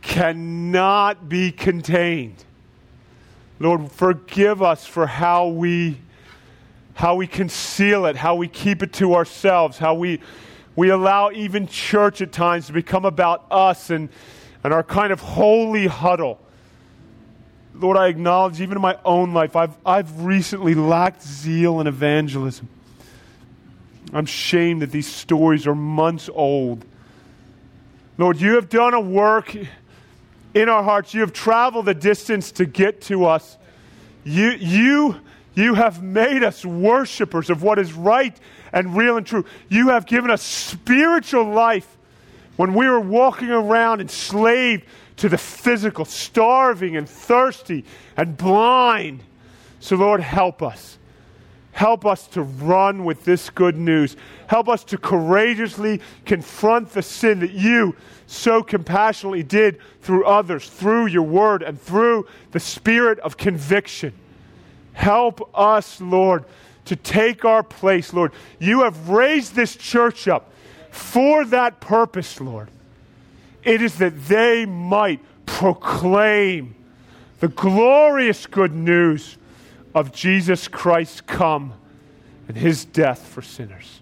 cannot 0.00 1.28
be 1.28 1.52
contained. 1.52 2.42
Lord, 3.60 3.92
forgive 3.92 4.62
us 4.62 4.86
for 4.86 5.06
how 5.06 5.48
we 5.48 5.98
how 6.94 7.16
we 7.16 7.26
conceal 7.26 8.06
it, 8.06 8.16
how 8.16 8.34
we 8.34 8.48
keep 8.48 8.82
it 8.82 8.94
to 8.94 9.14
ourselves, 9.14 9.76
how 9.76 9.92
we 9.92 10.18
we 10.74 10.90
allow 10.90 11.30
even 11.30 11.66
church 11.66 12.22
at 12.22 12.32
times 12.32 12.66
to 12.66 12.72
become 12.72 13.04
about 13.04 13.46
us 13.50 13.90
and, 13.90 14.08
and 14.64 14.72
our 14.72 14.82
kind 14.82 15.12
of 15.12 15.20
holy 15.20 15.86
huddle. 15.86 16.38
Lord, 17.74 17.96
I 17.96 18.08
acknowledge 18.08 18.60
even 18.60 18.76
in 18.76 18.82
my 18.82 18.98
own 19.04 19.32
life, 19.32 19.56
I've, 19.56 19.76
I've 19.84 20.22
recently 20.22 20.74
lacked 20.74 21.22
zeal 21.22 21.80
in 21.80 21.86
evangelism. 21.86 22.68
I'm 24.12 24.24
ashamed 24.24 24.82
that 24.82 24.90
these 24.90 25.06
stories 25.06 25.66
are 25.66 25.74
months 25.74 26.28
old. 26.32 26.84
Lord, 28.18 28.40
you 28.40 28.56
have 28.56 28.68
done 28.68 28.92
a 28.92 29.00
work 29.00 29.56
in 30.54 30.68
our 30.68 30.82
hearts. 30.82 31.14
You 31.14 31.22
have 31.22 31.32
traveled 31.32 31.86
the 31.86 31.94
distance 31.94 32.52
to 32.52 32.66
get 32.66 33.00
to 33.02 33.24
us. 33.24 33.56
You, 34.24 34.50
you, 34.50 35.16
you 35.54 35.74
have 35.74 36.02
made 36.02 36.42
us 36.42 36.64
worshipers 36.64 37.50
of 37.50 37.62
what 37.62 37.78
is 37.78 37.92
right 37.92 38.36
and 38.72 38.96
real 38.96 39.16
and 39.16 39.26
true. 39.26 39.44
You 39.68 39.88
have 39.88 40.06
given 40.06 40.30
us 40.30 40.42
spiritual 40.42 41.44
life 41.44 41.96
when 42.56 42.74
we 42.74 42.88
were 42.88 43.00
walking 43.00 43.50
around 43.50 44.00
enslaved 44.00 44.84
to 45.18 45.28
the 45.28 45.38
physical, 45.38 46.04
starving 46.04 46.96
and 46.96 47.08
thirsty 47.08 47.84
and 48.16 48.36
blind. 48.36 49.22
So, 49.80 49.96
Lord, 49.96 50.20
help 50.20 50.62
us. 50.62 50.98
Help 51.72 52.04
us 52.04 52.26
to 52.28 52.42
run 52.42 53.04
with 53.04 53.24
this 53.24 53.50
good 53.50 53.76
news. 53.76 54.16
Help 54.46 54.68
us 54.68 54.84
to 54.84 54.98
courageously 54.98 56.00
confront 56.26 56.90
the 56.90 57.02
sin 57.02 57.40
that 57.40 57.52
you 57.52 57.96
so 58.26 58.62
compassionately 58.62 59.42
did 59.42 59.78
through 60.02 60.24
others, 60.24 60.68
through 60.68 61.06
your 61.06 61.22
word, 61.22 61.62
and 61.62 61.80
through 61.80 62.26
the 62.52 62.60
spirit 62.60 63.18
of 63.20 63.36
conviction. 63.36 64.12
Help 64.92 65.50
us, 65.56 66.00
Lord, 66.00 66.44
to 66.84 66.96
take 66.96 67.44
our 67.44 67.62
place, 67.62 68.12
Lord. 68.12 68.32
You 68.58 68.82
have 68.82 69.08
raised 69.08 69.54
this 69.54 69.76
church 69.76 70.28
up 70.28 70.52
for 70.90 71.44
that 71.46 71.80
purpose, 71.80 72.40
Lord. 72.40 72.68
It 73.64 73.80
is 73.80 73.96
that 73.98 74.26
they 74.26 74.66
might 74.66 75.20
proclaim 75.46 76.74
the 77.40 77.48
glorious 77.48 78.46
good 78.46 78.74
news 78.74 79.36
of 79.94 80.12
Jesus 80.12 80.68
Christ 80.68 81.26
come 81.26 81.74
and 82.48 82.56
his 82.56 82.84
death 82.84 83.26
for 83.26 83.42
sinners. 83.42 84.01